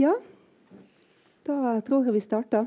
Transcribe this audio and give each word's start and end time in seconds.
Ja, 0.00 0.14
da 1.44 1.74
tror 1.84 2.06
jeg 2.06 2.14
vi 2.14 2.20
starter. 2.24 2.62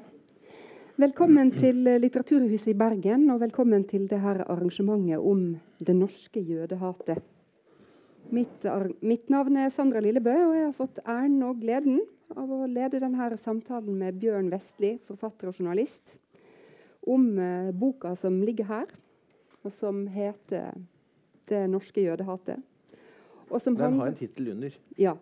Velkommen 1.02 1.50
til 1.56 1.80
Litteraturhuset 1.82 2.70
i 2.70 2.76
Bergen, 2.78 3.24
og 3.34 3.40
velkommen 3.42 3.88
til 3.90 4.04
det 4.12 4.20
her 4.22 4.44
arrangementet 4.44 5.18
om 5.18 5.40
det 5.82 5.96
norske 5.98 6.44
jødehatet. 6.46 7.24
Mitt, 8.30 8.68
mitt, 9.02 9.26
navn 9.34 9.58
er 9.58 9.74
Sandra 9.74 10.04
Lillebø, 10.06 10.36
og 10.44 10.54
jeg 10.60 10.68
har 10.68 10.78
fått 10.78 11.02
æren 11.02 11.42
og 11.48 11.64
gleden 11.64 12.04
av 12.38 12.54
å 12.54 12.68
lede 12.70 13.02
denne 13.02 13.32
samtalen 13.42 13.98
med 14.04 14.22
Bjørn 14.22 14.54
Vestli, 14.54 15.00
forfatter 15.10 15.50
og 15.50 15.58
journalist, 15.58 16.20
om 17.02 17.32
eh, 17.42 17.74
boka 17.74 18.14
som 18.14 18.44
ligger 18.46 18.70
her, 18.70 18.94
og 19.66 19.74
som 19.74 20.06
heter 20.06 20.70
'Det 21.50 21.66
norske 21.68 22.06
jødehatet'. 22.06 22.62
Og 23.50 23.62
som 23.62 23.76
Den 23.76 23.98
har 24.00 24.08
en 24.08 24.16
tittel 24.16 24.52
under. 24.52 24.70
Ja. 24.98 25.18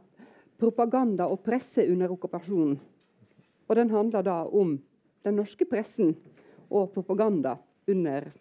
'Propaganda 0.61 1.25
og 1.25 1.41
presse 1.41 1.87
under 1.89 2.11
okkupasjonen'. 2.13 2.77
Og 3.67 3.75
den 3.75 3.89
handler 3.89 4.21
da 4.21 4.43
om 4.45 4.75
den 5.23 5.35
norske 5.35 5.65
pressen 5.65 6.15
og 6.69 6.91
propaganda 6.93 7.57
under 7.87 8.31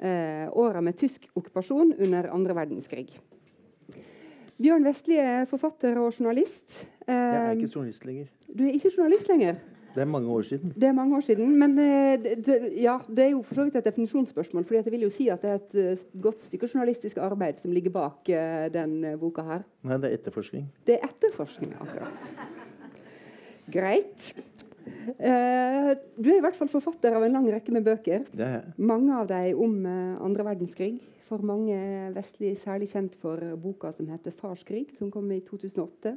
eh, 0.00 0.48
åra 0.50 0.80
med 0.80 0.96
tysk 0.98 1.28
okkupasjon 1.34 1.94
under 1.98 2.30
andre 2.34 2.54
verdenskrig. 2.54 3.08
Bjørn 4.58 4.86
Vestli 4.88 5.18
er 5.22 5.46
forfatter 5.46 5.98
og 6.02 6.10
journalist. 6.10 6.86
Eh, 7.06 7.14
jeg 7.14 7.42
er 7.44 7.52
ikke 7.54 7.74
journalist 7.74 8.06
lenger. 8.08 8.30
Du 8.48 8.64
er 8.66 8.74
ikke 8.74 8.90
journalist 8.96 9.28
lenger? 9.30 9.60
Det 9.94 10.02
er 10.04 10.10
mange 10.10 10.30
år 10.30 10.44
siden. 10.46 10.72
Det 10.76 10.88
er 10.88 10.92
mange 10.92 11.16
år 11.16 11.24
siden, 11.24 11.54
Men 11.58 11.76
det, 11.76 12.44
det, 12.46 12.56
ja, 12.82 12.98
det 13.08 13.24
er 13.24 13.30
jo 13.30 13.42
for 13.42 13.58
så 13.58 13.64
vidt 13.64 13.78
et 13.80 13.88
definisjonsspørsmål. 13.88 14.64
fordi 14.64 14.82
jeg 14.82 14.92
vil 14.92 15.06
jo 15.06 15.10
si 15.10 15.28
at 15.28 15.42
det 15.42 15.50
er 15.50 15.54
et 15.54 15.98
uh, 15.98 16.22
godt 16.22 16.44
stykke 16.44 16.68
journalistisk 16.74 17.16
arbeid 17.16 17.58
som 17.62 17.72
ligger 17.72 17.90
bak 17.90 18.28
uh, 18.28 18.68
den 18.72 19.18
boka 19.20 19.42
her. 19.42 19.64
Nei, 19.82 19.96
det 19.96 20.10
er 20.10 20.20
etterforskning. 20.20 20.68
Det 20.86 20.98
er 20.98 21.08
etterforskning, 21.08 21.74
akkurat. 21.80 22.22
Greit. 23.72 24.34
du 25.18 26.28
er 26.30 26.38
i 26.38 26.40
hvert 26.40 26.56
fall 26.56 26.70
forfatter 26.72 27.12
av 27.12 27.24
en 27.24 27.32
lang 27.32 27.48
rekke 27.52 27.72
med 27.72 27.84
bøker. 27.84 28.24
Det 28.32 28.46
er. 28.46 28.72
Mange 28.76 29.12
av 29.12 29.28
dem 29.28 29.60
om 29.60 29.76
andre 29.86 30.46
verdenskrig. 30.52 30.94
For 31.28 31.44
mange 31.44 31.76
vestlig 32.14 32.54
særlig 32.56 32.88
kjent 32.88 33.18
for 33.20 33.36
boka 33.60 33.92
som 33.92 34.08
heter 34.08 34.32
'Farskrig', 34.32 34.96
som 34.96 35.10
kom 35.10 35.30
i 35.32 35.40
2008, 35.40 36.16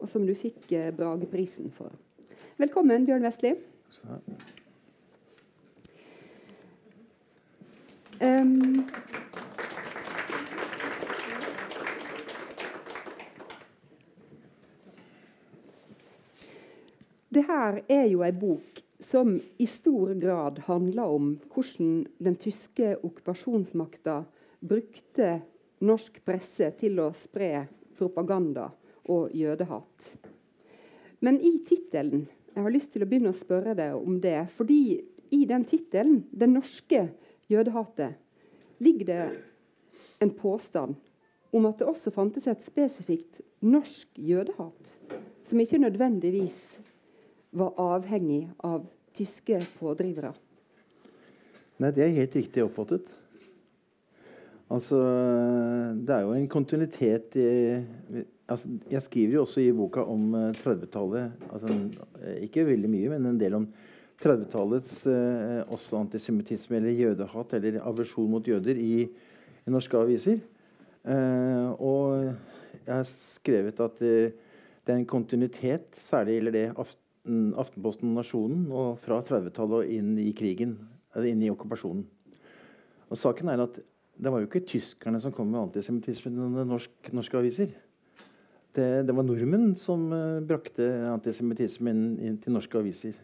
og 0.00 0.08
som 0.08 0.26
du 0.26 0.34
fikk 0.34 0.66
Brageprisen 0.96 1.70
for. 1.70 1.92
Velkommen, 2.58 3.04
Bjørn 3.06 3.22
Vestli. 3.22 3.52
Um, 8.18 8.80
det 17.30 17.44
her 17.46 17.78
er 17.86 18.08
jo 18.10 18.24
ei 18.26 18.32
bok 18.34 18.80
som 19.06 19.36
i 19.38 19.68
stor 19.70 20.16
grad 20.18 20.58
handler 20.66 21.12
om 21.14 21.28
hvordan 21.54 21.92
den 22.18 22.38
tyske 22.42 22.96
okkupasjonsmakta 22.96 24.16
brukte 24.66 25.28
norsk 25.78 26.18
presse 26.26 26.72
til 26.82 26.98
å 27.04 27.12
spre 27.14 27.68
propaganda 27.94 28.66
og 29.06 29.30
jødehat. 29.30 30.10
Men 31.22 31.38
i 31.38 31.54
tittelen 31.70 32.26
jeg 32.58 32.64
har 32.66 32.74
lyst 32.74 32.90
til 32.90 33.04
å 33.04 33.06
begynne 33.06 33.30
å 33.30 33.38
spørre 33.38 33.74
deg 33.78 33.94
om 33.94 34.16
det. 34.18 34.48
Fordi 34.50 34.98
i 35.30 35.44
den 35.46 35.64
tittelen, 35.64 36.24
'Det 36.32 36.48
norske 36.48 37.10
jødehatet', 37.50 38.14
ligger 38.80 39.06
det 39.06 39.30
en 40.20 40.30
påstand 40.30 40.96
om 41.52 41.66
at 41.66 41.78
det 41.78 41.86
også 41.86 42.10
fantes 42.10 42.46
et 42.46 42.62
spesifikt 42.62 43.40
norsk 43.62 44.08
jødehat, 44.18 44.98
som 45.44 45.60
ikke 45.60 45.78
nødvendigvis 45.78 46.80
var 47.52 47.74
avhengig 47.78 48.50
av 48.58 48.86
tyske 49.14 49.66
pådrivere. 49.78 50.34
Nei, 51.78 51.90
det 51.90 52.04
er 52.04 52.08
helt 52.08 52.34
riktig 52.34 52.64
oppfattet. 52.64 53.06
Altså, 54.70 54.98
det 55.94 56.10
er 56.10 56.20
jo 56.26 56.32
en 56.32 56.48
kontinuitet 56.48 57.36
i 57.36 58.24
altså, 58.48 58.68
Jeg 58.90 59.02
skriver 59.04 59.36
jo 59.36 59.44
også 59.44 59.62
i 59.62 59.72
boka 59.72 60.02
om 60.08 60.34
30-tallet. 60.58 61.32
Eh, 61.38 61.52
altså, 61.52 61.78
eh, 62.22 62.42
ikke 62.48 62.66
veldig 62.68 62.90
mye, 62.90 63.12
men 63.14 63.30
en 63.30 63.40
del 63.40 63.56
om 63.58 63.68
30-tallets 64.18 65.00
eh, 65.06 65.62
også 65.70 66.00
antisemittisme 66.00 66.80
eller 66.80 66.96
jødehat 66.96 67.54
eller 67.58 67.80
aversjon 67.86 68.30
mot 68.30 68.46
jøder 68.46 68.78
i, 68.82 69.06
i 69.06 69.74
norske 69.74 69.98
aviser. 69.98 70.40
Eh, 71.08 71.68
og 71.78 72.32
jeg 72.84 72.94
har 72.94 73.10
skrevet 73.12 73.84
at 73.84 74.02
eh, 74.02 74.34
det 74.84 74.94
er 74.94 75.02
en 75.02 75.08
kontinuitet, 75.08 75.98
særlig 76.00 76.38
gjelder 76.38 76.56
det 76.56 76.66
Aften, 76.80 77.52
Aftenposten 77.60 78.14
Nasjonen, 78.16 78.66
og 78.72 78.98
fra 79.04 79.20
30-tallet 79.20 79.82
og 79.82 79.92
inn 79.92 80.14
i 80.22 80.32
krigen, 80.36 80.78
eller 81.14 81.28
inn 81.30 81.44
i 81.44 81.50
okkupasjonen. 81.52 82.06
Og 83.08 83.20
saken 83.20 83.52
er 83.52 83.62
at 83.64 83.78
det 84.18 84.32
var 84.32 84.42
jo 84.42 84.48
ikke 84.48 84.66
tyskerne 84.66 85.20
som 85.22 85.32
kom 85.32 85.52
med 85.52 85.60
antisemittisme 85.60 86.32
i 86.32 86.64
norsk, 86.66 87.12
norske 87.14 87.38
aviser. 87.38 87.70
Det, 88.78 89.06
det, 89.08 89.14
var 89.16 89.26
nordmenn 89.26 89.72
som 89.78 90.04
uh, 90.12 90.38
brakte 90.46 90.86
antisemittismen 91.10 92.02
til 92.42 92.54
norske 92.54 92.78
aviser. 92.78 93.16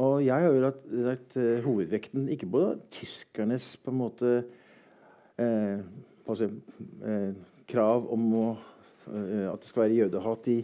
Og 0.00 0.20
jeg 0.22 0.44
har 0.44 0.46
jo 0.46 0.62
lagt, 0.62 0.84
lagt 0.94 1.34
uh, 1.40 1.58
hovedvekten 1.64 2.28
ikke 2.30 2.48
på 2.52 2.62
tyskernes 2.94 3.72
på 3.82 3.90
en 3.90 3.98
måte 3.98 4.30
uh, 5.40 5.82
altså, 6.22 6.50
krav 7.70 8.06
om 8.14 8.28
å, 8.38 8.44
at 9.10 9.62
det 9.62 9.70
skal 9.70 9.84
være 9.86 9.98
jødehat 10.04 10.46
i, 10.52 10.58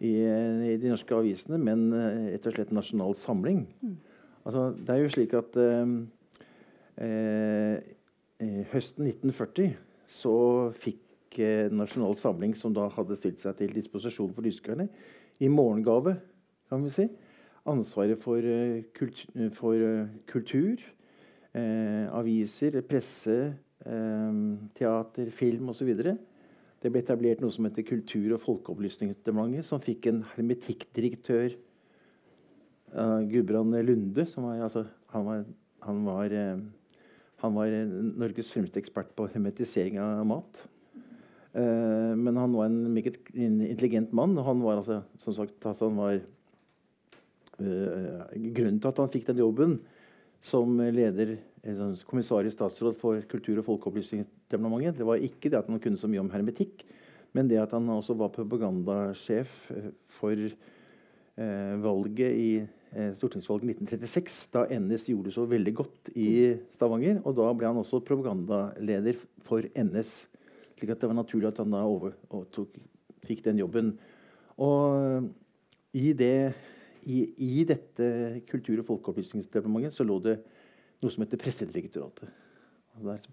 i, 0.00 0.12
i, 0.24 0.74
de 0.80 0.90
norske 0.90 1.14
avisene, 1.14 1.58
men 1.62 1.86
rett 1.94 2.46
og 2.48 2.56
slett 2.56 2.74
nasjonal 2.74 3.14
samling. 3.18 3.64
Mm. 3.84 3.96
Altså, 4.42 4.68
det 4.74 4.94
er 4.94 5.02
jo 5.02 5.12
slik 5.14 5.34
at 5.38 5.58
høsten 8.74 9.10
1940 9.10 9.74
så 10.10 10.34
fikk 10.78 11.03
eh, 11.42 11.70
Nasjonal 11.72 12.16
Samling, 12.18 12.54
som 12.58 12.74
da 12.74 12.88
hadde 12.92 13.16
stilt 13.18 13.42
seg 13.42 13.56
til 13.58 13.74
disposisjon 13.74 14.32
for 14.34 14.46
tyskerne, 14.46 14.88
i 15.42 15.50
morgengave 15.50 16.16
kan 16.70 16.84
vi 16.84 16.92
si, 16.94 17.08
ansvaret 17.68 18.20
for, 18.20 18.44
uh, 18.44 18.82
kult 18.96 19.24
for 19.56 19.80
uh, 19.80 20.06
kultur, 20.30 20.82
eh, 21.54 22.06
aviser, 22.12 22.80
presse, 22.82 23.54
eh, 23.86 24.38
teater, 24.74 25.30
film 25.30 25.70
osv. 25.70 25.92
Det 26.82 26.92
ble 26.92 27.00
etablert 27.00 27.40
noe 27.40 27.54
som 27.54 27.64
heter 27.64 27.86
Kultur- 27.86 28.34
og 28.36 28.42
folkeopplysningsdepartementet, 28.42 29.64
som 29.64 29.80
fikk 29.80 30.10
en 30.10 30.24
hermetikkdirektør, 30.34 31.54
uh, 32.92 33.20
Gudbrand 33.30 33.78
Lunde. 33.86 34.26
Som 34.28 34.50
var, 34.50 34.60
altså, 34.66 34.84
han 35.14 35.24
var, 35.24 35.44
han 35.86 36.04
var 36.04 36.34
han 37.44 37.52
var 37.52 37.72
Norges 38.16 38.48
fremste 38.54 38.80
ekspert 38.80 39.10
på 39.16 39.26
hermetisering 39.28 39.98
av 40.00 40.22
mat. 40.24 40.62
Uh, 41.54 42.14
men 42.18 42.36
han 42.36 42.54
var 42.56 42.66
en 42.66 42.92
meget 42.94 43.20
intelligent 43.34 44.12
mann. 44.12 44.36
han 44.36 44.62
var 44.62 44.80
altså, 44.80 45.02
som 45.16 45.34
sagt, 45.34 45.66
altså 45.66 45.88
han 45.88 45.98
var 46.00 46.20
uh, 47.60 48.22
Grunnen 48.34 48.80
til 48.80 48.90
at 48.90 48.98
han 48.98 49.12
fikk 49.12 49.28
den 49.28 49.42
jobben 49.44 49.78
som 50.44 50.76
leder 50.76 51.36
kommissar 52.04 52.44
i 52.44 52.52
statsråd 52.52 52.98
for 53.00 53.22
kultur- 53.30 53.62
og 53.62 53.64
folkeopplysningsdepartementet, 53.64 54.98
det 54.98 55.06
var 55.06 55.22
ikke 55.22 55.48
det 55.48 55.62
at 55.62 55.70
han 55.70 55.80
kunne 55.80 55.96
så 55.96 56.10
mye 56.10 56.20
om 56.20 56.28
hermetikk, 56.34 56.82
men 57.32 57.48
det 57.48 57.62
at 57.62 57.72
han 57.72 57.88
også 57.88 58.18
var 58.18 58.34
propagandasjef 58.34 59.54
for 60.18 60.42
valget 61.80 62.36
i 62.36 62.50
Eh, 62.94 63.10
stortingsvalget 63.18 63.72
1936, 63.72 64.34
da 64.54 64.68
NS 64.70 65.08
gjorde 65.10 65.26
det 65.26 65.34
så 65.34 65.44
veldig 65.50 65.72
godt 65.74 66.10
i 66.14 66.28
Stavanger. 66.76 67.18
Og 67.26 67.34
da 67.34 67.48
ble 67.50 67.66
han 67.66 67.80
også 67.80 67.98
propagandaleder 68.06 69.18
for 69.42 69.66
NS. 69.74 70.12
Slik 70.84 70.94
at 70.94 71.00
det 71.00 71.10
var 71.10 71.16
naturlig 71.16 71.48
at 71.48 71.60
han 71.62 71.72
da 71.72 71.82
over, 71.88 72.14
tok, 72.52 72.76
fikk 73.24 73.42
den 73.46 73.60
jobben. 73.62 73.94
Og 74.60 75.30
i, 75.96 76.12
det, 76.12 76.52
i, 77.08 77.24
i 77.40 77.64
dette 77.68 78.40
kultur- 78.50 78.82
og 78.82 78.88
folkeopplysningsdepartementet 78.92 79.96
så 79.96 80.06
lå 80.06 80.20
det 80.22 80.38
noe 81.02 81.12
som 81.12 81.24
heter 81.24 81.40
Pressedirektoratet. 81.40 82.28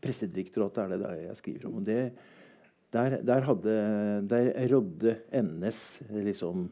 Pressedirektoratet 0.02 0.86
er 0.86 0.94
det 0.94 1.02
der 1.04 1.26
jeg 1.28 1.42
skriver 1.42 1.68
om. 1.70 1.84
det 1.84 2.14
der, 2.92 3.22
der, 3.24 3.46
hadde, 3.48 3.74
der 4.28 4.68
rådde 4.68 5.14
NS 5.32 6.02
liksom 6.12 6.70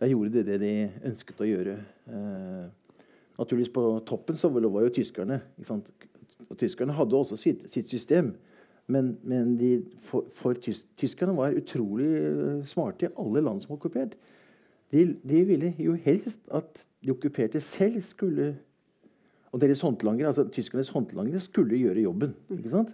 der 0.00 0.12
gjorde 0.12 0.30
de 0.30 0.44
det 0.46 0.58
de 0.62 0.72
ønsket 1.10 1.40
å 1.42 1.48
gjøre. 1.48 1.74
Eh, 2.06 2.66
naturligvis 3.38 3.72
På 3.74 3.98
toppen 4.06 4.38
så 4.38 4.48
var 4.48 4.62
jo 4.62 4.94
tyskerne. 4.94 5.40
Og 6.48 6.54
tyskerne 6.56 6.94
hadde 6.94 7.18
også 7.18 7.36
sitt, 7.36 7.66
sitt 7.70 7.90
system. 7.90 8.36
Men, 8.88 9.18
men 9.22 9.56
de, 9.60 9.72
for, 10.00 10.24
for 10.32 10.56
tys, 10.56 10.80
tyskerne 10.96 11.34
var 11.36 11.56
utrolig 11.56 12.08
uh, 12.08 12.60
smarte 12.64 13.08
i 13.08 13.12
alle 13.20 13.42
land 13.44 13.60
som 13.60 13.74
var 13.74 13.80
okkupert. 13.82 14.14
De, 14.92 15.02
de, 15.28 15.42
ville 15.44 15.74
jo 15.76 15.92
helst 16.00 16.48
at 16.54 16.80
de 17.04 17.12
okkuperte 17.12 17.60
selv 17.60 18.00
skulle 18.02 18.54
Og 19.52 19.60
deres 19.60 19.80
håndlangere, 19.80 20.28
altså 20.28 20.44
tyskernes 20.52 20.88
håndlangere 20.92 21.40
skulle 21.40 21.76
gjøre 21.76 22.02
jobben. 22.02 22.34
ikke 22.52 22.70
sant? 22.70 22.90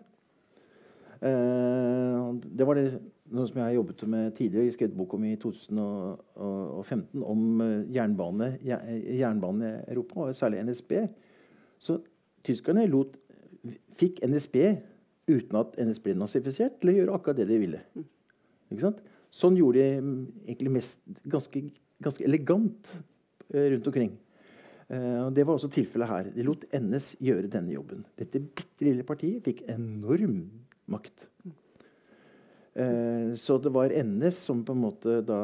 Uh, 1.18 2.38
det 2.58 2.66
var 2.66 2.78
det 2.78 2.84
noe 3.34 3.48
som 3.48 3.58
jeg 3.58 3.74
jobbet 3.74 4.04
med 4.08 4.30
tidligere. 4.36 4.64
Jeg 4.68 4.76
skrev 4.76 4.88
et 4.92 4.96
bok 4.96 5.14
om 5.14 5.24
i 5.24 5.34
2015 5.42 7.24
om 7.24 7.62
jernbane, 7.90 8.52
jernbane 8.62 9.70
i 9.70 9.92
Europa, 9.92 10.20
og 10.20 10.36
særlig 10.36 10.62
NSB. 10.62 10.92
Så 11.78 11.98
tyskerne 12.46 12.86
lot, 12.86 13.16
fikk 13.98 14.22
NSB, 14.28 14.56
uten 15.30 15.60
at 15.60 15.76
NSB 15.80 16.10
ble 16.10 16.18
nazifisert, 16.20 16.78
til 16.80 16.92
å 16.92 16.96
gjøre 16.98 17.16
akkurat 17.16 17.40
det 17.40 17.48
de 17.48 17.60
ville. 17.62 17.80
Sånn 19.34 19.56
gjorde 19.58 19.82
de 19.82 20.02
mm, 20.04 20.20
egentlig 20.46 20.74
mest 20.76 21.00
ganske, 21.30 21.64
ganske 22.04 22.26
elegant 22.26 22.92
uh, 22.94 23.64
rundt 23.72 23.88
omkring. 23.90 24.12
Uh, 24.90 25.30
det 25.34 25.46
var 25.46 25.56
også 25.56 25.72
tilfellet 25.74 26.10
her. 26.10 26.28
De 26.34 26.44
lot 26.46 26.66
NS 26.76 27.14
gjøre 27.24 27.50
denne 27.50 27.74
jobben. 27.74 28.04
Dette 28.20 28.42
bitte 28.44 28.86
lille 28.86 29.06
partiet 29.06 29.42
fikk 29.46 29.64
enorm 29.72 30.44
makt. 30.92 31.26
Uh, 32.74 33.34
så 33.38 33.58
det 33.62 33.74
var 33.74 33.94
NS 33.94 34.44
som 34.46 34.62
på 34.66 34.76
en 34.76 34.84
måte 34.86 35.18
da 35.26 35.40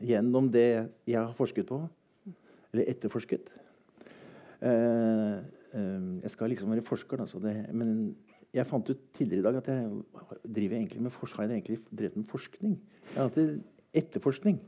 Gjennom 0.00 0.46
det 0.48 0.88
jeg 1.04 1.18
har 1.18 1.32
forsket 1.36 1.66
på, 1.68 1.76
eller 2.72 2.86
etterforsket 2.88 3.50
uh, 4.64 5.40
Jeg 5.76 6.32
skal 6.32 6.48
liksom 6.48 6.72
være 6.72 6.84
forsker, 6.86 7.20
altså 7.20 7.40
det, 7.42 7.52
men 7.76 8.14
jeg 8.54 8.66
fant 8.66 8.90
ut 8.90 9.02
tidligere 9.14 9.40
i 9.40 9.46
dag 9.46 9.60
at 9.60 9.68
jeg 9.70 10.54
driver 10.56 10.76
egentlig 10.76 11.02
med, 11.04 11.16
har 11.36 11.44
egentlig 11.46 11.78
drevet 11.90 12.16
med 12.16 12.26
forskning. 12.30 12.76
Jeg 13.14 13.18
har 13.20 13.30
hatt 13.30 14.00
etterforskning 14.00 14.58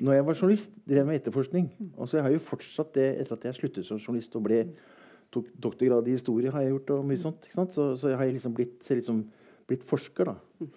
når 0.00 0.16
jeg 0.16 0.26
var 0.26 0.38
journalist, 0.38 0.72
drev 0.88 1.00
jeg 1.02 1.06
med 1.06 1.20
etterforskning. 1.20 1.68
Og 1.96 2.08
så 2.08 2.18
jeg 2.18 2.26
har 2.26 2.34
jo 2.34 2.42
fortsatt 2.42 2.94
det 2.96 3.06
etter 3.20 3.36
at 3.36 3.44
jeg 3.48 3.58
sluttet 3.58 3.86
som 3.86 4.00
journalist 4.00 4.34
og 4.38 4.46
ble, 4.46 4.60
tok 5.34 5.50
doktorgrad 5.62 6.08
i 6.08 6.16
historie. 6.16 6.50
har 6.50 6.64
jeg 6.64 6.74
gjort 6.74 6.90
og 6.96 7.06
mye 7.06 7.20
sånt, 7.20 7.46
så, 7.52 7.94
så, 7.96 8.10
jeg 8.10 8.18
har 8.18 8.32
liksom 8.32 8.54
blitt, 8.54 8.90
liksom, 8.90 9.24
blitt 9.68 9.86
forsker. 9.86 10.30
da. 10.30 10.68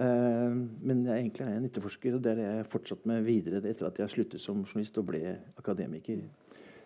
Uh, 0.00 0.56
men 0.80 1.04
jeg, 1.04 1.16
egentlig 1.18 1.44
er 1.44 1.50
jeg 1.50 1.60
en 1.60 1.68
etterforsker, 1.68 2.14
og 2.16 2.22
det 2.24 2.32
er 2.32 2.38
det 2.40 2.46
jeg 2.46 2.68
fortsatt 2.72 3.08
med 3.10 3.26
videre 3.26 3.60
etter 3.68 3.88
at 3.88 3.98
jeg 4.00 4.14
sluttet 4.14 4.40
som 4.44 4.62
journalist 4.64 5.00
og 5.00 5.08
ble 5.10 5.34
akademiker. 5.60 6.22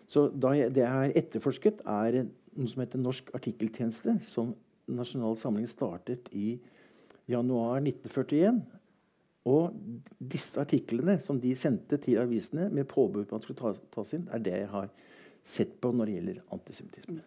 Så 0.07 0.27
jeg, 0.29 0.73
det 0.75 0.83
jeg 0.83 0.91
har 0.91 1.15
etterforsket, 1.15 1.85
er 1.87 2.25
noe 2.55 2.71
som 2.71 2.83
heter 2.83 3.01
Norsk 3.01 3.31
artikkeltjeneste, 3.35 4.19
som 4.27 4.53
Nasjonal 4.91 5.37
Samling 5.39 5.67
startet 5.69 6.29
i 6.31 6.55
januar 7.31 7.81
1941. 7.81 8.63
Og 9.45 9.75
disse 10.17 10.57
artiklene 10.61 11.19
som 11.21 11.37
de 11.41 11.51
sendte 11.57 11.99
til 12.01 12.17
avisene 12.21 12.67
med 12.73 12.87
påbud 12.89 13.27
på 13.29 13.37
at 13.37 13.45
skulle 13.45 13.75
tas, 13.93 14.13
inn, 14.17 14.25
er 14.33 14.41
det 14.41 14.55
jeg 14.57 14.69
har 14.71 14.89
sett 15.45 15.75
på 15.81 15.91
når 15.93 16.09
det 16.09 16.15
gjelder 16.17 16.43
antisemittisme. 16.55 17.21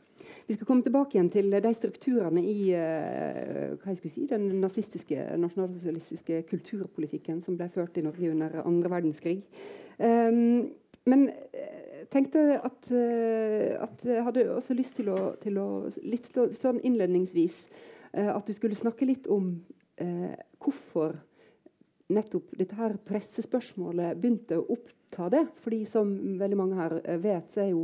Vi 0.48 0.56
skal 0.56 0.66
komme 0.66 0.84
tilbake 0.84 1.14
igjen 1.14 1.30
til 1.32 1.54
de 1.54 1.70
strukturene 1.72 2.42
i 2.42 2.56
jeg 2.74 4.10
si, 4.10 4.26
den 4.28 4.48
nazistiske, 4.60 5.22
nasjonalsosialistiske 5.40 6.42
kulturpolitikken 6.50 7.38
som 7.44 7.56
ble 7.56 7.70
ført 7.72 7.96
i 7.96 8.04
Norge 8.04 8.32
under 8.34 8.58
andre 8.64 8.92
verdenskrig. 8.92 9.38
Um, 9.96 10.68
men 11.08 11.28
jeg 11.28 11.64
eh, 11.64 12.04
tenkte 12.12 12.44
at, 12.56 12.90
uh, 12.92 13.84
at, 13.84 14.04
jeg 14.04 14.24
hadde 14.24 14.48
også 14.54 14.76
lyst 14.76 14.96
til 15.00 15.10
å, 15.12 15.18
til 15.42 15.58
å 15.60 15.68
litt 16.04 16.30
sånn 16.32 16.78
innledningsvis 16.80 17.64
uh, 18.14 18.34
at 18.36 18.46
du 18.48 18.54
skulle 18.56 18.78
snakke 18.78 19.08
litt 19.08 19.28
om 19.32 19.56
hvorfor 20.62 21.16
nettopp 22.12 22.54
dette 22.56 22.76
her 22.78 22.94
pressespørsmålet 23.08 24.16
begynte 24.20 24.58
å 24.58 24.68
oppta 24.74 25.28
det. 25.32 25.46
fordi 25.62 25.84
som 25.88 26.38
veldig 26.40 26.56
mange 26.56 26.78
her 26.78 27.00
eh, 27.04 27.18
vet, 27.20 27.50
så 27.52 27.62
er 27.64 27.70
jo 27.72 27.82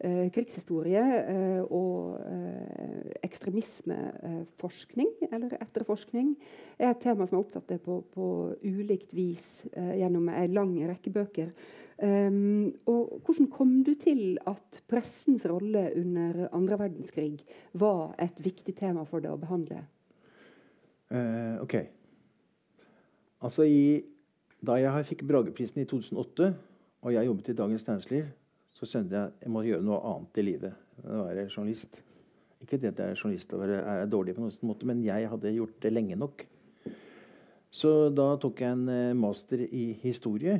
eh, 0.00 0.28
krigshistorie 0.32 1.02
eh, 1.20 1.62
og 1.64 2.20
eh, 2.24 3.16
ekstremismeforskning, 3.26 5.10
eller 5.30 5.56
etterforskning, 5.60 6.34
er 6.78 6.92
et 6.92 7.02
tema 7.04 7.26
som 7.26 7.38
har 7.38 7.44
opptatt 7.44 7.68
det 7.68 7.80
på, 7.84 8.00
på 8.14 8.28
ulikt 8.64 9.14
vis 9.16 9.66
eh, 9.72 9.96
gjennom 10.00 10.28
en 10.32 10.56
lang 10.56 10.76
rekke 10.88 11.12
bøker. 11.12 11.52
Um, 11.96 12.74
og 12.84 13.22
hvordan 13.24 13.46
kom 13.48 13.70
du 13.84 13.94
til 13.96 14.36
at 14.44 14.82
pressens 14.84 15.46
rolle 15.48 15.86
under 15.96 16.42
andre 16.52 16.76
verdenskrig 16.82 17.38
var 17.72 18.12
et 18.20 18.36
viktig 18.44 18.74
tema 18.76 19.06
for 19.08 19.24
deg 19.24 19.32
å 19.32 19.40
behandle? 19.40 19.80
Uh, 21.08 21.56
ok. 21.64 21.78
Altså 23.40 23.64
i, 23.64 24.04
Da 24.60 24.76
jeg 24.80 25.06
fikk 25.08 25.24
Brageprisen 25.28 25.80
i 25.80 25.86
2008, 25.88 26.50
og 27.06 27.14
jeg 27.14 27.28
jobbet 27.28 27.48
i 27.52 27.56
Dagens 27.56 27.86
Næringsliv, 27.86 28.28
så 28.72 28.88
skjønte 28.88 29.16
jeg 29.16 29.30
at 29.30 29.44
jeg 29.46 29.52
må 29.52 29.62
gjøre 29.64 29.84
noe 29.84 30.00
annet 30.10 30.40
i 30.40 30.44
livet 30.44 31.04
enn 31.04 31.20
å 31.20 31.26
være 31.28 31.46
journalist. 31.48 32.00
Ikke 32.64 32.80
det 32.80 32.92
at 32.92 33.00
jeg 33.00 33.14
er 33.14 33.20
journalist 33.20 33.52
og 33.54 33.64
er 33.68 34.08
dårlig, 34.10 34.34
på 34.36 34.44
noen 34.44 34.68
måte, 34.68 34.88
men 34.88 35.04
jeg 35.04 35.28
hadde 35.30 35.52
gjort 35.54 35.76
det 35.84 35.92
lenge 35.92 36.16
nok. 36.18 36.44
Så 37.72 37.92
da 38.16 38.30
tok 38.40 38.62
jeg 38.64 38.72
en 38.72 38.88
eh, 38.88 39.16
master 39.16 39.60
i 39.64 39.90
historie. 40.02 40.58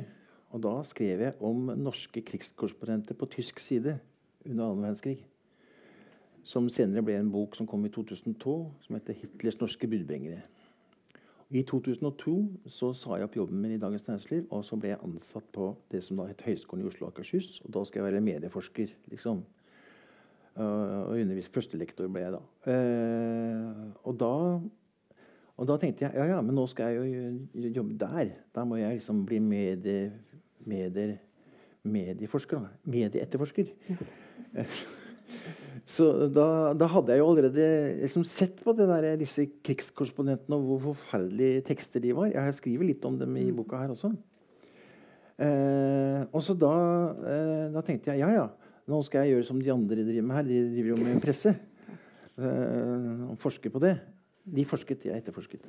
Og 0.55 0.63
da 0.63 0.73
skrev 0.87 1.23
jeg 1.25 1.35
om 1.43 1.71
norske 1.75 2.21
krigskorrespondenter 2.23 3.17
på 3.17 3.27
tysk 3.33 3.59
side 3.59 3.97
under 4.45 4.69
annen 4.69 4.85
verdenskrig. 4.85 5.17
Som 6.47 6.69
senere 6.71 7.03
ble 7.03 7.17
en 7.19 7.31
bok 7.31 7.57
som 7.57 7.67
kom 7.67 7.83
i 7.85 7.91
2002, 7.91 8.53
som 8.85 8.95
heter 8.95 9.13
'Hitlers 9.13 9.59
norske 9.59 9.87
budbringere'. 9.87 10.45
I 11.49 11.63
2002 11.63 12.33
så 12.67 12.93
sa 12.93 13.15
jeg 13.15 13.23
opp 13.23 13.35
jobben 13.35 13.61
min 13.61 13.71
i 13.71 13.79
Dagens 13.79 14.07
Næringsliv, 14.07 14.47
og 14.51 14.65
så 14.65 14.75
ble 14.75 14.89
jeg 14.89 14.99
ansatt 15.03 15.45
på 15.55 15.69
det 15.91 16.01
som 16.03 16.17
da 16.17 16.25
het 16.27 16.41
Høgskolen 16.41 16.83
i 16.83 16.87
Oslo 16.87 17.07
og 17.07 17.13
Akershus. 17.13 17.61
Og 17.63 17.73
da 17.73 17.83
skal 17.87 18.03
jeg 18.03 18.13
være 18.13 18.21
medieforsker, 18.21 18.87
liksom. 19.07 19.45
Uh, 20.57 21.07
og 21.07 21.21
undervise 21.21 21.51
Førstelektor 21.53 22.09
ble 22.11 22.25
jeg 22.25 22.35
da. 22.35 22.41
Uh, 22.67 23.93
og 24.03 24.19
da. 24.19 24.33
Og 25.57 25.65
da 25.69 25.77
tenkte 25.81 26.05
jeg 26.05 26.13
ja, 26.19 26.27
ja, 26.35 26.41
men 26.45 26.53
nå 26.57 26.67
skal 26.69 26.93
jeg 26.93 27.09
jo 27.57 27.71
jobbe 27.79 27.97
der. 27.97 28.35
Da 28.53 28.65
må 28.67 28.77
jeg 28.77 28.99
liksom 28.99 29.23
bli 29.25 29.39
medie, 29.41 30.11
medier, 30.69 31.17
medieforsker. 31.87 32.61
Da. 32.61 32.93
Medieetterforsker. 32.93 33.73
Ja. 33.89 34.67
Så 35.87 36.05
da, 36.33 36.73
da, 36.75 36.87
hadde 36.91 37.13
jeg 37.13 37.21
jo 37.21 37.27
allerede 37.31 37.65
liksom 38.01 38.25
sett 38.27 38.59
på 38.63 38.73
der, 38.75 39.13
disse 39.19 39.45
krigskorrespondentene 39.63 40.57
og 40.57 40.65
hvor 40.67 40.81
forferdelige 40.89 41.63
tekster 41.69 42.03
de 42.03 42.11
var. 42.15 42.31
Jeg 42.33 42.57
skriver 42.57 42.89
litt 42.89 43.05
om 43.07 43.15
dem 43.19 43.37
i 43.39 43.45
mm. 43.47 43.53
boka 43.55 43.79
her 43.79 43.93
også. 43.93 44.11
Eh, 45.37 46.21
og 46.33 46.41
så 46.43 46.57
da, 46.57 46.73
eh, 47.29 47.65
da, 47.75 47.83
tenkte 47.85 48.09
jeg 48.09 48.23
ja, 48.23 48.31
ja, 48.33 48.73
nå 48.89 48.99
skal 49.05 49.23
jeg 49.23 49.37
gjøre 49.37 49.47
som 49.51 49.61
de 49.61 49.71
andre 49.71 50.01
driver 50.01 50.27
med 50.27 50.39
her. 50.39 50.49
De 50.49 50.61
driver 50.73 50.91
jo 50.91 50.99
med 51.05 51.23
presse. 51.23 51.55
Eh, 52.37 53.23
og 53.31 53.39
forsker 53.41 53.71
på 53.73 53.83
det. 53.83 53.95
De 54.55 54.63
forsket, 54.67 55.05
jeg 55.07 55.19
etterforsket. 55.19 55.65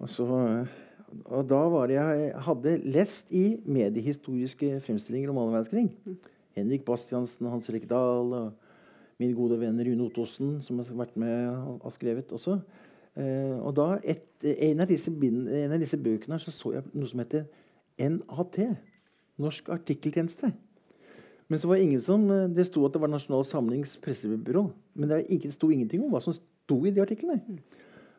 Og, 0.00 0.08
så, 0.08 0.26
og 1.26 1.42
da 1.50 1.60
var 1.72 1.92
jeg 1.92 2.30
hadde 2.46 2.78
lest 2.84 3.32
i 3.34 3.58
mediehistoriske 3.66 4.78
fremstillinger 4.86 5.32
om 5.32 5.42
annen 5.42 5.58
verdenskrig. 5.58 6.18
Henrik 6.56 6.86
Bastiansen, 6.86 7.50
Hans 7.50 7.68
Erik 7.68 7.88
Dahl 7.90 8.32
og 8.32 8.52
min 9.20 9.34
gode 9.36 9.58
venn 9.60 9.78
Rune 9.78 10.08
Ottosen, 10.08 10.56
som 10.64 10.80
har 10.80 10.90
vært 11.04 11.18
med 11.20 11.78
og 11.80 11.92
skrevet 11.94 12.32
også. 12.34 12.58
Eh, 13.14 13.54
og 13.60 13.74
da, 13.78 13.88
et, 14.02 14.26
en, 14.42 14.82
av 14.82 14.90
disse 14.90 15.12
en, 15.12 15.72
av 15.72 15.78
disse 15.78 15.98
bøkene 16.00 16.38
så, 16.42 16.50
så 16.54 16.74
jeg 16.74 16.86
noe 16.92 17.10
som 17.10 17.22
heter 17.22 17.46
NAT. 18.00 18.60
Norsk 19.42 19.68
artikkeltjeneste. 19.74 20.52
Men 21.50 21.60
så 21.60 21.68
var 21.70 21.82
ingen 21.82 22.02
som, 22.02 22.24
eh, 22.30 22.48
det 22.50 22.66
sto 22.70 22.84
at 22.86 22.94
det 22.94 23.02
var 23.02 23.10
Nasjonal 23.12 23.46
Samlings 23.46 23.96
pressebyrå. 24.02 24.68
Men 24.94 25.10
det 25.10 25.24
ikke, 25.34 25.52
sto 25.54 25.70
ingenting 25.70 26.04
om 26.04 26.14
hva 26.14 26.22
som 26.24 26.34
sto 26.34 26.80
i 26.86 26.94
de 26.94 27.02
artiklene. 27.02 27.58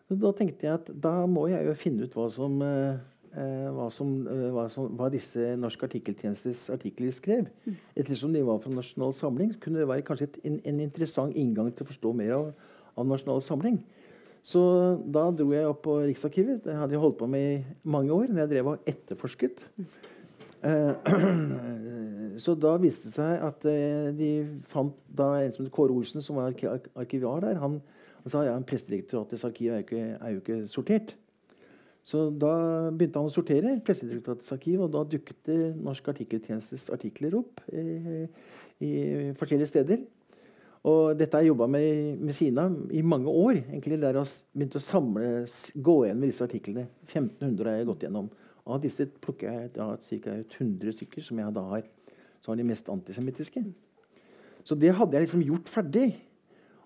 Så 0.06 0.18
da 0.22 0.32
tenkte 0.38 0.68
jeg 0.68 0.78
at 0.78 0.90
da 1.02 1.18
må 1.30 1.48
jeg 1.50 1.66
jo 1.66 1.76
finne 1.78 2.06
ut 2.06 2.14
hva 2.14 2.28
som 2.34 2.60
eh, 2.62 2.98
Eh, 3.36 3.68
hva, 3.76 3.90
som, 3.92 4.12
eh, 4.32 4.48
hva, 4.56 4.70
som, 4.72 4.88
hva, 4.96 5.10
disse 5.12 5.58
Norsk 5.60 5.82
artikkeltjenestes 5.90 6.70
artikler 6.72 7.12
skrev. 7.12 7.50
Mm. 7.66 7.74
Ettersom 8.00 8.32
de 8.32 8.44
var 8.48 8.62
fra 8.64 8.72
Nasjonal 8.72 9.12
Samling, 9.18 9.52
kunne 9.60 9.82
det 9.82 9.90
være 9.90 10.06
kanskje 10.08 10.30
et, 10.30 10.38
en, 10.48 10.56
en, 10.72 10.80
interessant 10.86 11.36
inngang 11.36 11.68
til 11.76 11.84
å 11.84 11.90
forstå 11.90 12.14
mer 12.16 12.32
av, 12.38 12.46
av, 12.96 13.04
Nasjonal 13.10 13.44
Samling. 13.44 13.82
Så 14.46 14.62
da 15.12 15.26
dro 15.36 15.50
jeg 15.52 15.68
opp 15.68 15.82
på 15.84 15.98
Riksarkivet. 16.06 16.64
Det 16.64 16.78
hadde 16.80 16.96
jeg 16.96 17.04
holdt 17.04 17.20
på 17.20 17.28
med 17.28 17.44
i 17.58 17.64
mange 17.92 18.16
år. 18.16 18.30
når 18.30 18.46
jeg 18.46 18.52
drev 18.54 18.72
og 18.72 18.88
etterforsket. 18.88 19.66
Så 22.46 22.56
da 22.58 22.76
viste 22.82 23.10
det 23.10 23.16
seg 23.18 23.42
at 23.50 23.66
de 24.18 24.30
fant 24.70 24.96
da 25.18 25.42
en 25.42 25.52
som 25.54 25.66
het 25.66 25.74
Kåre 25.74 25.94
Olsen, 25.94 26.24
som 26.24 26.38
var 26.38 26.54
arkivar 26.54 27.42
der. 27.42 27.58
Han, 27.62 27.82
han 28.26 28.34
sa 28.34 28.42
ja, 28.48 28.56
Pressedirektoratets 28.66 29.46
arkiv 29.48 29.72
er 29.72 29.80
jo 29.82 29.86
ikke, 29.86 30.04
er 30.18 30.34
jo 30.34 30.42
ikke 30.42 30.58
sortert. 30.72 31.14
Så 32.06 32.28
da 32.30 32.52
begynte 32.94 33.22
han 33.22 33.30
å 33.30 33.34
sortere 33.34 33.78
Pressedirektoratets 33.86 34.52
arkiv, 34.54 34.84
og 34.86 34.92
da 34.94 35.06
dukket 35.10 35.40
det 35.50 35.60
Norsk 35.78 36.12
artikkeltjenestes 36.14 36.90
artikler 36.94 37.38
opp 37.40 37.64
eh, 37.72 38.26
i 38.84 38.92
forskjellige 39.38 39.72
steder. 39.72 40.04
Og 40.86 41.16
dette 41.18 41.34
har 41.34 41.42
jeg 41.42 41.54
jobba 41.54 41.66
med 41.72 42.20
med 42.22 42.38
Sina 42.38 42.68
i 42.94 43.02
mange 43.02 43.32
år. 43.32 43.64
egentlig 43.64 43.98
Der 44.02 44.20
jeg 44.20 44.34
begynte 44.54 44.82
å 44.82 44.86
samle, 44.86 45.30
gå 45.74 45.96
igjen 46.06 46.20
med 46.20 46.30
disse 46.30 46.46
artiklene. 46.46 46.88
1500 47.08 47.72
har 47.72 47.80
jeg 47.80 47.90
gått 47.90 48.06
gjennom. 48.06 48.30
Av 48.66 48.82
disse 48.82 49.08
plukker 49.22 49.50
jeg 49.50 49.74
da, 49.74 49.94
ca. 49.98 50.36
100 50.60 50.98
stykker 50.98 51.26
som 51.26 51.42
jeg 51.42 51.54
da 51.54 51.64
har 51.72 51.86
som 52.46 52.54
har 52.54 52.62
de 52.62 52.68
mest 52.70 52.90
antisemittiske. 52.94 53.64
Så 54.66 54.78
det 54.78 54.94
hadde 54.94 55.18
jeg 55.18 55.26
liksom 55.26 55.44
gjort 55.46 55.70
ferdig. 55.70 56.08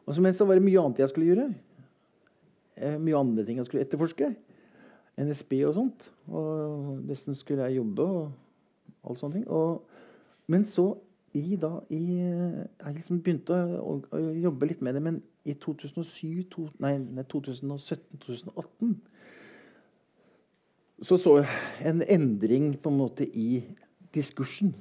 Og 0.10 0.16
så, 0.16 0.24
men 0.26 0.34
så 0.34 0.48
var 0.50 0.58
det 0.58 0.66
mye 0.66 0.82
annet 0.82 1.04
jeg 1.04 1.12
skulle 1.12 1.30
gjøre. 1.30 1.50
eh, 2.76 2.98
mye 2.98 3.18
andre 3.20 3.46
ting 3.46 3.60
jeg 3.60 3.68
skulle 3.68 3.84
etterforske. 3.86 4.32
NSB 5.20 5.54
og 5.68 5.76
sånt. 5.76 6.08
Og 6.28 7.04
nesten 7.06 7.38
skulle 7.38 7.68
jeg 7.68 7.78
jobbe 7.78 8.02
og 8.02 8.32
alt 9.06 9.22
sånne 9.22 9.38
ting. 9.38 9.46
Og, 9.54 9.84
men 10.50 10.66
så 10.66 10.96
i 11.38 11.56
da 11.62 11.76
i, 11.94 12.02
Jeg 12.18 12.96
liksom 12.96 13.20
begynte 13.22 13.54
å, 13.54 14.00
å, 14.02 14.22
jobbe 14.34 14.72
litt 14.72 14.82
med 14.82 14.98
det, 14.98 15.04
men 15.06 15.22
i 15.46 15.54
2007, 15.54 16.48
to, 16.50 16.66
nei, 16.82 16.96
2017-2018 17.30 18.98
så 21.02 21.16
så 21.18 21.38
jeg 21.38 21.48
en 21.88 22.02
endring 22.02 22.74
på 22.82 22.92
en 22.92 22.98
måte 22.98 23.24
i 23.38 23.64
diskursen. 24.14 24.74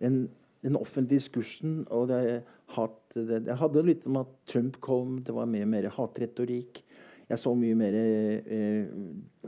Den, 0.00 0.28
den 0.64 0.78
offentlige 0.80 1.20
diskursen. 1.20 1.84
og 1.90 2.08
det, 2.08 2.42
hat, 2.74 2.98
det, 3.14 3.44
Jeg 3.46 3.60
hadde 3.60 3.86
litt 3.86 4.06
om 4.08 4.22
at 4.22 4.32
Trump 4.50 4.80
kom, 4.80 5.18
det 5.24 5.34
var 5.36 5.50
mye 5.50 5.68
mer 5.68 5.90
hatretorikk. 5.92 6.82
Jeg 7.28 7.40
så 7.40 7.54
mye 7.56 7.76
mer 7.78 7.94
eh, 7.96 8.88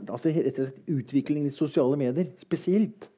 altså 0.07 0.31
etter 0.31 0.71
Utviklingen 0.89 1.51
i 1.51 1.55
sosiale 1.55 1.97
medier 1.99 2.31
spesielt. 2.41 3.09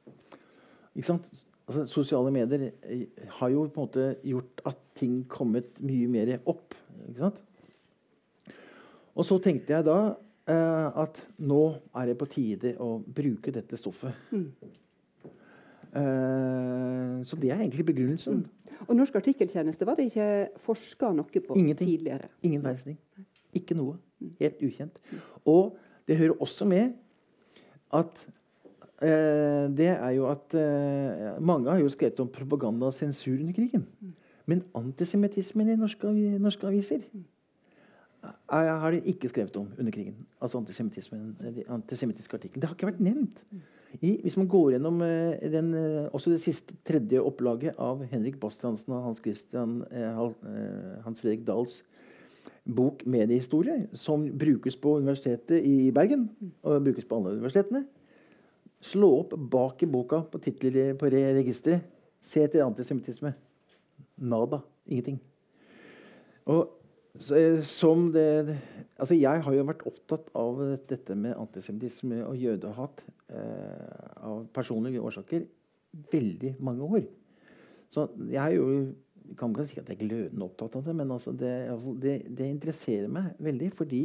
Ikke 0.94 1.08
sant? 1.08 1.30
Altså, 1.70 1.86
sosiale 1.88 2.32
medier 2.34 2.66
eh, 2.82 3.06
har 3.38 3.52
jo 3.52 3.64
på 3.68 3.80
en 3.80 3.86
måte 3.86 4.08
gjort 4.26 4.64
at 4.68 4.82
ting 4.98 5.22
kommet 5.30 5.80
mye 5.80 6.08
mer 6.10 6.34
opp. 6.44 6.74
Ikke 7.08 7.28
sant? 7.28 7.40
Og 9.16 9.26
så 9.26 9.38
tenkte 9.42 9.76
jeg 9.76 9.86
da 9.88 9.98
eh, 10.50 11.00
at 11.04 11.22
nå 11.40 11.62
er 11.96 12.10
det 12.10 12.18
på 12.20 12.28
tide 12.30 12.74
å 12.80 12.98
bruke 13.00 13.54
dette 13.54 13.80
stoffet. 13.80 14.16
Mm. 14.34 14.50
Eh, 15.96 17.24
så 17.26 17.36
det 17.40 17.50
er 17.50 17.60
egentlig 17.60 17.86
begrunnelsen. 17.86 18.34
Mm. 18.34 18.74
Og 18.88 18.96
Norsk 18.96 19.16
artikkeltjeneste 19.20 19.86
var 19.86 19.98
det 19.98 20.08
ikke 20.10 20.48
forska 20.62 21.12
noe 21.12 21.42
på 21.46 21.56
Ingenting. 21.58 21.88
tidligere? 21.88 22.30
Ingen 22.42 22.64
verdens. 22.64 22.98
Ikke 23.54 23.74
noe. 23.74 23.96
Helt 24.40 24.62
ukjent. 24.62 24.98
Og 25.44 25.76
det 26.08 26.16
hører 26.16 26.40
også 26.40 26.64
med 26.64 26.92
at 27.92 28.26
eh, 29.02 29.66
det 29.76 29.90
er 29.96 30.10
jo 30.10 30.28
at 30.30 30.54
eh, 30.54 31.40
Mange 31.40 31.70
har 31.70 31.78
jo 31.78 31.88
skrevet 31.88 32.20
om 32.20 32.28
propaganda 32.28 32.86
og 32.86 32.94
sensur 32.94 33.34
under 33.34 33.52
krigen. 33.52 33.86
Men 34.46 34.64
antisemittismen 34.74 35.68
i 35.68 35.76
norske, 35.76 36.06
norske 36.38 36.66
aviser 36.66 37.04
har 38.50 38.92
de 38.92 39.02
ikke 39.08 39.30
skrevet 39.30 39.56
om 39.56 39.68
under 39.78 39.92
krigen. 39.94 40.26
Altså 40.42 40.60
antisemittiske 40.60 42.36
artikler. 42.36 42.60
Det 42.60 42.68
har 42.68 42.76
ikke 42.76 42.90
vært 42.90 43.04
nevnt. 43.04 43.44
I, 44.00 44.20
hvis 44.22 44.36
man 44.38 44.46
går 44.46 44.76
gjennom 44.76 45.00
uh, 45.02 45.50
den, 45.50 45.72
uh, 45.74 46.10
også 46.14 46.30
det 46.30 46.42
siste 46.44 46.76
tredje 46.86 47.18
opplaget 47.18 47.78
av 47.80 48.04
Henrik 48.12 48.36
Bastiansen 48.38 48.94
og 48.94 49.02
Hans, 49.08 49.18
Christian, 49.24 49.80
uh, 49.90 50.30
Hans 51.02 51.22
Fredrik 51.22 51.42
Dahls 51.48 51.80
bok 52.64 53.02
mediehistorie 53.06 53.88
som 53.96 54.26
brukes 54.38 54.76
på 54.76 54.98
Universitetet 55.00 55.64
i 55.66 55.90
Bergen 55.94 56.28
og 56.62 56.84
brukes 56.84 57.08
på 57.08 57.18
alle 57.18 57.34
universitetene. 57.38 57.84
Slå 58.80 59.10
opp 59.20 59.34
bak 59.52 59.82
i 59.84 59.88
boka 59.90 60.22
på 60.30 60.40
titler 60.40 60.94
på 60.98 61.10
registeret. 61.12 61.84
Se 62.20 62.42
etter 62.44 62.64
antisemittisme. 62.64 63.32
Nada. 64.20 64.60
Ingenting. 64.88 65.18
Og 66.48 66.60
eh, 66.60 66.79
som 67.20 68.06
det, 68.14 68.56
altså 68.96 69.14
Jeg 69.14 69.42
har 69.44 69.54
jo 69.54 69.66
vært 69.68 69.84
opptatt 69.88 70.30
av 70.38 70.60
dette 70.88 71.14
med 71.14 71.36
antisemittisme 71.36 72.22
og 72.24 72.36
jødehat 72.40 73.04
eh, 73.28 74.24
av 74.24 74.46
personlige 74.54 75.02
årsaker 75.04 75.44
veldig 76.12 76.54
mange 76.64 76.86
år. 76.86 77.04
Så 77.90 78.06
jeg 78.30 78.40
er 78.40 78.56
jo 78.56 78.94
kan 79.38 79.52
ikke 79.52 79.66
si 79.68 79.78
at 79.78 79.90
jeg 79.90 79.98
er 79.98 80.08
glødende 80.08 80.46
opptatt 80.46 80.74
av 80.78 80.86
det, 80.86 80.94
men 80.96 81.12
altså 81.14 81.32
det, 81.36 81.52
det, 82.02 82.14
det, 82.26 82.48
interesserer 82.48 83.10
meg 83.12 83.36
veldig. 83.38 83.68
Fordi 83.78 84.00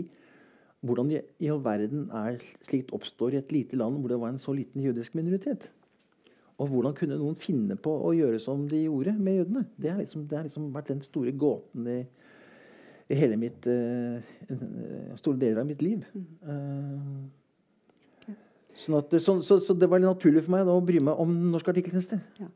hvordan 0.86 1.13
i, 1.15 1.22
i 1.41 1.50
all 1.50 1.63
verden 1.65 2.10
er 2.13 2.38
slikt 2.67 2.93
oppstår 2.93 3.34
i 3.34 3.39
et 3.41 3.53
lite 3.53 3.79
land 3.79 3.98
hvor 4.00 4.12
det 4.12 4.19
var 4.22 4.34
en 4.34 4.41
så 4.41 4.53
liten 4.53 4.84
jødisk 4.84 5.15
minoritet. 5.17 5.69
Og 6.62 6.69
hvordan 6.72 6.95
kunne 6.95 7.17
noen 7.19 7.36
finne 7.36 7.75
på 7.75 7.91
å 8.05 8.13
gjøre 8.15 8.39
som 8.39 8.63
de 8.72 8.86
gjorde 8.86 9.15
med 9.17 9.41
jødene? 9.41 9.65
Det 9.75 9.91
har 9.91 10.00
liksom, 10.00 10.27
liksom, 10.29 10.69
vært 10.75 10.93
den 10.93 11.01
store 11.03 11.34
gåten 11.36 11.89
i, 11.91 12.00
i 13.09 13.17
hele 13.19 13.38
mitt 13.38 13.65
uh, 13.69 14.17
store 15.19 15.38
deler 15.41 15.62
av 15.62 15.67
mitt 15.69 15.81
liv. 15.85 16.05
Uh, 16.41 17.25
sånn 18.75 18.97
at, 19.00 19.13
så, 19.21 19.39
så, 19.45 19.59
så, 19.62 19.75
det 19.77 19.89
var 19.91 20.01
litt 20.01 20.09
naturlig 20.09 20.45
for 20.45 20.55
meg 20.57 20.65
da, 20.67 20.75
å 20.75 20.85
bry 20.85 21.01
meg 21.03 21.21
om 21.21 21.35
Norsk 21.53 21.69
artikkelkunst. 21.74 22.17
Ja 22.41 22.50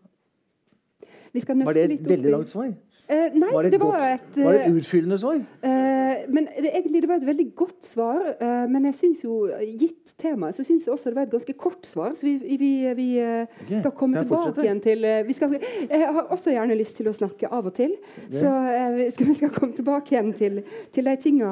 var 1.33 1.73
det 1.73 1.91
et 1.91 2.09
veldig 2.09 2.31
langt 2.31 2.49
svar? 2.49 2.73
Eh, 3.09 3.33
nei, 3.33 3.47
var 3.49 3.65
det, 3.65 3.71
det, 3.73 3.77
var 3.81 4.03
et, 4.05 4.25
var 4.37 4.53
det 4.53 4.65
et 4.67 4.75
utfyllende 4.77 5.17
svar? 5.17 5.39
Eh, 5.65 6.19
men 6.29 6.45
det, 6.45 6.69
egentlig, 6.69 6.99
det 7.01 7.07
var 7.09 7.17
et 7.17 7.25
veldig 7.25 7.45
godt 7.57 7.87
svar. 7.89 8.19
Eh, 8.35 8.65
men 8.69 8.85
jeg 8.85 8.97
synes 8.99 9.23
jo, 9.25 9.37
gitt 9.81 10.13
temaet, 10.21 10.53
så 10.53 10.65
syns 10.67 10.85
jeg 10.85 10.93
også 10.93 11.09
det 11.09 11.17
var 11.17 11.25
et 11.25 11.33
ganske 11.33 11.55
kort 11.57 11.89
svar. 11.89 12.13
Så 12.13 12.27
vi, 12.27 12.35
vi, 12.61 12.69
vi 12.99 13.07
eh, 13.23 13.49
okay. 13.63 13.79
skal 13.81 13.95
komme 13.97 14.21
tilbake 14.21 14.61
igjen 14.61 14.81
til 14.85 15.07
eh, 15.09 15.31
skal, 15.33 15.57
Jeg 15.89 16.11
har 16.19 16.29
også 16.35 16.53
gjerne 16.53 16.77
lyst 16.77 16.99
til 16.99 17.09
å 17.09 17.15
snakke 17.17 17.49
av 17.49 17.71
og 17.71 17.75
til. 17.79 17.95
Yeah. 18.27 18.37
Så 18.43 18.53
eh, 18.75 19.01
skal, 19.15 19.31
vi 19.31 19.37
skal 19.41 19.53
komme 19.57 19.73
tilbake 19.79 20.13
igjen 20.13 20.31
til, 20.37 20.61
til 20.93 21.09
de 21.09 21.17
tinga 21.25 21.49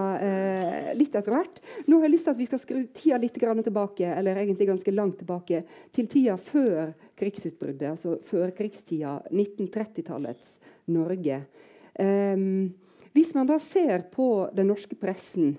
litt 0.97 1.17
etter 1.17 1.33
hvert. 1.33 1.61
Nå 1.89 1.97
har 1.97 2.05
jeg 2.05 2.13
lyst 2.19 2.29
til 2.29 2.35
at 2.35 2.41
vi 2.43 2.49
skal 2.51 2.61
skru 2.61 2.85
tida 2.93 3.17
litt 3.21 3.41
tilbake, 3.41 4.13
eller 4.13 4.37
egentlig 4.43 4.69
ganske 4.69 4.93
langt 4.93 5.17
tilbake, 5.23 5.63
til 5.95 6.05
tida 6.11 6.37
før 6.37 6.93
krigsutbruddet, 7.17 7.89
altså 7.95 8.19
før 8.21 8.51
krigstida, 8.53 9.17
1930-tallets 9.33 10.57
Norge. 10.87 11.41
Um, 11.99 12.73
hvis 13.17 13.33
man 13.33 13.47
da 13.49 13.57
ser 13.61 14.03
på 14.13 14.47
den 14.53 14.69
norske 14.69 14.97
pressen, 14.99 15.55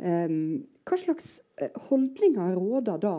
um, 0.00 0.62
hva 0.86 0.96
slags 1.00 1.40
eh, 1.58 1.74
holdninger 1.88 2.54
råder 2.56 3.00
da 3.02 3.16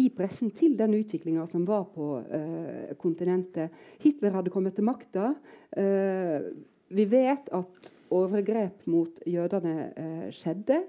i 0.00 0.08
pressen 0.14 0.50
til 0.56 0.76
den 0.78 0.94
utviklinga 0.96 1.44
som 1.50 1.66
var 1.68 1.84
på 1.92 2.14
uh, 2.24 2.90
kontinentet? 2.98 3.74
Hitler 4.02 4.34
hadde 4.38 4.50
kommet 4.50 4.74
til 4.74 4.86
makta. 4.88 5.34
Uh, 5.76 6.48
vi 6.90 7.04
vet 7.06 7.52
at 7.54 7.90
overgrep 8.10 8.88
mot 8.90 9.20
jødene 9.28 9.76
uh, 9.92 10.26
skjedde, 10.34 10.80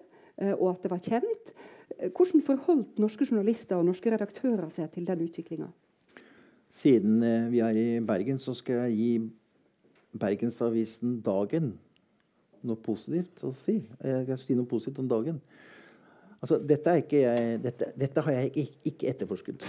og 0.55 0.71
at 0.71 0.81
det 0.81 0.89
var 0.89 1.01
kjent. 1.05 1.49
Hvordan 2.15 2.41
forholdt 2.41 2.97
norske 3.03 3.27
journalister 3.27 3.77
og 3.77 3.85
norske 3.85 4.09
redaktører 4.09 4.71
seg 4.73 4.87
til 4.95 5.05
den 5.05 5.19
utviklinga? 5.21 5.67
Siden 6.71 7.19
vi 7.51 7.59
er 7.61 7.77
i 7.77 7.85
Bergen, 8.01 8.39
så 8.41 8.55
skal 8.57 8.87
jeg 8.87 8.95
gi 8.95 9.11
Bergensavisen 10.17 11.19
Dagen 11.23 11.73
noe 12.67 12.79
positivt 12.81 13.43
å 13.45 13.51
si. 13.55 13.79
Jeg 13.81 14.25
skal 14.25 14.41
si 14.41 14.57
noe 14.57 14.69
positivt 14.69 15.01
om 15.01 15.09
dagen. 15.09 15.41
Altså, 16.41 16.57
dette, 16.65 16.95
jeg, 17.13 17.59
dette, 17.61 17.91
dette, 18.01 18.23
har 18.25 18.37
jeg 18.39 18.49
ikke, 18.63 18.79
ikke 18.91 19.09
etterforsket. 19.11 19.65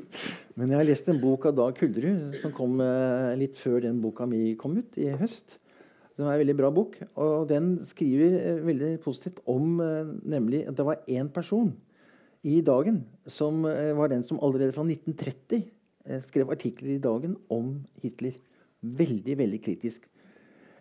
Men 0.56 0.72
jeg 0.72 0.80
har 0.80 0.88
lest 0.88 1.10
en 1.12 1.20
bok 1.20 1.50
av 1.50 1.58
Dag 1.58 1.76
Kuldrud 1.76 2.38
som 2.40 2.54
kom 2.56 2.78
eh, 2.80 3.34
litt 3.36 3.58
før 3.60 3.82
den 3.84 4.00
boka 4.00 4.24
mi 4.28 4.54
kom 4.60 4.78
ut 4.78 4.96
i 5.00 5.10
høst. 5.20 5.58
Det 6.14 6.22
er 6.22 6.30
en 6.30 6.40
veldig 6.40 6.56
bra 6.56 6.70
bok. 6.72 6.96
Og 7.20 7.44
den 7.50 7.74
skriver 7.90 8.38
eh, 8.38 8.62
veldig 8.64 8.94
positivt 9.04 9.42
om 9.52 9.76
eh, 9.84 10.14
nemlig 10.36 10.62
at 10.70 10.78
det 10.80 10.88
var 10.88 11.04
én 11.12 11.28
person 11.34 11.74
i 12.44 12.60
Dagen 12.64 13.02
som 13.28 13.62
var 13.64 14.10
den 14.12 14.20
som 14.24 14.36
allerede 14.44 14.74
fra 14.76 14.82
1930 14.84 15.62
skrev 16.26 16.50
artikler 16.52 16.90
i 16.92 17.00
Dagen 17.00 17.38
om 17.48 17.78
Hitler. 18.02 18.34
Veldig, 18.84 19.38
veldig 19.40 19.60
kritisk. 19.64 20.04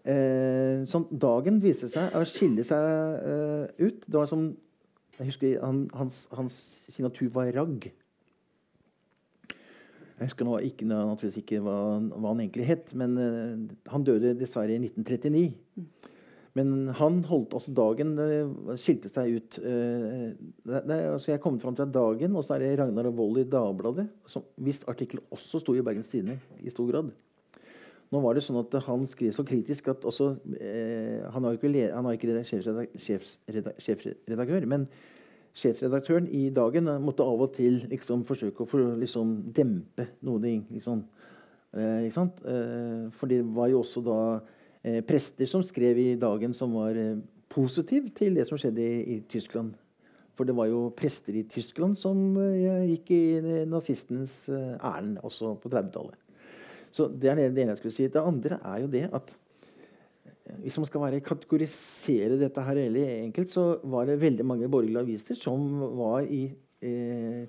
Eh, 0.03 0.83
sånn, 0.89 1.07
dagen 1.15 1.61
viste 1.63 1.87
seg 1.91 2.11
å 2.19 2.25
skille 2.27 2.65
seg 2.67 2.83
eh, 3.23 3.85
ut. 3.85 4.03
Det 4.03 4.19
var 4.19 4.27
som 4.27 4.49
jeg 5.19 5.29
husker 5.29 5.59
han, 5.61 5.83
hans, 5.93 6.23
hans, 6.33 6.55
signatur 6.91 7.29
var 7.35 7.51
Ragg. 7.55 7.91
Jeg 10.13 10.29
husker 10.29 10.47
nå 10.47 10.57
ikke, 10.65 10.87
naturligvis 10.87 11.41
ikke 11.41 11.59
hva, 11.63 11.77
hva, 11.99 12.31
han 12.31 12.41
egentlig 12.43 12.67
het, 12.67 12.93
men 12.97 13.15
eh, 13.21 13.75
han 13.93 14.05
døde 14.07 14.33
dessverre 14.39 14.75
i 14.75 14.81
1939. 14.81 15.53
Men 16.57 16.91
han 16.99 17.23
holdt 17.25 17.55
også 17.57 17.71
dagen 17.73 18.11
uh, 18.19 18.75
skilte 18.77 19.09
seg 19.09 19.39
ut. 19.39 19.55
Uh, 19.57 20.35
det, 20.61 20.83
det, 20.85 20.97
altså 21.09 21.31
jeg 21.31 21.41
kom 21.41 21.57
fram 21.61 21.73
til 21.79 21.89
dagen, 21.89 22.35
og 22.37 22.45
så 22.45 22.53
er 22.55 22.61
det 22.61 22.75
Ragnar 22.77 23.09
og 23.09 23.15
Vold 23.17 23.39
i 23.41 23.47
Dagbladet. 23.49 24.05
Som 24.29 24.45
visst 24.61 24.85
artikkel 24.91 25.23
også 25.33 25.63
sto 25.63 25.73
i 25.73 25.81
Bergens 25.85 26.11
Tidende 26.11 26.37
i 26.61 26.69
stor 26.69 26.91
grad. 26.91 27.09
Nå 28.13 28.21
var 28.21 28.37
det 28.37 28.43
sånn 28.45 28.61
at 28.61 28.75
Han 28.85 29.07
skrev 29.09 29.33
så 29.33 29.45
kritisk 29.47 29.89
at 29.93 30.05
også 30.05 30.35
eh, 30.59 31.25
Han 31.33 31.49
jo 31.49 31.57
ikke, 31.57 31.89
han 31.89 32.05
har 32.05 32.17
ikke 32.17 32.43
sjefsredaktør, 32.45 34.69
men 34.69 34.85
sjefredaktøren 35.57 36.27
i 36.33 36.47
Dagen 36.53 36.89
måtte 37.03 37.25
av 37.25 37.43
og 37.45 37.53
til 37.57 37.83
liksom, 37.91 38.23
forsøke 38.25 38.65
å 38.65 38.69
for, 38.69 38.95
liksom, 38.97 39.35
dempe 39.53 40.07
noe. 40.25 40.55
Liksom, 40.73 41.03
eh? 41.77 42.09
Eh, 42.09 43.05
for 43.13 43.29
det 43.29 43.43
var 43.53 43.69
jo 43.69 43.83
også 43.83 44.01
da 44.05 44.19
eh, 44.81 45.03
prester 45.05 45.49
som 45.49 45.63
skrev 45.65 46.01
i 46.01 46.09
Dagen 46.19 46.57
som 46.57 46.73
var 46.77 46.97
eh, 46.97 47.21
positiv 47.53 48.09
til 48.17 48.39
det 48.39 48.47
som 48.49 48.57
skjedde 48.57 48.81
i, 48.81 48.99
i, 49.15 49.19
Tyskland. 49.29 49.77
For 50.33 50.49
det 50.49 50.57
var 50.57 50.71
jo 50.71 50.87
prester 50.97 51.37
i 51.37 51.45
Tyskland 51.45 51.99
som 52.01 52.33
eh, 52.41 52.89
gikk 52.95 53.13
i 53.13 53.23
nazistenes 53.69 54.47
ærend 54.49 55.21
også 55.21 55.53
på 55.61 55.69
30-tallet. 55.69 56.17
Så 56.93 57.07
Det 57.09 57.31
er 57.31 57.39
det 57.41 57.63
ene 57.63 57.73
jeg 57.73 57.81
skulle 57.81 57.95
si. 57.95 58.07
Det 58.07 58.21
andre 58.21 58.59
er 58.61 58.83
jo 58.83 58.91
det 58.93 59.07
at 59.09 59.33
hvis 60.59 60.75
man 60.77 60.85
skal 60.85 61.01
være 61.05 61.23
kategorisere 61.23 62.37
dette 62.39 62.61
her 62.61 62.75
veldig 62.75 63.03
enkelt, 63.23 63.49
så 63.49 63.79
var 63.89 64.05
det 64.05 64.21
veldig 64.21 64.45
mange 64.45 64.67
borgerlige 64.69 64.99
aviser 64.99 65.39
som 65.39 65.63
var 65.97 66.27
i 66.27 66.43
eh, 66.83 67.47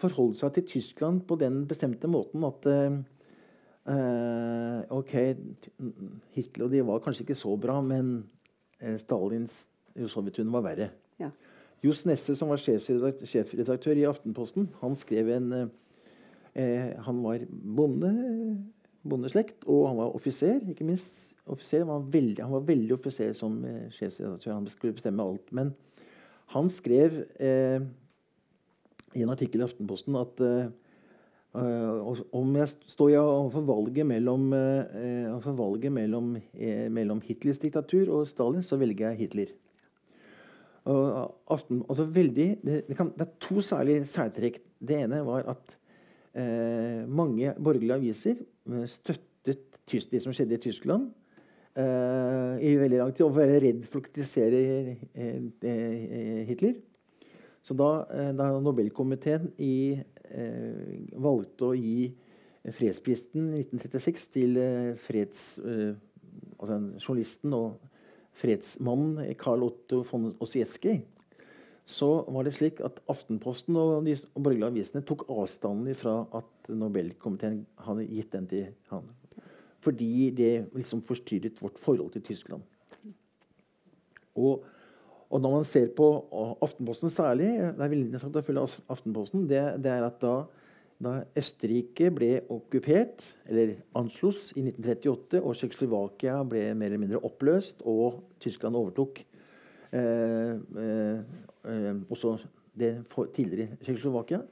forholdt 0.00 0.40
seg 0.40 0.54
til 0.54 0.66
Tyskland 0.76 1.24
på 1.26 1.38
den 1.40 1.64
bestemte 1.68 2.08
måten 2.10 2.46
at 2.46 2.68
eh, 2.70 2.96
Ok, 4.96 5.12
Hitler 6.34 6.66
og 6.66 6.72
de 6.72 6.82
var 6.86 7.02
kanskje 7.04 7.22
ikke 7.26 7.38
så 7.38 7.52
bra, 7.60 7.80
men 7.84 8.24
eh, 8.80 8.96
Stalins 8.98 9.66
Sovjetunionen 9.96 10.54
var 10.54 10.64
verre. 10.66 10.88
Ja. 11.22 11.30
Johs 11.84 12.02
Nesse, 12.08 12.34
som 12.36 12.50
var 12.50 12.60
sjefredaktør, 12.60 13.28
sjefredaktør 13.30 13.98
i 13.98 14.06
Aftenposten, 14.08 14.66
han 14.80 14.96
skrev 14.98 15.30
en 15.36 15.52
eh, 15.56 16.92
Han 17.06 17.22
var 17.22 17.46
bonde, 17.50 18.10
bondeslekt, 19.08 19.64
og 19.66 19.88
han 19.88 19.98
var 20.00 20.14
offiser. 20.16 20.60
ikke 20.68 20.84
minst 20.84 21.34
offiser. 21.46 21.84
Han 21.84 21.92
var 21.94 22.08
veldig, 22.12 22.42
han 22.42 22.54
var 22.54 22.68
veldig 22.68 22.94
offiser 22.98 23.32
som 23.36 23.58
eh, 23.64 23.86
sjefsredaktør. 23.94 24.54
Han 24.54 24.68
skulle 24.72 24.96
bestemme 24.96 25.24
alt. 25.24 25.52
Men 25.56 25.74
han 26.54 26.68
skrev 26.70 27.22
eh, 27.42 27.82
i 29.16 29.22
en 29.24 29.32
artikkel 29.32 29.62
i 29.62 29.66
Aftenposten 29.66 30.18
at 30.20 30.42
eh, 30.46 30.66
om 31.56 32.50
jeg 32.58 32.68
står 32.92 33.14
jeg 33.14 33.22
overfor 33.22 33.62
valget 33.64 34.04
mellom, 34.06 34.50
eh, 34.52 35.46
valget 35.56 35.92
mellom, 35.94 36.34
uh, 36.36 36.88
mellom, 36.92 37.22
Hitlers 37.24 37.62
diktatur 37.62 38.10
og 38.12 38.26
Stalin, 38.28 38.60
så 38.60 38.76
velger 38.76 39.08
jeg 39.08 39.22
Hitler. 39.22 39.54
Aften, 40.86 41.80
altså 41.88 42.04
veldig, 42.04 42.48
det, 42.60 42.74
det, 42.90 42.96
kan, 42.98 43.08
det, 43.16 43.24
er 43.24 43.40
to 43.40 43.64
særlige 43.64 44.04
særtrekk. 44.04 44.60
Det 44.78 45.00
ene 45.06 45.22
var 45.26 45.48
at 45.50 45.72
mange 47.08 47.54
borgerlige 47.56 47.96
aviser 47.96 48.44
støttet 48.90 49.62
det 50.10 50.20
som 50.22 50.34
skjedde 50.34 50.58
i 50.58 50.64
Tyskland. 50.66 51.12
i 51.76 52.70
veldig 52.80 52.98
lang 52.98 53.10
tid, 53.12 53.26
og 53.26 53.34
var 53.36 53.50
redd 53.60 53.82
for 53.84 54.00
å 54.00 54.04
kritisere 54.06 54.96
Hitler. 56.48 56.78
Så 57.66 57.74
da, 57.74 58.06
eh, 58.14 58.30
da 58.36 58.52
Nobelkomiteen 58.62 59.50
i, 59.58 59.98
eh, 60.30 61.08
valgte 61.18 61.66
å 61.66 61.74
gi 61.74 62.12
fredsprisen 62.70 63.50
i 63.56 63.64
1936 63.64 64.28
til 64.36 64.60
eh, 64.62 64.92
freds, 65.02 65.58
eh, 65.58 65.96
altså 66.60 66.78
journalisten 67.00 67.56
og 67.58 67.80
fredsmannen 68.38 69.34
Karl 69.40 69.66
Otto 69.66 70.04
von 70.06 70.28
Ossieski, 70.38 71.00
så 71.86 72.08
var 72.34 72.46
det 72.46 72.54
slik 72.56 72.80
at 72.84 72.98
Aftenposten 73.10 73.76
og 73.78 74.06
de 74.06 74.16
borgerlige 74.34 74.72
avisene 74.72 75.04
tok 75.06 75.28
avstand 75.30 75.86
fra 75.98 76.16
at 76.34 76.70
Nobelkomiteen 76.74 77.60
hadde 77.86 78.08
gitt 78.10 78.32
den 78.34 78.48
til 78.50 78.72
han. 78.90 79.06
Fordi 79.86 80.30
det 80.34 80.54
liksom 80.74 81.04
forstyrret 81.06 81.62
vårt 81.62 81.78
forhold 81.78 82.10
til 82.16 82.26
Tyskland. 82.26 82.64
Og 84.34 84.64
og 85.30 85.42
når 85.42 85.56
man 85.56 85.64
ser 85.66 85.88
på 85.96 86.06
Aftenposten 86.62 87.10
særlig, 87.10 87.48
det 87.58 87.82
er 87.82 87.90
veldig 87.90 88.04
interessant 88.06 88.36
å 88.38 88.44
følge 88.46 88.66
Aftenposten, 88.92 89.48
det, 89.50 89.62
det 89.82 89.90
er 89.90 90.06
at 90.06 90.20
da, 90.22 90.34
da, 91.02 91.14
Østerrike 91.38 92.12
ble 92.14 92.30
okkupert, 92.52 93.24
eller 93.50 93.74
anslås, 93.98 94.52
i 94.54 94.62
1938, 94.68 95.40
og 95.42 95.56
Tsjekkoslovakia 95.58 96.38
ble 96.46 96.68
mer 96.78 96.92
eller 96.92 97.02
mindre 97.02 97.22
oppløst, 97.26 97.82
og 97.82 98.20
Tyskland 98.42 98.78
overtok 98.78 99.24
også 102.10 102.36
det 102.76 102.92
tidligere 103.34 103.78
Tsjekkoslovakia, 103.80 104.42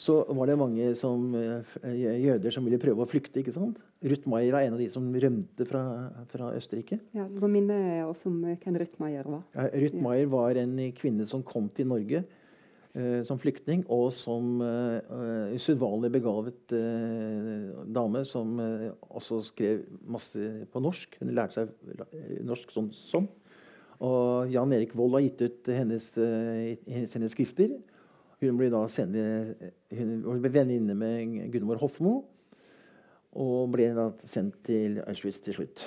så 0.00 0.22
var 0.32 0.48
det 0.48 0.56
mange 0.56 0.94
som, 0.96 1.34
eh, 1.34 1.62
jøder 2.24 2.50
som 2.50 2.64
ville 2.64 2.80
prøve 2.80 3.04
å 3.04 3.08
flykte. 3.08 3.40
ikke 3.40 3.52
sant? 3.52 3.76
Ruth 4.02 4.26
Maier 4.26 4.54
er 4.54 4.66
en 4.66 4.72
av 4.72 4.78
de 4.78 4.88
som 4.88 5.12
rømte 5.12 5.66
fra, 5.66 6.10
fra 6.26 6.52
Østerrike. 6.56 7.00
Ja, 7.12 7.28
Du 7.28 7.40
må 7.40 7.50
minne 7.50 8.08
oss 8.08 8.24
om 8.24 8.40
hvem 8.42 8.78
Ruth 8.80 8.98
Maier 8.98 9.24
var. 9.24 9.42
Ja, 9.54 9.68
Ruth 9.68 9.94
ja. 9.94 10.00
Maier 10.00 10.26
var 10.26 10.56
en 10.56 10.76
kvinne 10.92 11.26
som 11.26 11.42
kom 11.42 11.68
til 11.68 11.86
Norge 11.86 12.24
uh, 12.96 13.22
som 13.22 13.38
flyktning, 13.38 13.84
og 13.90 14.10
som 14.12 14.62
uh, 14.62 15.52
usedvanlig 15.52 16.10
begavet 16.12 16.72
uh, 16.72 17.84
dame 17.84 18.24
som 18.24 18.58
uh, 18.58 18.90
også 19.10 19.42
skrev 19.52 19.84
masse 20.08 20.66
på 20.72 20.80
norsk. 20.80 21.18
Hun 21.20 21.34
lærte 21.34 21.60
seg 21.60 22.40
norsk 22.42 22.72
sånn 22.72 22.90
som. 22.96 23.28
Og 24.00 24.48
Jan 24.48 24.72
Erik 24.72 24.94
Vold 24.96 25.18
har 25.18 25.24
gitt 25.26 25.42
ut 25.44 25.70
hennes, 25.76 26.06
hennes 26.88 27.32
skrifter. 27.34 27.74
Hun 28.40 28.56
blir 28.56 28.70
da 28.72 28.86
senere, 28.88 29.72
hun 29.92 30.40
ble 30.40 30.52
venninne 30.54 30.94
med 30.96 31.50
Gunvor 31.52 31.82
Hofmo. 31.82 32.14
Og 33.40 33.68
ble 33.70 33.90
da 33.94 34.08
sendt 34.26 34.56
til 34.66 34.96
Auschwitz 35.04 35.42
til 35.44 35.58
slutt. 35.58 35.84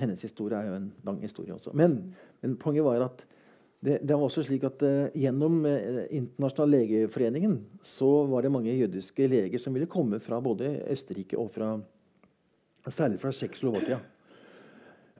Hennes 0.00 0.24
historie 0.24 0.56
er 0.58 0.70
jo 0.70 0.78
en 0.78 0.88
lang 1.06 1.20
historie 1.22 1.54
også. 1.54 1.74
Men, 1.76 2.00
men 2.40 2.56
poenget 2.58 2.86
var 2.86 3.04
at 3.10 3.20
det, 3.80 4.00
det, 4.02 4.12
var 4.12 4.26
også 4.26 4.42
slik 4.44 4.64
at 4.68 4.82
uh, 4.84 5.06
Gjennom 5.16 5.62
uh, 5.64 6.02
Internasjonal 6.12 6.74
legeforeningen 6.74 7.54
så 7.86 8.08
var 8.28 8.44
det 8.44 8.50
mange 8.52 8.74
jødiske 8.76 9.28
leger 9.30 9.62
som 9.62 9.72
ville 9.72 9.88
komme 9.88 10.18
fra 10.20 10.36
både 10.44 10.68
Østerrike 10.92 11.38
og 11.40 11.48
fra, 11.54 11.70
særlig 12.92 13.22
fra 13.22 13.32
Tsjekkoslovakia. 13.32 14.00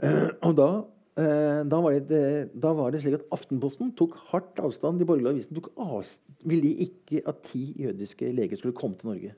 Uh, 0.02 0.28
og 0.50 0.58
da 0.58 0.68
Eh, 0.74 0.99
da 1.18 1.78
var, 1.82 1.96
det, 2.06 2.22
da 2.62 2.70
var, 2.72 2.92
det, 2.94 3.02
slik 3.02 3.18
at 3.18 3.26
Aftenposten 3.34 3.90
tok 3.98 4.14
hardt 4.30 4.60
avstand. 4.62 5.00
De 5.00 5.06
borgerlige 5.08 5.34
avisene 5.34 5.58
tok 5.58 5.72
avstand, 5.74 6.38
ville 6.48 6.70
ikke 6.86 7.20
at 7.28 7.42
ti 7.50 7.66
jødiske 7.82 8.30
leger 8.32 8.60
skulle 8.60 8.78
komme 8.78 8.96
til 8.96 9.10
Norge. 9.10 9.34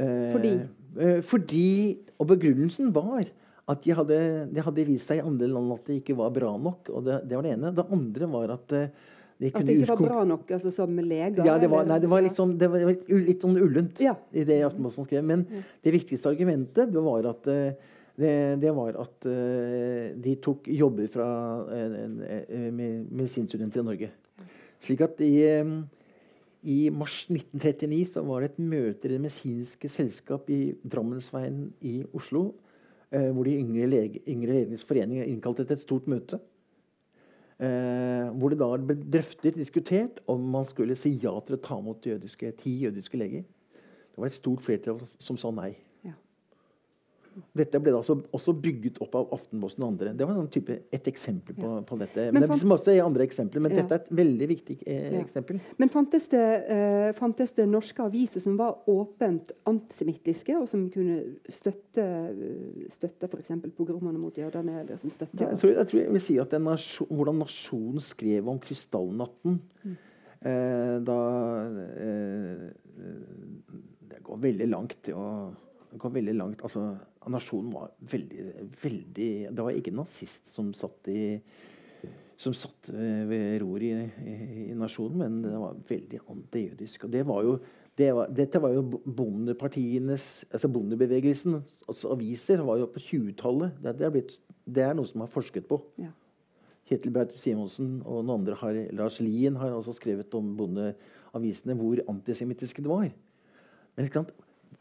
Eh, 0.00 0.32
fordi? 0.32 0.54
Eh, 0.96 1.20
fordi 1.26 1.98
Og 2.18 2.26
begrunnelsen 2.28 2.94
var 2.94 3.24
at 3.70 3.84
de 3.84 3.94
hadde, 3.94 4.18
de 4.50 4.62
hadde 4.64 4.84
vist 4.88 5.08
seg 5.08 5.20
i 5.20 5.24
andre 5.24 5.46
land 5.46 5.72
at 5.72 5.86
det 5.86 6.00
ikke 6.00 6.16
var 6.18 6.32
bra 6.34 6.56
nok. 6.58 6.88
og 6.90 7.04
Det, 7.04 7.20
det 7.28 7.36
var 7.36 7.46
det 7.46 7.52
ene. 7.54 7.74
Det 7.76 7.86
andre 7.90 8.28
var 8.32 8.54
at 8.56 8.68
de 8.68 8.90
det 9.40 9.54
At 9.56 9.64
det 9.64 9.78
ikke 9.80 9.94
var 9.96 10.02
bra 10.04 10.24
nok 10.28 10.50
altså 10.52 10.70
som 10.74 10.98
leger? 10.98 11.46
Ja, 11.46 11.54
det 11.56 11.70
var, 11.72 11.86
nei, 11.88 11.96
det 12.02 12.10
var 12.12 12.20
litt 12.20 12.36
sånn, 12.36 12.58
det 12.60 12.68
var 12.68 12.82
litt, 12.84 13.06
litt 13.08 13.40
sånn 13.40 13.56
ullent 13.56 14.02
ja. 14.04 14.12
i 14.36 14.44
det 14.44 14.58
Aftenposten 14.66 15.06
skrev. 15.06 15.24
Men 15.24 15.46
det 15.80 15.94
viktigste 15.94 16.28
argumentet 16.28 16.92
det 16.92 17.00
var 17.00 17.24
at 17.30 17.48
uh, 17.48 17.72
det, 18.18 18.60
det 18.62 18.72
var 18.76 18.96
at 19.00 19.28
uh, 19.28 20.10
de 20.18 20.34
tok 20.42 20.68
jobber 20.68 21.08
fra 21.12 21.28
uh, 21.66 22.68
medisinstudenter 22.74 23.82
i 23.82 23.86
Norge. 23.86 24.10
Slik 24.80 25.02
at 25.04 25.20
i, 25.24 25.34
i, 26.64 26.78
mars 26.94 27.26
1939 27.28 27.98
så 28.14 28.24
var 28.24 28.40
det 28.40 28.52
et 28.52 28.62
møte 28.64 29.08
i 29.08 29.12
Det 29.12 29.20
medisinske 29.20 29.90
selskap 29.92 30.48
i 30.50 30.72
Drammensveien 30.80 31.66
i 31.84 32.00
Oslo. 32.16 32.50
Hvor 33.10 33.42
de 33.42 33.56
yngre, 33.58 33.88
lege, 33.90 34.20
yngre 34.30 34.54
legenes 34.54 34.84
forening 34.86 35.24
innkalte 35.24 35.64
til 35.66 35.74
et 35.74 35.82
stort 35.82 36.06
møte. 36.08 36.38
hvor 37.58 38.48
det 38.48 38.58
da 38.60 38.68
ble 38.78 38.96
drøftet, 39.02 39.58
diskutert, 39.58 40.22
om 40.30 40.46
man 40.54 40.64
skulle 40.64 40.96
si 40.96 41.18
ja 41.20 41.34
til 41.44 41.58
å 41.58 41.60
ta 41.60 41.76
imot 41.82 42.06
jødiske, 42.06 42.54
ti 42.62 42.78
jødiske 42.86 43.18
leger. 43.18 43.42
Det 43.42 44.16
var 44.16 44.30
et 44.30 44.38
stort 44.38 44.62
flertall 44.64 45.02
som 45.18 45.36
sa 45.36 45.50
nei. 45.50 45.74
Dette 47.56 47.78
ble 47.82 47.92
også, 47.94 48.16
også, 48.34 48.52
bygget 48.62 48.98
opp 49.04 49.14
av 49.18 49.34
Aftenposten 49.36 49.84
og 49.84 49.92
andre. 49.92 50.12
Det 50.16 50.26
var 50.26 50.36
sånn 50.36 50.48
type, 50.52 50.76
et 50.92 51.06
eksempel 51.10 51.56
på, 51.56 51.68
ja. 51.68 51.82
på 51.86 51.98
dette. 52.00 52.26
Men, 52.26 52.36
men 52.40 52.44
det 52.44 52.56
er 52.56 52.70
masse 52.72 52.94
andre 53.04 53.26
eksempler, 53.26 53.62
men 53.64 53.74
ja. 53.74 53.82
dette 53.82 53.96
er 53.96 54.02
et 54.02 54.10
veldig 54.20 54.48
viktig 54.50 54.76
eh, 54.82 55.06
ja. 55.14 55.22
eksempel. 55.22 55.60
Men 55.80 55.92
fantes 55.92 56.26
det, 56.32 56.44
eh, 56.74 57.06
fantes 57.16 57.54
det, 57.56 57.68
norske 57.70 58.04
aviser 58.04 58.44
som 58.44 58.58
var 58.60 58.90
åpent 58.90 59.54
antisemittiske, 59.70 60.58
og 60.58 60.68
som 60.70 60.88
kunne 60.92 61.20
støtte, 61.52 62.06
støtte 62.92 63.30
f.eks. 63.30 63.54
pogromene 63.78 64.18
mot 64.20 64.36
jødene? 64.36 64.82
Eller 64.82 65.00
som 65.00 65.14
støtte, 65.14 65.38
jeg, 65.38 65.62
tror, 65.62 65.74
jeg, 65.76 65.90
tror, 65.92 66.02
jeg 66.02 66.14
vil 66.18 66.26
si 66.26 66.38
at 66.42 66.58
nasjon, 66.60 67.10
hvordan 67.14 67.42
nasjonen 67.44 68.04
skrev 68.04 68.50
om 68.50 68.60
krystallnatten 68.62 69.58
mm. 69.86 69.98
eh, 70.50 70.94
da 71.06 71.18
eh, 71.94 72.70
Det 74.10 74.22
går 74.26 74.46
veldig 74.50 74.70
langt 74.74 74.98
til 75.06 75.18
å 75.18 75.26
det 75.90 75.98
kom 76.00 76.14
veldig 76.14 76.36
langt. 76.38 76.62
Altså, 76.66 76.84
nasjonen 77.30 77.74
var 77.74 77.90
veldig, 78.12 78.46
veldig 78.82 79.32
Det 79.50 79.66
var 79.66 79.76
ikke 79.76 79.92
en 79.92 80.00
nazist 80.02 80.52
som 80.54 80.72
satt 80.76 81.10
i 81.12 81.20
som 82.40 82.54
satt 82.56 82.88
ved 82.88 83.58
roret 83.60 83.84
i, 83.84 84.28
i, 84.30 84.34
i, 84.70 84.76
nasjonen, 84.78 85.18
men 85.20 85.34
det 85.44 85.58
var 85.60 85.82
veldig 85.90 86.20
antijødisk. 86.32 87.04
Og 87.04 87.12
det 87.12 87.24
var 87.28 87.42
jo, 87.44 87.58
det 88.00 88.08
var, 88.16 88.30
dette 88.32 88.62
var 88.64 88.72
jo 88.72 88.84
bondepartienes 89.04 90.28
altså 90.48 90.70
bondebevegelsens 90.72 91.82
altså 91.84 92.14
aviser, 92.14 92.64
var 92.64 92.80
jo 92.80 92.88
på 92.94 93.02
20-tallet. 93.10 93.76
Det, 93.84 93.94
det, 94.00 94.24
det, 94.64 94.86
er 94.86 94.96
noe 94.96 95.10
som 95.10 95.24
er 95.24 95.32
forsket 95.32 95.68
på. 95.68 95.82
Ja. 96.00 96.14
Kjetil 96.88 97.12
Braut 97.14 97.36
Simonsen 97.38 97.98
og 98.00 98.24
noen 98.24 98.40
andre 98.40 98.56
har, 98.62 98.78
Lars 98.96 99.20
Lien 99.22 99.60
har 99.60 99.76
også 99.76 99.94
skrevet 99.98 100.32
om 100.38 100.54
bondeavisene 100.58 101.76
hvor 101.76 102.00
antisemittiske 102.08 102.82
det 102.86 102.90
var. 102.90 103.10
Men 103.94 104.08
ikke 104.08 104.22
sant? 104.22 104.32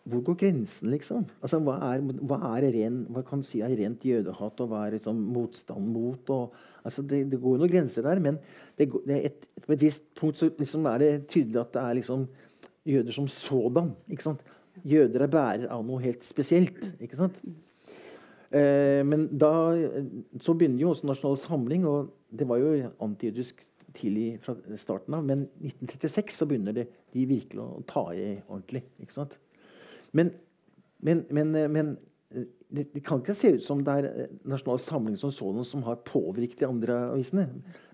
Hvor 0.09 0.23
går 0.25 0.37
grensen, 0.41 0.89
liksom? 0.93 1.25
Altså, 1.43 1.59
hva, 1.65 1.77
er, 1.91 2.03
hva, 2.25 2.39
er 2.55 2.67
ren, 2.73 3.01
hva 3.13 3.23
kan 3.27 3.43
si 3.45 3.61
er 3.65 3.73
rent 3.77 4.03
jødehat, 4.05 4.61
og 4.63 4.71
hva 4.71 4.85
er 4.85 4.97
liksom 4.97 5.21
motstand 5.35 5.89
mot? 5.93 6.31
Og, 6.35 6.59
altså, 6.83 7.03
det, 7.05 7.23
det, 7.31 7.39
går 7.41 7.55
jo 7.55 7.63
noen 7.63 7.73
grenser 7.73 8.05
der, 8.05 8.21
men 8.23 8.39
det, 8.79 8.89
det 9.07 9.19
et, 9.29 9.47
på 9.65 9.75
et 9.75 9.83
visst 9.83 10.05
punkt 10.19 10.39
så 10.41 10.51
liksom 10.59 10.87
er 10.91 11.03
det 11.03 11.11
tydelig 11.31 11.61
at 11.61 11.73
det 11.75 11.85
er 11.85 11.97
liksom 12.01 12.27
jøder 12.89 13.15
som 13.15 13.27
sådan. 13.31 13.93
ikke 14.09 14.27
sant? 14.27 14.45
Jøder 14.87 15.25
er 15.25 15.33
bærer 15.33 15.71
av 15.73 15.83
noe 15.85 16.01
helt 16.03 16.23
spesielt. 16.25 16.79
ikke 17.01 17.19
sant? 17.19 17.41
Eh, 18.49 19.01
men 19.05 19.27
da 19.37 19.51
så 20.41 20.55
begynner 20.57 20.81
jo 20.81 20.93
også 20.93 21.09
Nasjonal 21.09 21.37
Samling, 21.41 21.85
og 21.85 22.13
det 22.31 22.47
var 22.49 22.61
jo 22.61 22.93
antijødisk 23.03 23.65
tidlig 23.93 24.39
fra 24.43 24.55
starten 24.77 25.17
av. 25.17 25.25
Men 25.25 25.47
1936 25.61 26.39
så 26.39 26.47
begynner 26.49 26.75
det, 26.75 26.87
de 27.13 27.25
virkelig 27.29 27.61
å 27.63 27.83
ta 27.89 28.07
i 28.13 28.31
ordentlig. 28.47 28.83
ikke 29.01 29.15
sant? 29.15 29.37
Men, 30.11 30.31
men, 30.99 31.25
men, 31.31 31.55
men 31.71 31.91
det, 32.69 32.89
det, 32.93 33.03
kan 33.05 33.21
ikke 33.21 33.37
se 33.37 33.53
ut 33.57 33.65
som 33.65 33.81
det 33.85 33.95
er 33.99 34.27
Nasjonal 34.49 34.81
Samling 34.81 35.17
som 35.17 35.31
sådan 35.33 35.65
som 35.65 35.83
har 35.87 36.01
påvirket 36.05 36.61
de 36.61 36.67
andre 36.67 36.97
avisene. 37.13 37.47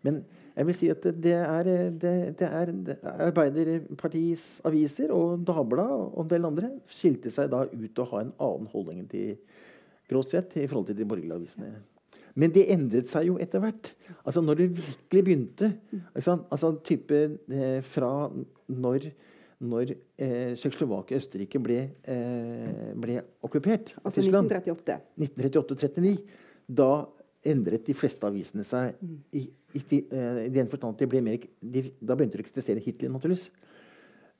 Men 0.03 0.23
jeg 0.55 0.67
vil 0.67 0.77
si 0.77 0.89
at 0.91 1.03
det 1.03 1.35
er, 1.35 1.69
det, 2.01 2.13
det 2.39 2.47
er 2.47 2.71
Arbeiderpartiets 3.27 4.61
aviser 4.67 5.11
og 5.15 5.43
Dagbladet 5.47 5.97
og 6.11 6.21
en 6.23 6.31
del 6.31 6.47
andre 6.47 6.71
skilte 6.91 7.31
seg 7.33 7.51
da 7.51 7.65
ut 7.67 7.99
å 8.01 8.07
ha 8.11 8.23
en 8.23 8.31
annen 8.35 8.71
holdning 8.71 9.03
til 9.11 9.35
grovt 10.09 10.35
sett 10.35 10.55
i 10.61 10.67
forhold 10.67 10.91
til 10.91 10.99
de 10.99 11.07
borgerlige 11.07 11.39
avisene. 11.39 11.73
Men 12.35 12.51
det 12.51 12.67
endret 12.71 13.07
seg 13.07 13.29
jo 13.29 13.37
etter 13.39 13.63
hvert. 13.63 13.93
Altså 14.27 14.43
Når 14.43 14.59
det 14.59 14.71
virkelig 14.75 15.23
begynte 15.23 15.71
altså 16.15 16.73
type 16.83 17.21
eh, 17.47 17.79
Fra 17.83 18.29
når, 18.67 19.07
når 19.63 19.93
eh, 19.93 20.53
Tsjekkoslovakia 20.57 21.15
og 21.15 21.21
Østerrike 21.21 21.61
ble, 21.63 21.77
eh, 22.11 22.89
ble 22.99 23.19
okkupert 23.45 23.93
av 23.99 24.09
altså 24.09 24.23
Tyskland 24.23 24.51
1938. 24.51 24.97
1938-39. 25.21 26.15
Da 26.81 26.89
endret 27.45 27.85
de 27.87 27.95
fleste 27.95 28.27
avisene 28.27 28.65
seg 28.67 28.97
mm. 28.99 29.19
i, 29.37 29.43
i, 29.77 29.83
i, 29.83 30.01
eh, 30.01 30.41
i 30.47 30.53
den 30.53 30.71
forstand 30.71 30.97
at 30.97 31.03
de 31.03 31.09
ble 31.11 31.21
mer, 31.23 31.45
de, 31.61 31.85
Da 32.01 32.17
begynte 32.17 32.39
de 32.39 32.45
å 32.45 32.49
kritisere 32.49 32.83
Hitler, 32.83 33.13
naturligvis. 33.13 33.47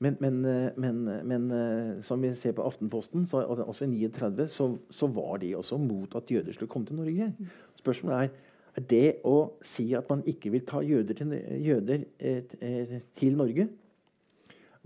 Men, 0.04 0.18
men, 0.20 0.42
eh, 0.44 0.66
men, 0.76 0.98
men, 1.30 1.46
eh, 1.56 1.92
som 2.04 2.20
vi 2.20 2.34
ser 2.36 2.52
på 2.56 2.66
Aftenposten, 2.66 3.24
så, 3.30 3.46
også 3.46 3.88
i 3.88 4.04
39, 4.10 4.50
så, 4.52 4.68
så, 4.92 5.08
var 5.08 5.40
de 5.40 5.54
også 5.56 5.80
mot 5.80 6.18
at 6.18 6.28
jøder 6.30 6.52
skulle 6.52 6.72
komme 6.72 6.88
til 6.88 7.00
Norge. 7.00 7.32
Spørsmålet 7.80 8.26
er 8.26 8.52
er 8.76 8.84
det 8.90 9.06
å 9.24 9.36
si 9.64 9.86
at 9.96 10.08
man 10.10 10.22
ikke 10.28 10.52
vil 10.52 10.64
ta 10.68 10.82
jøder 10.84 11.16
til, 11.16 11.32
jøder, 11.64 12.04
eh, 12.20 12.98
til 13.16 13.36
Norge 13.38 13.68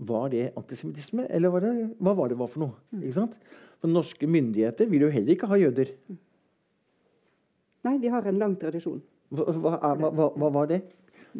Var 0.01 0.31
det 0.33 0.47
antisemittisme, 0.57 1.27
eller 1.29 1.53
var 1.53 1.65
det, 1.65 1.71
hva 2.01 2.15
var 2.17 2.31
det 2.31 2.39
var 2.39 2.49
for 2.49 2.63
noe? 2.63 2.73
Mm. 2.89 3.35
For 3.81 3.91
Norske 3.91 4.29
myndigheter 4.29 4.89
vil 4.89 5.05
jo 5.05 5.11
heller 5.13 5.35
ikke 5.35 5.49
ha 5.51 5.59
jøder. 5.61 5.91
Nei, 7.85 7.95
vi 8.01 8.09
har 8.13 8.25
en 8.29 8.39
lang 8.41 8.55
tradisjon. 8.61 9.01
Hva, 9.31 9.45
hva, 9.53 9.77
hva, 10.01 10.31
hva 10.33 10.49
var 10.53 10.71
det? 10.73 10.81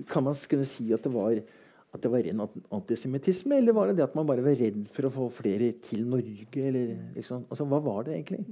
Kan 0.09 0.25
man 0.25 0.37
kunne 0.49 0.67
si 0.69 0.87
at 0.93 1.03
det 1.05 1.11
var 1.13 1.41
at 1.91 2.03
det 2.03 2.11
var 2.11 2.23
ren 2.23 2.43
antisemittisme, 2.71 3.57
eller 3.59 3.75
var 3.75 3.89
det 3.89 3.97
det 3.99 4.05
at 4.05 4.13
man 4.15 4.27
bare 4.27 4.43
var 4.45 4.55
redd 4.55 4.85
for 4.95 5.07
å 5.07 5.11
få 5.11 5.25
flere 5.41 5.73
til 5.83 6.05
Norge? 6.07 6.47
Eller, 6.55 6.93
liksom? 7.17 7.43
altså, 7.51 7.67
hva 7.67 7.81
var 7.83 8.05
det 8.07 8.15
egentlig? 8.15 8.45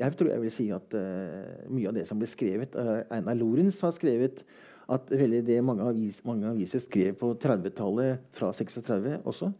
Jeg 0.00 0.16
tror 0.16 0.30
jeg 0.32 0.44
vil 0.44 0.52
si 0.52 0.66
at 0.72 0.96
uh, 0.96 1.66
mye 1.72 1.90
av 1.90 1.96
det 1.96 2.06
som 2.08 2.20
ble 2.20 2.28
skrevet 2.28 2.72
uh, 2.76 3.02
Einar 3.12 3.36
Lorentz 3.36 3.82
har 3.84 3.92
skrevet 3.96 4.42
at 4.86 5.10
veldig 5.10 5.42
det 5.46 5.58
mange, 5.66 5.86
avis, 5.88 6.20
mange 6.26 6.46
aviser 6.46 6.82
skrev 6.82 7.16
på 7.18 7.32
30-tallet, 7.42 8.22
fra 8.36 8.52
36 8.54 9.18
også, 9.26 9.50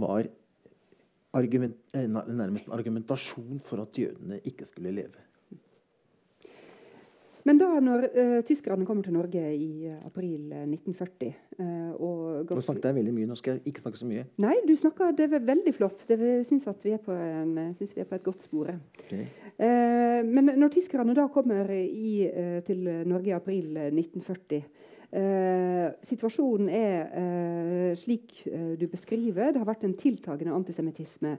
var 0.00 0.28
argument, 1.36 1.76
eh, 1.92 2.08
nærmest 2.08 2.66
en 2.66 2.76
argumentasjon 2.78 3.60
for 3.64 3.84
at 3.84 3.98
jødene 4.00 4.40
ikke 4.48 4.64
skulle 4.68 4.94
leve. 4.96 5.25
Men 7.46 7.60
da 7.60 7.68
når 7.82 8.08
uh, 8.10 8.38
tyskerne 8.46 8.86
kommer 8.86 9.06
til 9.06 9.14
Norge 9.14 9.42
i 9.54 9.86
uh, 9.86 10.00
april 10.08 10.50
1940 10.50 11.28
uh, 11.60 11.92
og 11.94 12.50
Nå 12.50 12.64
snakket 12.64 12.88
jeg 12.90 12.96
veldig 12.98 13.14
mye. 13.14 13.28
Nå 13.30 13.36
skal 13.38 13.56
jeg 13.56 13.70
ikke 13.70 13.84
snakke 13.84 14.00
så 14.00 14.08
mye. 14.08 14.24
Nei, 14.42 14.56
du 14.66 14.72
snakker, 14.78 15.12
det 15.16 15.28
er 15.28 15.44
veldig 15.46 15.74
flott. 15.76 16.02
Det 16.08 16.18
syns 16.48 16.66
vi, 16.66 16.90
vi, 16.90 16.96
er 16.96 18.08
på 18.08 18.18
et 18.18 18.26
godt 18.26 18.46
spore. 18.48 18.76
Okay. 19.04 19.28
Men 20.26 20.50
når 20.58 20.72
tyskerne 20.74 21.14
da 21.16 21.26
kommer 21.32 21.70
i, 21.72 22.26
til 22.66 22.82
Norge 23.08 23.30
i 23.30 23.36
april 23.36 23.78
1940 23.88 24.66
situasjonen 26.04 26.68
er 26.74 27.94
slik 27.96 28.42
du 28.76 28.84
beskriver. 28.90 29.52
Det 29.54 29.62
har 29.62 29.68
vært 29.68 29.86
en 29.86 29.94
tiltagende 29.96 30.52
antisemittisme 30.56 31.36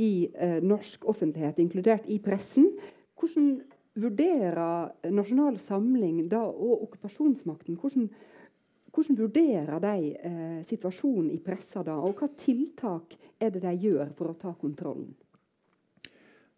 i 0.00 0.28
norsk 0.64 1.04
offentlighet, 1.10 1.58
inkludert 1.60 2.06
i 2.08 2.20
pressen. 2.22 2.70
Hvordan 3.18 3.58
vurderer 3.98 5.10
Nasjonal 5.12 5.58
Samling 5.62 6.26
da, 6.30 6.42
og 6.46 6.84
okkupasjonsmakten 6.88 7.78
hvordan, 7.78 8.08
hvordan 8.94 9.18
vurderer 9.18 9.82
de 9.84 10.12
eh, 10.14 10.60
situasjonen 10.68 11.32
i 11.34 11.40
pressa 11.44 11.84
da, 11.86 11.98
og 11.98 12.20
hva 12.20 12.30
tiltak 12.38 13.16
er 13.40 13.54
det 13.54 13.64
de 13.64 13.74
gjør 13.88 14.14
for 14.18 14.32
å 14.32 14.38
ta 14.38 14.54
kontrollen? 14.58 15.10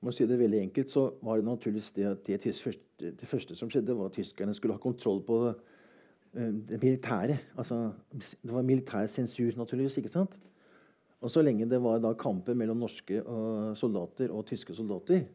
For 0.01 0.13
å 0.13 0.17
si 0.17 0.25
det 0.29 0.39
veldig 0.41 0.63
enkelt, 0.65 0.93
så 0.93 1.09
var 1.25 1.41
det 1.41 1.49
naturligvis 1.49 1.91
det 1.97 2.07
at 2.09 2.23
det, 2.25 2.55
første, 2.57 3.11
det 3.21 3.29
første 3.29 3.57
som 3.59 3.73
skjedde, 3.73 3.97
var 3.97 4.09
at 4.09 4.17
tyskerne 4.17 4.55
skulle 4.57 4.79
ha 4.79 4.81
kontroll 4.81 5.21
på 5.27 5.43
det, 5.45 5.57
det 6.71 6.79
militære. 6.81 7.37
Altså, 7.61 7.83
det 8.15 8.55
var 8.55 8.65
militær 8.65 9.11
sensur, 9.13 9.51
naturligvis. 9.59 9.99
ikke 10.01 10.13
sant? 10.15 10.39
Og 11.21 11.29
så 11.29 11.43
lenge 11.45 11.69
det 11.69 11.83
var 11.85 12.01
da 12.01 12.15
kamper 12.17 12.57
mellom 12.57 12.81
norske 12.81 13.21
soldater 13.77 14.33
og 14.33 14.47
tyske 14.49 14.73
soldater, 14.73 15.27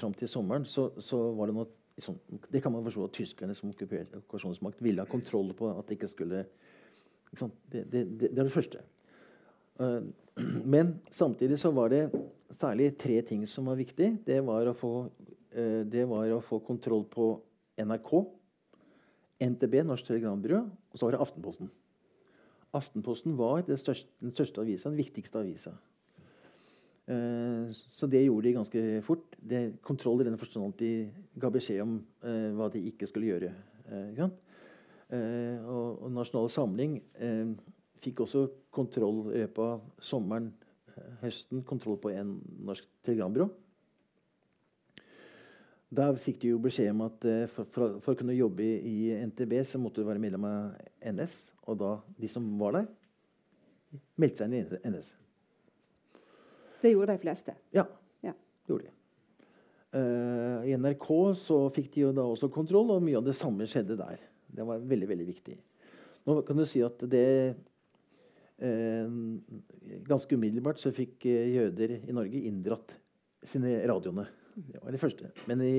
fram 0.00 0.14
til 0.18 0.28
sommeren, 0.28 0.64
så, 0.66 0.90
så, 0.98 1.18
var 1.36 1.48
det 1.48 1.56
noe 1.56 1.68
sånn, 2.02 2.18
Det 2.50 2.62
kan 2.62 2.72
man 2.74 2.84
forstå 2.84 3.04
at 3.06 3.14
tyskerne 3.14 3.54
som 3.54 3.70
okkupasjonsmakt 3.70 4.82
ville 4.82 5.04
ha 5.04 5.08
kontroll 5.08 5.52
på 5.54 5.70
at 5.70 5.86
det 5.86 5.98
ikke 5.98 6.10
skulle 6.10 6.44
ikke 7.32 7.48
det, 7.72 7.84
det, 7.92 8.02
det, 8.20 8.30
er 8.32 8.42
det 8.44 8.52
første. 8.52 8.82
Uh, 9.80 10.04
men 10.74 10.98
samtidig 11.10 11.58
så 11.58 11.70
var 11.72 11.92
det 11.92 12.10
særlig 12.52 12.96
tre 13.00 13.20
ting 13.22 13.46
som 13.48 13.70
var 13.70 13.78
viktig. 13.80 14.10
Det 14.26 14.40
var 14.44 14.68
å 14.68 14.76
få, 14.76 14.92
uh, 15.56 16.08
var 16.10 16.34
å 16.34 16.42
få 16.44 16.60
kontroll 16.66 17.06
på 17.08 17.34
NRK, 17.80 18.12
NTB, 19.42 19.78
Norsk 19.88 20.06
Telegrambyrå, 20.06 20.60
og 20.92 20.98
så 20.98 21.08
var 21.08 21.16
det 21.16 21.22
Aftenposten. 21.24 21.70
Aftenposten 22.72 23.34
var 23.36 23.64
største, 23.76 24.08
den 24.22 24.32
største 24.32 24.62
avisa, 24.62 24.90
den 24.90 25.00
viktigste 25.00 25.40
avisa. 25.40 25.74
Eh, 27.06 27.70
så 27.72 28.06
det 28.06 28.22
gjorde 28.24 28.48
de 28.48 28.54
ganske 28.54 29.02
fort. 29.02 29.36
Det, 29.38 29.82
kontroll 29.82 30.22
i 30.22 30.28
den 30.28 30.38
forstand 30.38 30.70
at 30.70 30.78
de 30.78 31.10
ga 31.40 31.50
beskjed 31.50 31.82
om 31.82 31.96
uh, 32.22 32.50
hva 32.56 32.68
de 32.70 32.84
ikke 32.92 33.08
skulle 33.10 33.32
gjøre. 33.32 33.52
Uh, 33.90 34.22
og, 35.66 36.02
og, 36.04 36.06
Nasjonal 36.14 36.48
Samling 36.48 37.00
fikk 38.02 38.22
også 38.24 38.46
kontroll 38.72 39.26
i 39.34 39.42
løpet 39.42 39.60
av 39.60 39.82
sommeren, 40.00 40.46
høsten, 41.20 41.60
kontroll 41.68 41.98
på 42.00 42.14
en 42.14 42.36
norsk 42.64 42.86
telegrambyrå. 43.04 43.48
Der 45.92 46.16
fikk 46.16 46.40
de 46.40 46.54
jo 46.54 46.62
beskjed 46.64 46.94
om 46.94 47.04
at 47.04 47.26
for, 47.52 47.68
for, 47.68 47.98
for, 48.00 48.14
å 48.14 48.18
kunne 48.18 48.38
jobbe 48.38 48.64
i 48.64 49.12
NTB, 49.28 49.58
så 49.68 49.80
måtte 49.82 50.00
du 50.00 50.08
være 50.08 50.22
medlem 50.22 50.48
av 50.48 51.12
NS. 51.12 51.36
Og 51.68 51.76
da 51.82 51.92
de 52.16 52.30
som 52.32 52.46
var 52.62 52.78
der, 52.78 52.88
meldte 54.16 54.40
seg 54.40 54.48
inn 54.48 54.62
i 54.64 54.94
NS. 54.94 55.12
Det 56.82 56.90
gjorde 56.90 57.14
de 57.14 57.22
fleste. 57.22 57.54
Ja, 57.70 57.86
ja. 58.26 58.34
gjorde 58.66 58.88
de. 58.88 58.94
Uh, 59.92 60.64
I 60.66 60.76
NRK 60.80 61.08
så 61.36 61.58
fikk 61.74 61.92
de 61.94 62.06
jo 62.06 62.14
da 62.16 62.24
også 62.26 62.48
kontroll, 62.52 62.94
og 62.94 63.04
mye 63.04 63.20
av 63.20 63.26
det 63.26 63.36
samme 63.38 63.68
skjedde 63.70 63.98
der. 64.00 64.22
Det 64.52 64.64
var 64.66 64.82
veldig 64.88 65.08
veldig 65.10 65.26
viktig. 65.28 65.58
Nå 66.26 66.38
kan 66.46 66.58
du 66.58 66.64
si 66.68 66.82
at 66.84 67.02
det 67.10 67.26
uh, 68.62 69.12
Ganske 70.06 70.38
umiddelbart 70.38 70.80
så 70.82 70.94
fikk 70.94 71.28
uh, 71.28 71.44
jøder 71.54 71.98
i 72.00 72.16
Norge 72.16 72.42
inndratt 72.48 72.96
sine 73.46 73.76
radioene. 73.90 74.26
Det 74.54 74.82
var 74.82 74.94
det 74.94 75.00
første. 75.02 75.30
Men 75.50 75.62
i, 75.66 75.76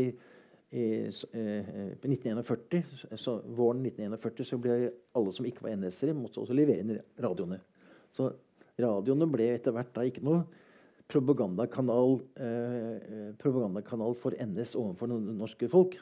i, 0.71 0.87
uh, 1.09 1.99
1941, 2.05 2.95
så, 3.19 3.37
våren 3.43 3.83
1941 3.87 4.51
så 4.53 4.59
ble 4.61 4.79
alle 5.15 5.35
som 5.35 5.47
ikke 5.47 5.67
var 5.67 5.75
NS-ere, 5.79 6.15
måtte 6.15 6.43
også 6.43 6.55
levere 6.55 6.83
inn 6.83 6.97
radioene. 7.19 7.59
Så 8.13 8.31
radioene 8.79 9.27
ble 9.31 9.55
etter 9.55 9.75
hvert 9.75 9.93
da 9.95 10.05
ikke 10.07 10.23
noe 10.25 10.45
propagandakanal, 11.11 12.21
eh, 12.37 13.33
propagandakanal 13.39 14.15
for 14.15 14.33
NS 14.39 14.75
overfor 14.75 15.07
det 15.11 15.35
norske 15.35 15.69
folk. 15.69 15.97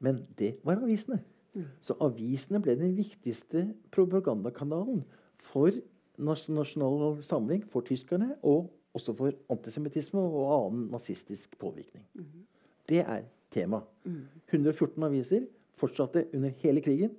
Men 0.00 0.26
det 0.38 0.56
var 0.64 0.82
avisene. 0.82 1.22
Mm. 1.54 1.64
Så 1.80 1.96
avisene 2.00 2.60
ble 2.62 2.76
den 2.78 2.96
viktigste 2.96 3.74
propagandakanalen 3.90 5.04
for 5.38 5.70
Nasjonal 6.18 7.22
Samling, 7.22 7.64
for 7.70 7.80
tyskerne, 7.80 8.34
og 8.42 8.72
også 8.94 9.14
for 9.14 9.32
antisemittisme 9.50 10.20
og 10.20 10.50
annen 10.56 10.88
nazistisk 10.90 11.58
påvirkning. 11.58 12.04
Mm. 12.14 12.46
Det 12.88 13.00
er 13.00 13.22
tema. 13.50 13.80
Mm. 14.04 14.26
114 14.50 15.02
aviser 15.02 15.46
fortsatte 15.78 16.26
under 16.34 16.52
hele 16.62 16.82
krigen. 16.82 17.14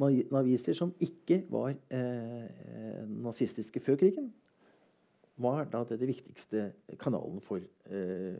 Aviser 0.00 0.76
som 0.78 0.92
ikke 1.02 1.42
var 1.50 1.72
eh, 1.90 3.06
nazistiske 3.08 3.80
før 3.82 3.96
krigen, 3.98 4.32
var 5.38 5.68
da 5.70 5.84
det, 5.88 5.98
det 6.00 6.08
viktigste 6.10 6.64
kanalen 7.00 7.40
for, 7.44 7.62
eh, 7.90 8.38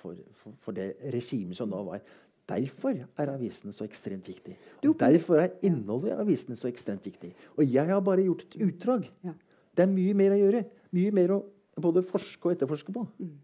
for, 0.00 0.18
for, 0.42 0.56
for 0.60 0.76
det 0.76 0.92
regimet 1.14 1.58
som 1.58 1.70
da 1.72 1.80
var. 1.86 2.02
Derfor 2.50 2.96
er 2.98 3.30
avisene 3.30 3.72
så 3.74 3.86
ekstremt 3.86 4.26
viktig. 4.28 4.56
Og 4.82 4.96
derfor 4.98 5.42
er 5.42 5.54
innholdet 5.66 6.10
i 6.10 6.18
avisene 6.18 6.58
så 6.58 6.68
ekstremt 6.70 7.06
viktig. 7.06 7.32
Og 7.56 7.64
jeg 7.64 7.86
har 7.86 8.02
bare 8.04 8.26
gjort 8.26 8.46
et 8.48 8.58
utdrag. 8.66 9.06
Ja. 9.24 9.36
Det 9.76 9.86
er 9.86 9.92
mye 9.92 10.16
mer 10.18 10.34
å 10.34 10.40
gjøre. 10.40 10.64
Mye 10.96 11.14
mer 11.14 11.36
å 11.36 11.40
både 11.80 12.02
forske 12.04 12.48
og 12.48 12.56
etterforske 12.56 12.94
på. 12.94 13.04
Mm. 13.22 13.36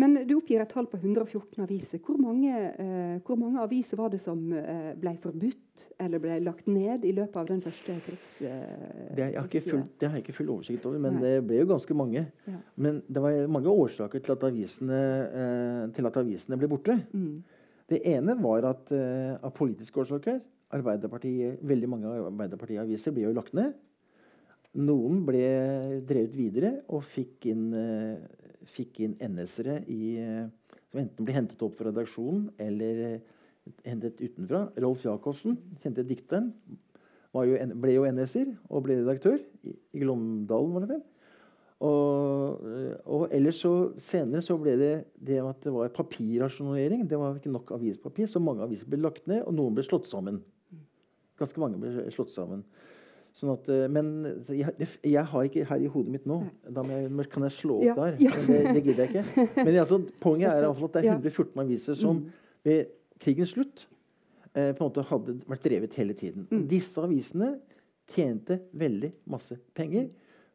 Men 0.00 0.16
du 0.24 0.34
oppgir 0.38 0.62
et 0.62 0.70
tall 0.70 0.86
på 0.88 0.98
114 1.00 1.60
aviser. 1.64 2.00
Hvor 2.04 2.16
mange, 2.20 2.50
eh, 2.50 3.16
hvor 3.26 3.38
mange 3.40 3.60
aviser 3.60 4.00
var 4.00 4.12
det 4.12 4.20
som 4.22 4.40
eh, 4.56 4.92
ble 4.98 5.12
forbudt 5.20 5.84
eller 6.00 6.22
ble 6.22 6.38
lagt 6.44 6.68
ned 6.70 7.04
i 7.08 7.12
løpet 7.16 7.36
av 7.40 7.48
den 7.50 7.60
første 7.64 7.96
krigs... 8.06 8.30
Eh, 8.46 9.14
det, 9.16 9.30
har 9.36 9.48
full, 9.50 9.84
det, 10.00 10.08
har 10.08 10.18
jeg 10.18 10.24
ikke 10.24 10.36
full 10.40 10.52
oversikt 10.56 10.86
over, 10.88 11.00
men 11.02 11.18
Nei. 11.18 11.22
det 11.26 11.34
ble 11.48 11.60
jo 11.62 11.70
ganske 11.72 11.96
mange. 11.96 12.24
Ja. 12.48 12.60
Men 12.80 13.02
det 13.08 13.24
var 13.24 13.40
mange 13.52 13.72
årsaker 13.72 14.24
til 14.24 14.36
at 14.36 14.46
avisene, 14.48 15.02
eh, 15.42 15.82
til 15.96 16.10
at 16.10 16.20
avisene 16.22 16.60
ble 16.60 16.70
borte. 16.70 16.96
Mm. 17.12 17.60
Det 17.90 18.00
ene 18.06 18.36
var 18.38 18.70
at 18.70 18.92
eh, 18.94 19.36
av 19.36 19.52
politiske 19.56 20.00
årsaker 20.00 20.40
Arbeiderpartiet, 20.70 21.58
Veldig 21.66 21.88
mange 21.90 22.10
Arbeiderparti-aviser 22.28 23.14
ble 23.14 23.26
jo 23.26 23.34
lagt 23.34 23.56
ned. 23.58 23.74
Noen 24.78 25.24
ble 25.26 25.46
drevet 26.06 26.36
videre 26.38 26.70
og 26.94 27.02
fikk 27.02 27.48
inn, 27.50 27.64
eh, 27.74 28.49
fikk 28.70 29.02
inn 29.04 29.18
NS-ere 29.22 29.80
som 30.90 31.02
enten 31.02 31.26
ble 31.26 31.36
hentet 31.36 31.62
opp 31.62 31.76
fra 31.78 31.90
redaksjonen 31.90 32.48
eller 32.62 33.20
hentet 33.86 34.20
utenfra. 34.22 34.66
Rolf 34.82 35.04
Jacobsen, 35.06 35.58
kjente 35.82 36.04
dikteren, 36.06 36.50
jo, 37.30 37.56
ble 37.78 37.94
jo 37.94 38.06
NS-er 38.10 38.50
og 38.68 38.84
ble 38.86 38.98
redaktør 39.02 39.38
i, 39.62 39.76
i 39.94 40.02
Glåmdalen, 40.02 40.74
var 40.74 40.86
det 40.86 40.94
vel. 40.96 41.02
Og, 41.80 42.64
og 43.08 43.22
ellers 43.32 43.62
så 43.62 43.72
senere 44.02 44.44
så 44.44 44.58
ble 44.60 44.74
det 44.76 44.94
det 45.16 45.38
at 45.40 45.62
det 45.64 45.72
var 45.72 45.92
papirrasjonering. 45.96 47.06
Det 47.08 47.18
var 47.20 47.38
ikke 47.38 47.52
nok 47.52 47.72
avispapir, 47.78 48.28
så 48.28 48.42
mange 48.42 48.66
aviser 48.66 48.90
ble 48.90 49.00
lagt 49.00 49.24
ned, 49.30 49.46
og 49.46 49.56
noen 49.56 49.78
ble 49.78 49.84
slått 49.86 50.10
sammen. 50.10 50.42
Ganske 51.40 51.62
mange 51.62 51.80
ble 51.80 52.10
slått 52.12 52.34
sammen. 52.34 52.66
Sånn 53.36 53.52
at, 53.54 53.68
eh, 53.70 53.84
men 53.92 54.08
jeg, 54.50 54.88
jeg 55.06 55.22
har 55.32 55.46
ikke 55.46 55.64
her 55.68 55.84
i 55.84 55.90
hodet 55.92 56.12
mitt 56.16 56.26
nå. 56.28 56.40
Da 56.66 56.82
jeg, 56.88 57.10
kan 57.30 57.46
jeg 57.46 57.54
slå 57.54 57.76
opp 57.78 57.86
Ja, 57.86 57.94
der? 57.98 58.16
ja. 58.24 58.32
Men 58.34 58.46
det, 58.50 58.74
det 58.74 58.82
gidder 58.88 59.06
jeg 59.06 59.24
ikke. 59.24 59.46
Men 59.64 59.78
altså, 59.84 60.00
poenget 60.22 60.50
er 60.50 60.66
at 60.66 60.96
det 60.96 61.04
er 61.04 61.12
114 61.14 61.62
aviser 61.64 61.98
som 61.98 62.24
ved 62.66 62.90
krigens 63.22 63.54
slutt 63.54 63.84
eh, 64.54 64.72
på 64.74 64.80
en 64.82 64.88
måte 64.88 65.04
hadde 65.12 65.36
vært 65.48 65.64
drevet 65.68 65.94
hele 66.00 66.16
tiden. 66.18 66.48
Disse 66.70 67.00
avisene 67.04 67.54
tjente 68.10 68.58
veldig 68.74 69.12
masse 69.30 69.54
penger. 69.78 70.08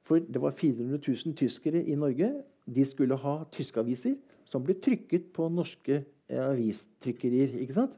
For 0.06 0.20
det 0.22 0.42
var 0.44 0.54
400 0.54 1.00
000 1.00 1.34
tyskere 1.40 1.80
i 1.82 1.96
Norge. 1.98 2.28
De 2.68 2.84
skulle 2.86 3.16
ha 3.24 3.38
tyske 3.56 3.80
aviser 3.82 4.18
som 4.46 4.62
ble 4.66 4.76
trykket 4.78 5.32
på 5.34 5.48
norske 5.50 6.02
eh, 6.04 6.44
avistrykkerier. 6.44 7.56
ikke 7.64 7.78
sant? 7.80 7.96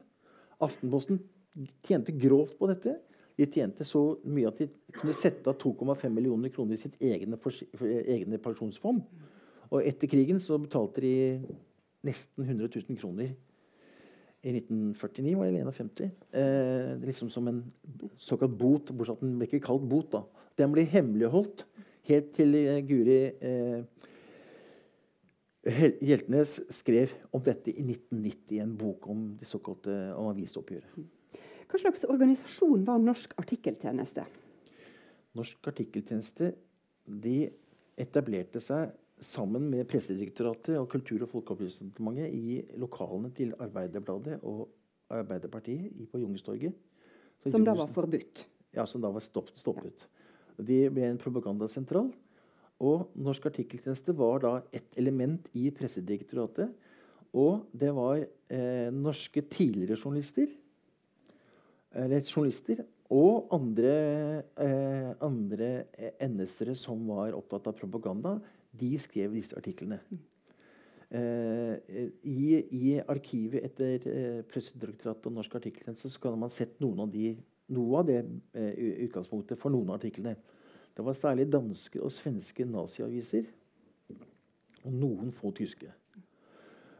Aftenposten 0.64 1.18
tjente 1.86 2.14
grovt 2.14 2.54
på 2.58 2.68
dette. 2.70 2.94
De 3.38 3.46
tjente 3.46 3.86
så 3.86 4.02
mye 4.26 4.50
at 4.50 4.58
de 4.58 4.66
kunne 4.96 5.14
sette 5.14 5.46
av 5.50 5.58
2,5 5.60 6.08
millioner 6.10 6.50
kroner 6.50 6.74
i 6.74 6.80
sitt 6.80 6.96
egne, 6.98 7.38
egne 7.78 8.40
pensjonsfond. 8.42 9.04
Og 9.68 9.84
etter 9.84 10.10
krigen 10.10 10.40
så 10.42 10.58
betalte 10.58 11.04
de 11.04 11.12
nesten 12.06 12.46
100 12.46 12.70
000 12.88 12.98
kroner 12.98 13.34
i 14.46 14.54
1949, 14.54 15.34
var 15.36 15.50
det 15.50 15.60
eller 15.60 15.72
51. 15.74 16.10
Eh, 16.40 16.92
liksom 17.06 17.30
som 17.30 17.48
en 17.50 17.62
såkalt 18.16 18.54
bot, 18.58 18.90
bortsett 18.90 19.18
fra 19.18 19.18
at 19.18 19.24
den 19.24 19.38
ble 19.38 19.48
ikke 19.48 19.66
kalt 19.66 19.86
bot. 19.90 20.12
da. 20.12 20.22
Den 20.58 20.72
ble 20.74 20.86
hemmeligholdt 20.86 21.66
helt 22.08 22.32
til 22.36 22.54
eh, 22.58 22.80
Guri 22.86 23.18
eh, 23.28 23.82
Hjeltnes 26.08 26.54
skrev 26.72 27.12
om 27.34 27.42
dette 27.44 27.72
i 27.74 27.82
1990 27.82 28.56
i 28.56 28.62
en 28.62 28.76
bok 28.78 29.08
om 29.10 29.24
det 29.40 29.48
såkalte 29.50 29.94
om 30.16 30.30
avisoppgjøret. 30.30 31.17
Hva 31.68 31.80
slags 31.82 32.04
organisasjon 32.08 32.84
var 32.86 33.00
Norsk 33.02 33.34
artikkeltjeneste? 33.40 34.24
Norsk 35.36 35.68
artikkeltjeneste 35.68 36.54
de 37.04 37.36
etablerte 37.98 38.60
seg 38.62 38.94
sammen 39.24 39.66
med 39.70 39.88
Pressedirektoratet 39.90 40.76
og 40.78 40.88
Kultur- 40.92 41.24
og 41.26 41.32
folkeopplysningsdepartementet 41.32 42.34
i 42.34 42.78
lokalene 42.80 43.32
til 43.34 43.52
Arbeiderbladet 43.58 44.38
og 44.46 44.68
Arbeiderpartiet 45.10 45.92
i- 46.00 46.06
på 46.06 46.20
Jungestorget. 46.22 46.72
Så 47.42 47.50
Som 47.50 47.64
da 47.64 47.74
var 47.74 47.86
forbudt. 47.86 48.46
Ja, 48.74 48.84
som 48.84 49.00
da 49.00 49.10
var 49.10 49.20
stopp, 49.20 49.50
stoppet. 49.54 50.06
De 50.58 50.88
ble 50.90 51.02
en 51.10 51.18
propagandasentral. 51.18 52.12
Og 52.80 53.08
Norsk 53.16 53.46
artikkeltjeneste 53.46 54.16
var 54.16 54.38
da 54.38 54.62
et 54.72 54.86
element 54.96 55.48
i 55.54 55.70
Pressedirektoratet. 55.70 56.72
Og 57.34 57.66
det 57.76 57.94
var 57.94 58.24
eh, 58.50 58.90
norske 58.90 59.42
tidligere 59.42 59.98
journalister, 59.98 60.46
eller 61.96 62.24
journalister 62.24 62.82
og 63.10 63.48
andre, 63.54 63.92
eh, 64.60 65.12
andre 65.24 65.84
NS-ere 66.20 66.74
som 66.76 67.06
var 67.08 67.32
opptatt 67.32 67.66
av 67.66 67.76
propaganda. 67.78 68.38
De 68.72 68.98
skrev 69.00 69.32
disse 69.32 69.56
artiklene. 69.56 70.00
Eh, 71.10 71.78
i, 72.28 72.58
I 72.68 72.98
arkivet 73.00 73.64
etter 73.64 74.04
eh, 74.12 74.42
Pressedirektoratet 74.44 75.30
og 75.30 75.38
Norsk 75.38 75.54
artikkeltjeneste 75.56 76.10
så 76.12 76.20
kan 76.20 76.36
man 76.36 76.52
sett 76.52 76.76
noen 76.84 77.00
av 77.06 77.14
de, 77.14 77.30
noe 77.72 78.02
av 78.02 78.10
det 78.10 78.18
eh, 78.52 78.74
utgangspunktet 79.06 79.56
for 79.60 79.72
noen 79.72 79.88
av 79.88 79.96
artiklene. 79.96 80.36
Det 80.92 81.06
var 81.06 81.16
særlig 81.16 81.46
danske 81.48 82.00
og 82.02 82.12
svenske 82.12 82.66
naziaviser. 82.68 83.48
Og 84.84 84.92
noen 84.92 85.32
få 85.32 85.52
tyske. 85.56 85.88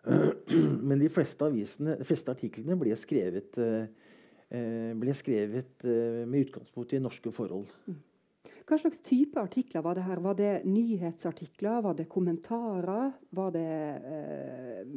Men 0.89 1.01
de 1.01 1.09
fleste, 1.13 1.45
avisene, 1.45 1.99
de 1.99 2.07
fleste 2.07 2.33
artiklene 2.33 2.79
ble 2.81 2.97
skrevet, 2.97 3.59
eh, 3.61 3.83
eh, 3.83 4.07
ble 4.49 5.15
skrevet 5.17 5.85
eh, 5.85 6.25
med 6.29 6.47
utgangspunkt 6.47 6.95
i 6.97 7.03
norske 7.03 7.33
forhold. 7.35 7.69
Hva 8.69 8.77
slags 8.77 9.01
type 9.05 9.41
artikler 9.41 9.85
var 9.85 9.97
det 9.97 10.05
her? 10.05 10.21
Var 10.21 10.37
det 10.37 10.53
nyhetsartikler? 10.69 11.81
Var 11.85 11.95
det 11.97 12.09
kommentarer? 12.13 13.13
Var 13.31 13.53
det 13.57 13.69
eh, 14.13 14.95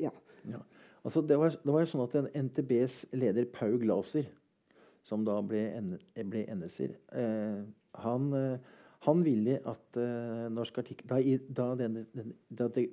Ja. 0.00 0.12
Ja. 0.44 0.60
Altså, 1.04 1.20
det, 1.20 1.36
var, 1.36 1.52
det 1.52 1.72
var 1.72 1.88
sånn 1.88 2.04
at 2.04 2.14
en 2.16 2.30
NTBs 2.46 3.02
leder 3.16 3.48
Paul 3.52 3.76
Glaser, 3.80 4.28
som 5.04 5.24
da 5.24 5.36
ble, 5.44 5.66
ble 6.16 6.44
NS-er, 6.52 6.94
eh, 7.12 7.58
han, 8.04 8.30
eh, 8.38 8.78
han 9.04 9.20
ville 9.24 9.58
at 9.68 9.98
eh, 10.00 10.46
norsk 10.52 10.80
artikkel 10.80 11.10
Da, 11.12 11.18
da, 11.76 11.88
da, 12.48 12.68
det, 12.72 12.86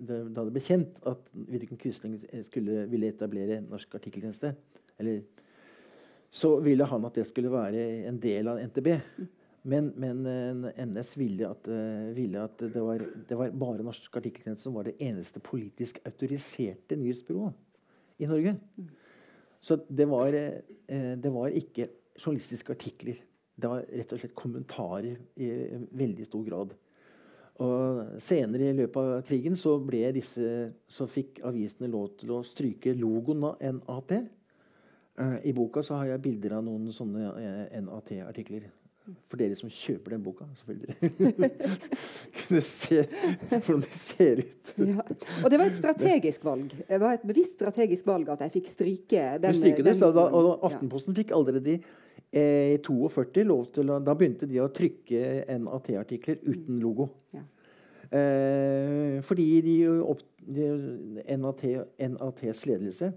ble 0.51 0.63
kjent 0.63 0.99
at 1.07 1.31
Vidkun 1.31 1.79
Quisling 1.79 2.19
skulle, 2.47 2.83
ville 2.91 3.13
etablere 3.13 3.61
norsk 3.63 3.95
artikkeltjeneste, 3.99 4.55
eller, 4.99 5.23
så 6.31 6.55
ville 6.63 6.87
han 6.87 7.05
at 7.05 7.17
det 7.19 7.27
skulle 7.27 7.51
være 7.51 7.85
en 8.07 8.19
del 8.23 8.47
av 8.47 8.59
NTB. 8.63 8.89
Men, 9.67 9.91
men 9.99 10.23
eh, 10.25 10.85
NS 10.87 11.13
ville 11.19 11.49
at, 11.51 11.67
eh, 11.69 12.07
ville 12.15 12.41
at 12.41 12.63
det, 12.63 12.81
var, 12.81 13.03
det 13.27 13.37
var 13.37 13.51
bare 13.53 13.83
Norsk 13.85 14.15
artikkeltjeneste 14.17 14.65
som 14.65 14.77
var 14.77 14.87
det 14.87 14.95
eneste 15.03 15.41
politisk 15.43 15.99
autoriserte 16.07 16.97
nyhetsbyrået 16.97 18.23
i 18.23 18.29
Norge. 18.29 18.55
Så 19.61 19.77
det 19.85 20.07
var, 20.09 20.33
eh, 20.33 21.11
det 21.21 21.33
var 21.33 21.53
ikke 21.53 21.91
journalistiske 22.17 22.73
artikler. 22.73 23.19
Det 23.53 23.69
var 23.69 23.85
rett 23.85 24.15
og 24.15 24.23
slett 24.23 24.39
kommentarer 24.39 25.19
i 25.37 25.51
veldig 25.99 26.25
stor 26.25 26.47
grad. 26.47 26.73
Og 27.61 28.21
senere 28.23 28.71
i 28.71 28.77
løpet 28.79 28.97
av 28.97 29.25
krigen 29.27 29.53
så, 29.59 29.75
disse, 30.15 30.71
så 30.89 31.05
fikk 31.05 31.43
avisene 31.45 31.91
lov 31.91 32.15
til 32.17 32.33
å 32.33 32.41
stryke 32.47 32.95
logoen 32.97 33.43
av 33.45 33.61
NAT. 33.61 34.15
Eh, 35.19 35.37
I 35.49 35.53
boka 35.53 35.83
så 35.83 35.99
har 35.99 36.13
jeg 36.13 36.23
bilder 36.23 36.59
av 36.59 36.63
noen 36.65 36.91
sånne 36.95 37.33
eh, 37.41 37.81
NAT-artikler. 37.83 38.69
For 39.27 39.39
dere 39.41 39.55
som 39.57 39.71
kjøper 39.73 40.13
den 40.13 40.21
boka, 40.23 40.45
selvfølgelig. 40.59 40.93
Kunne 42.37 42.61
se 42.63 42.99
hvordan 43.49 43.81
de 43.83 43.95
ser 43.97 44.43
ut. 44.43 44.73
ja. 44.77 45.05
Og 45.41 45.47
det 45.51 45.59
var 45.59 45.71
et 45.71 45.79
strategisk 45.79 46.45
valg. 46.45 46.75
Det 46.87 46.99
var 47.01 47.17
et 47.17 47.25
bevisst 47.27 47.57
strategisk 47.57 48.07
valg 48.07 48.29
at 48.31 48.45
jeg 48.45 48.53
fikk 48.59 48.69
stryke 48.71 49.23
den. 49.41 49.57
Du 49.57 49.65
det, 49.65 49.87
den 49.89 49.97
så 49.99 50.11
da, 50.15 50.27
og. 50.29 50.51
Aftenposten 50.69 51.17
fikk 51.17 51.33
allerede 51.35 51.79
eh, 51.79 52.75
i 52.75 52.77
42 52.85 53.47
lov 53.49 53.65
til 53.75 53.89
å 53.89 53.97
Da 54.05 54.15
begynte 54.15 54.47
de 54.47 54.61
å 54.61 54.69
trykke 54.71 55.49
NAT-artikler 55.65 56.45
uten 56.45 56.77
logo. 56.83 57.09
Ja. 57.35 57.43
Eh, 58.11 59.17
fordi 59.25 59.49
de, 59.65 59.75
opp, 60.05 60.23
de, 60.45 60.71
NAT, 61.41 61.65
NATs 62.13 62.65
ledelse 62.69 63.11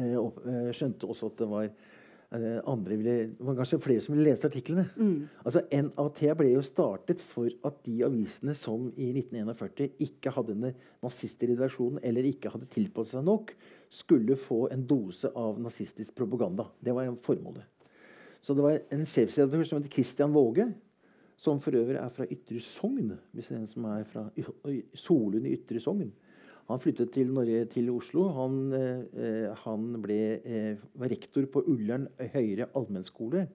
eh, 0.00 0.16
opp, 0.18 0.42
eh, 0.46 0.72
skjønte 0.76 1.08
også 1.08 1.30
at 1.32 1.40
det 1.40 1.48
var 1.50 1.66
eh, 1.68 2.58
andre 2.68 2.98
ville, 2.98 3.16
det 3.34 3.46
var 3.46 3.58
kanskje 3.58 3.80
flere 3.84 4.04
som 4.04 4.14
ville 4.14 4.28
lese 4.30 4.48
artiklene. 4.48 4.86
Altså 5.44 5.64
NAT 5.70 6.22
ble 6.38 6.52
jo 6.54 6.64
startet 6.66 7.22
for 7.22 7.50
at 7.68 7.80
de 7.86 7.98
avisene 8.06 8.54
som 8.58 8.90
i 8.96 9.10
1941 9.14 10.04
ikke 10.08 10.34
hadde 10.36 10.56
en 10.56 10.68
nazist 11.04 11.42
i 11.42 11.50
redaksjonen, 11.52 12.02
eller 12.02 12.28
ikke 12.28 12.52
hadde 12.54 12.70
tilpasset 12.74 13.18
seg 13.18 13.26
nok, 13.28 13.54
skulle 13.88 14.36
få 14.40 14.66
en 14.74 14.84
dose 14.88 15.30
av 15.32 15.60
nazistisk 15.62 16.14
propaganda. 16.18 16.68
Det 16.80 16.94
var 16.96 17.08
formålet. 17.24 17.64
Så 18.40 18.54
det 18.54 18.62
var 18.62 18.78
en 18.94 19.06
sjefsredaktør 19.08 19.66
som 19.66 19.82
het 19.82 19.92
Christian 19.92 20.34
Våge, 20.34 20.68
som 21.38 21.60
for 21.62 21.74
øvrig 21.78 21.98
er 21.98 22.10
fra 22.10 22.26
Ytre 22.26 22.60
Sogn. 22.62 23.12
Hvis 23.32 23.50
det 23.50 23.56
er 23.56 23.60
en 23.62 23.70
som 23.70 23.84
er 23.90 24.06
fra 24.10 24.24
Solund 24.94 25.46
i 25.46 25.54
Ytre 25.54 25.82
Sogn. 25.82 26.10
Han 26.68 26.80
flyttet 26.82 27.14
til, 27.14 27.30
Norge, 27.32 27.64
til 27.72 27.88
Oslo. 27.90 28.26
Han, 28.36 28.58
eh, 28.76 29.48
han 29.64 29.88
ble, 30.04 30.20
eh, 30.44 30.76
rektor 31.00 31.46
på 31.48 31.62
Ullern 31.64 32.08
høyere 32.34 32.68
allmennskole 32.76 33.46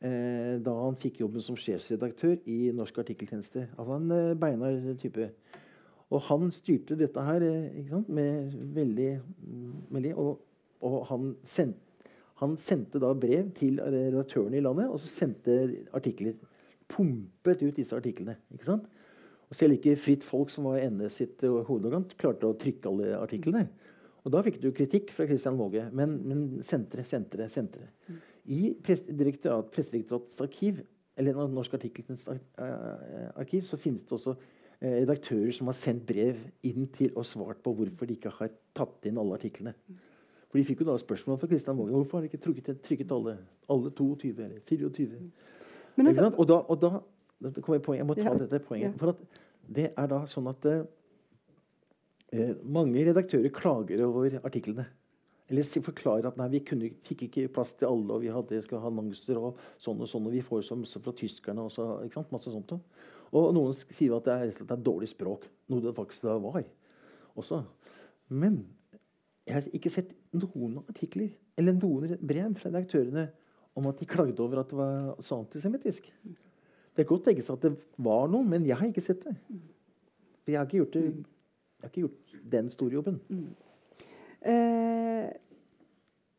eh, 0.00 0.56
da 0.64 0.74
han 0.80 0.96
fikk 1.00 1.20
jobben 1.20 1.44
som 1.44 1.58
sjefsredaktør 1.60 2.38
i 2.48 2.70
Norsk 2.76 3.02
artikkeltjeneste. 3.02 3.66
Han 3.76 3.88
var 3.90 4.00
en 4.00 4.16
eh, 4.16 4.34
beinar 4.40 4.80
type. 5.00 5.30
Og 6.06 6.22
han 6.28 6.48
styrte 6.54 6.96
dette 6.98 7.24
her 7.28 7.44
eh, 7.44 7.94
med 8.08 8.56
veldig, 8.76 9.10
veldig 9.92 10.14
og, 10.16 10.40
og 10.86 10.98
han, 11.10 11.32
sendte, 11.44 12.12
han, 12.40 12.56
sendte 12.60 13.02
da 13.02 13.12
brev 13.16 13.50
til 13.56 13.80
redaktørene 13.80 14.60
i 14.60 14.64
landet, 14.64 14.88
og 14.88 15.00
så 15.02 15.12
sendte 15.12 15.58
artikler. 15.96 16.36
Pumpet 16.88 17.64
ut 17.66 17.76
disse 17.76 17.96
artiklene. 17.96 18.36
ikke 18.54 18.68
sant? 18.68 18.88
Og 19.46 19.58
selv 19.58 19.76
ikke 19.76 19.94
Fritt 20.00 20.24
Folk, 20.26 20.50
som 20.50 20.66
var 20.66 20.80
NS 20.82 21.20
sitt 21.20 21.44
uh, 21.46 21.60
hovedorgan, 21.68 22.08
klarte 22.18 22.48
å 22.48 22.56
trykke 22.58 22.90
alle 22.90 23.12
artiklene. 23.20 23.68
Og 24.26 24.32
da 24.34 24.42
fikk 24.42 24.58
du 24.62 24.72
kritikk 24.74 25.12
fra 25.14 25.28
Christian 25.28 25.58
Våge. 25.58 25.84
Men, 25.94 26.18
men 26.26 26.42
sentre, 26.66 27.04
sentre, 27.06 27.46
sentre. 27.52 27.86
I 28.50 28.72
Pressedirektoratets 28.82 30.42
arkiv, 30.42 30.82
eller 31.16 31.46
Norsk 31.48 31.78
Artikkelens 31.78 32.26
arkiv, 32.28 33.64
så 33.70 33.78
finnes 33.80 34.02
det 34.04 34.18
også 34.18 34.34
Eh, 34.76 34.98
redaktører 35.00 35.54
som 35.56 35.70
har 35.70 35.76
sendt 35.78 36.02
brev 36.04 36.36
inn 36.68 36.84
til 36.92 37.14
og 37.16 37.24
svart 37.24 37.62
på 37.64 37.72
hvorfor 37.72 38.08
de 38.08 38.18
ikke 38.18 38.32
har 38.36 38.50
tatt 38.76 39.06
inn 39.08 39.16
alle 39.16 39.38
artiklene. 39.38 39.72
For 40.50 40.60
De 40.60 40.64
fikk 40.68 40.82
jo 40.82 40.88
da 40.90 40.96
spørsmål 41.00 41.38
fra 41.40 41.48
Kristian 41.48 41.78
Våge 41.78 41.94
hvorfor 41.94 42.18
har 42.18 42.26
de 42.26 42.28
ikke 42.28 42.42
trykket, 42.44 42.82
trykket 42.84 43.14
alle, 43.16 43.38
alle 43.72 43.92
22 43.96 44.34
eller 44.36 44.60
24. 44.68 45.22
Men 45.96 46.10
altså, 46.10 46.28
og 46.28 46.48
da, 46.50 46.58
og 46.60 46.82
da, 46.82 46.90
da 47.42 47.52
kommer 47.60 47.82
poeng, 47.84 48.00
jeg 48.00 48.08
må 48.08 48.16
ta 48.16 48.28
ja, 48.28 48.36
dette 48.40 48.62
poenget. 48.64 48.94
Ja. 48.94 48.98
For 49.00 49.12
at 49.12 49.42
det 49.76 49.90
er 49.92 50.08
da 50.10 50.22
sånn 50.30 50.48
at 50.50 50.66
eh, 50.70 52.54
mange 52.62 53.02
redaktører 53.08 53.52
klager 53.54 54.04
over 54.06 54.38
artiklene. 54.42 54.86
Eller 55.46 55.62
forklarer 55.62 56.26
at 56.26 56.38
nei, 56.40 56.48
vi 56.56 56.60
kunne, 56.66 56.88
fikk 57.06 57.28
ikke 57.28 57.50
plass 57.54 57.76
til 57.78 57.86
alle, 57.86 58.16
og 58.16 58.24
vi 58.24 58.32
hadde, 58.34 58.58
skulle 58.64 58.82
ha 58.82 58.90
annonser 58.90 59.38
og 59.38 59.60
sånn 59.82 60.00
og 60.02 60.10
sånn, 60.10 60.26
og 60.26 60.34
vi 60.34 60.42
får 60.42 60.64
som, 60.66 60.82
fra 60.82 61.14
tyskerne 61.14 61.66
og 61.68 61.70
så, 61.74 61.86
ikke 62.06 62.18
sant? 62.18 62.32
masse 62.34 62.50
sånt. 62.50 62.74
Og 63.36 63.52
noen 63.54 63.76
sier 63.76 64.16
at 64.16 64.26
det 64.26 64.34
er, 64.34 64.54
det 64.58 64.74
er 64.74 64.82
dårlig 64.88 65.10
språk, 65.12 65.46
noe 65.70 65.84
det 65.84 65.94
faktisk 65.94 66.26
da 66.26 66.34
var. 66.42 66.66
også. 67.38 67.60
Men 68.34 68.64
jeg 69.46 69.54
har 69.54 69.68
ikke 69.78 69.92
sett 69.94 70.10
noen 70.34 70.80
artikler 70.82 71.30
eller 71.58 71.76
noen 71.78 72.18
brev 72.18 72.56
fra 72.58 72.72
redaktørene 72.72 73.28
om 73.76 73.86
at 73.86 74.00
de 74.00 74.08
klagde 74.08 74.42
over 74.42 74.64
at 74.64 74.72
det 74.72 74.78
var 74.80 75.22
så 75.22 75.38
antisemittisk. 75.44 76.08
Det 76.96 77.04
er 77.04 77.08
godt 77.08 77.26
tenkes 77.28 77.50
at 77.52 77.62
det 77.62 77.74
var 78.00 78.28
noe, 78.32 78.44
men 78.44 78.66
jeg 78.66 78.78
har 78.80 78.88
ikke 78.88 79.04
sett 79.04 79.24
det. 79.26 79.36
Jeg 80.46 80.58
har 80.58 80.68
ikke 80.68 80.80
gjort, 80.80 80.94
det, 80.94 81.26
har 81.82 81.90
ikke 81.90 82.06
gjort 82.06 82.36
den 82.52 82.70
store 82.70 82.96
jobben. 82.98 83.20
Mm. 83.28 83.48
Eh, 84.46 85.34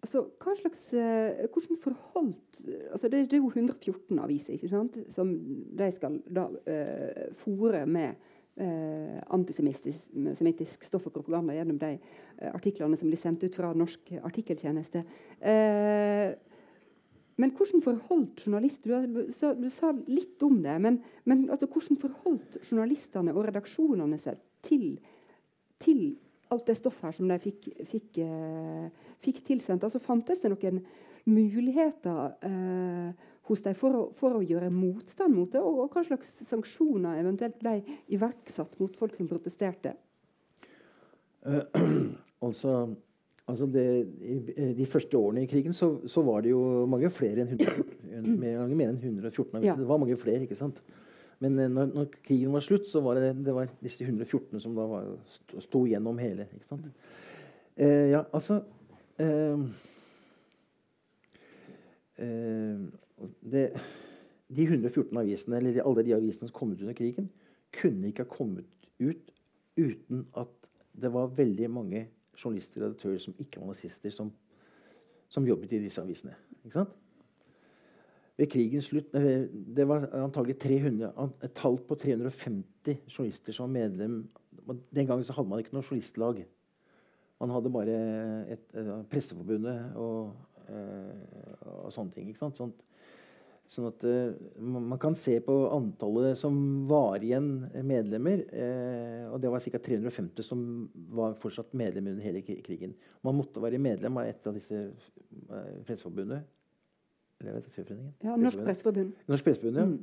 Altså, 0.08 0.22
hva 0.40 0.54
slags, 0.56 0.84
uh, 0.94 1.48
hvordan 1.52 1.80
forholdt 1.84 2.60
altså 2.94 3.10
det, 3.12 3.26
er 3.34 3.42
jo 3.42 3.50
114 3.50 4.20
aviser 4.24 4.54
ikke 4.54 4.70
sant? 4.72 4.96
som 5.12 5.34
de 5.78 5.88
skal 5.92 6.20
da 6.32 6.46
eh, 6.70 7.26
fòre 7.38 7.84
med 7.90 8.14
eh, 8.62 9.18
antisemittisk 9.34 10.86
stoff 10.88 11.10
og 11.10 11.16
propaganda 11.18 11.56
gjennom 11.58 11.80
de 11.82 11.92
eh, 11.98 12.52
artiklene 12.54 12.98
som 12.98 13.12
blir 13.12 13.20
sendt 13.20 13.44
ut 13.44 13.58
fra 13.58 13.74
Norsk 13.78 14.14
artikkeltjeneste. 14.22 15.04
Men 17.38 17.54
hvordan 17.54 17.84
forholdt 17.86 18.46
journalister 18.48 19.06
du, 19.06 19.68
sa, 19.74 19.92
litt 20.10 20.42
om 20.46 20.58
det, 20.64 20.78
men, 20.82 21.02
men 21.30 21.46
altså, 21.54 21.70
hvordan 21.70 22.00
forholdt 22.02 22.58
journalistene 22.64 23.36
og 23.36 23.46
redaksjonene 23.46 24.18
seg 24.22 24.40
til, 24.66 24.96
til 25.82 26.02
alt 26.54 26.66
det 26.70 26.78
stoffet 26.80 27.10
her 27.10 27.16
som 27.16 27.30
de 27.30 27.38
fikk, 27.44 27.70
fikk, 27.90 28.20
eh, 28.24 29.14
fikk 29.24 29.44
tilsendt. 29.52 29.86
Altså 29.86 30.02
fantes 30.02 30.42
det 30.42 30.52
noen 30.54 30.82
muligheter 31.28 32.38
eh, 32.48 33.26
hos 33.48 33.64
dem 33.64 33.76
for, 33.78 34.10
for, 34.18 34.38
å 34.38 34.44
gjøre 34.44 34.72
motstand 34.74 35.36
mot 35.36 35.52
det? 35.52 35.62
Og, 35.62 35.84
og, 35.86 35.94
hva 35.94 36.04
slags 36.08 36.32
sanksjoner 36.50 37.22
eventuelt 37.22 37.60
ble 37.62 37.80
iverksatt 38.16 38.80
mot 38.82 38.96
folk 38.98 39.16
som 39.20 39.30
protesterte? 39.30 39.94
Uh, 41.48 41.64
altså, 42.46 42.80
altså 43.48 43.68
det, 43.72 43.88
i, 44.22 44.38
De 44.78 44.86
første 44.86 45.18
årene 45.18 45.44
i 45.44 45.50
krigen 45.50 45.74
så, 45.74 45.94
så 46.08 46.22
var 46.26 46.44
det 46.46 46.52
jo 46.52 46.62
mange 46.90 47.10
flere 47.14 47.44
enn 47.44 47.54
100, 47.56 48.34
mer 48.38 48.90
enn 48.92 49.02
114. 49.02 49.64
Ja. 49.64 49.76
Det 49.78 49.88
var 49.88 50.02
mange 50.02 50.18
flere, 50.20 50.44
ikke 50.44 50.60
sant? 50.60 50.82
Men 51.44 51.60
eh, 51.60 51.70
når, 51.70 51.92
når, 51.94 52.10
krigen 52.26 52.54
var 52.54 52.66
slutt, 52.66 52.88
så 52.90 53.02
var 53.06 53.20
det, 53.22 53.36
det 53.46 53.56
var 53.56 53.70
disse 53.84 54.04
114 54.04 54.62
som 54.64 54.76
da 54.78 54.88
var, 54.90 55.12
sto 55.64 55.86
gjennom 55.88 56.20
hele. 56.22 56.50
ikke 56.58 56.70
sant? 56.70 56.88
Eh, 57.78 58.10
ja, 58.12 58.24
altså 58.34 58.62
eh, 59.22 59.66
eh, 62.18 62.80
det, 63.46 63.66
De 64.48 64.64
114 64.64 65.18
avisene, 65.18 65.60
eller 65.60 65.84
alle 65.84 66.06
de 66.08 66.16
avisene 66.18 66.50
som 66.50 66.56
kom 66.56 66.74
ut 66.74 66.82
under 66.82 66.98
krigen, 66.98 67.30
kunne 67.78 68.10
ikke 68.10 68.26
ha 68.26 68.32
kommet 68.32 68.88
ut 68.98 69.34
uten 69.78 70.26
at 70.34 70.54
det 70.98 71.12
var 71.14 71.36
veldig 71.38 71.70
mange 71.70 72.08
journalister 72.38 72.84
og 72.84 72.90
redaktører 72.90 73.20
som 73.24 73.36
ikke 73.40 73.62
var 73.62 73.74
nazister, 73.74 74.14
som, 74.14 74.32
som 75.30 75.48
jobbet 75.48 75.76
i 75.76 75.84
disse 75.88 76.02
avisene. 76.02 76.36
Ikke 76.64 76.80
sant? 76.80 76.96
ved 78.38 78.50
krigens 78.54 78.86
slutt 78.92 79.14
Det 79.14 79.86
var 79.90 80.08
antagelig 80.14 80.60
300, 80.62 81.10
et 81.44 81.56
tall 81.58 81.80
på 81.82 81.96
350 81.98 83.00
journalister 83.10 83.56
som 83.56 83.66
var 83.66 83.74
medlem. 83.80 84.20
Den 84.94 85.08
gangen 85.08 85.24
så 85.26 85.34
hadde 85.34 85.50
man 85.50 85.64
ikke 85.64 85.74
noe 85.74 85.86
journalistlag. 85.86 86.44
Man 87.42 87.54
hadde 87.54 87.74
bare 87.74 87.96
et, 88.54 88.68
et 88.74 88.92
Presseforbundet 89.10 89.98
og, 89.98 90.36
uh, 90.70 91.86
og, 91.86 91.90
sånne 91.94 92.14
ting. 92.14 92.30
ikke 92.30 92.42
sant? 92.42 92.58
Sånt, 92.58 92.82
sånn 93.72 93.90
at 93.90 94.04
uh, 94.08 94.32
Man 94.64 95.00
kan 95.02 95.16
se 95.20 95.36
på 95.44 95.56
antallet 95.76 96.40
som 96.40 96.56
var 96.90 97.24
igjen 97.24 97.68
medlemmer. 97.88 98.44
Uh, 98.52 99.34
og 99.34 99.42
Det 99.44 99.52
var 99.54 99.66
ca. 99.66 99.82
350 99.90 100.46
som 100.46 100.62
var 101.18 101.36
fortsatt 101.42 101.76
medlemmer 101.78 102.16
under 102.16 102.28
hele 102.28 102.44
krigen. 102.44 102.96
Man 103.26 103.40
måtte 103.40 103.64
være 103.64 103.82
medlem 103.82 104.22
av 104.22 104.30
et 104.30 104.48
av 104.48 104.56
disse 104.56 104.86
presseforbundene 105.88 106.44
Redaktørforeningen? 107.44 108.14
Ja, 108.26 108.36
Norsk 108.36 108.64
Presseforbund. 108.66 109.18
Norsk 109.30 109.46
Presseforbund, 109.46 109.78
ja. 109.78 109.86
Mm. 109.86 109.98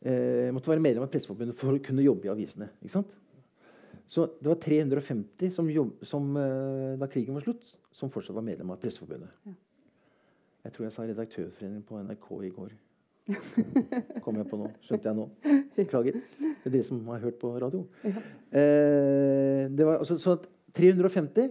Eh, 0.00 0.52
måtte 0.56 0.72
være 0.72 0.80
medlem 0.80 1.04
av 1.04 1.10
Presseforbundet 1.12 1.56
for 1.58 1.76
å 1.76 1.82
kunne 1.84 2.04
jobbe 2.04 2.28
i 2.28 2.32
avisene. 2.32 2.70
ikke 2.80 2.94
sant? 2.94 3.10
Så 4.10 4.24
det 4.40 4.48
var 4.48 4.56
350 4.62 5.52
som, 5.54 5.68
jobb, 5.70 6.00
som 6.08 6.30
eh, 6.40 6.96
da 6.98 7.08
krigen 7.10 7.36
var 7.36 7.44
slutt, 7.44 7.74
som 7.92 8.10
fortsatt 8.10 8.38
var 8.38 8.46
medlem 8.46 8.72
av 8.72 8.80
Presseforbundet. 8.80 9.34
Ja. 9.44 9.52
Jeg 10.64 10.74
tror 10.74 10.86
jeg 10.86 10.92
sa 10.94 11.06
Redaktørforeningen 11.08 11.84
på 11.88 12.00
NRK 12.04 12.28
i 12.44 12.52
går. 12.54 12.72
Kom 14.24 14.36
jeg 14.36 14.48
på 14.50 14.58
nå. 14.60 14.68
Skjønte 14.84 15.08
jeg 15.08 15.16
nå. 15.16 15.26
Beklager. 15.76 16.20
Det 16.40 16.68
er 16.68 16.74
dere 16.74 16.86
som 16.86 17.00
har 17.08 17.22
hørt 17.22 17.38
på 17.40 17.52
radio. 17.62 17.86
Ja. 18.04 18.22
Eh, 18.60 19.64
det 19.72 19.86
var 19.86 20.00
altså 20.02 20.18
sånn 20.20 20.40
at 20.40 20.46
350 20.76 21.50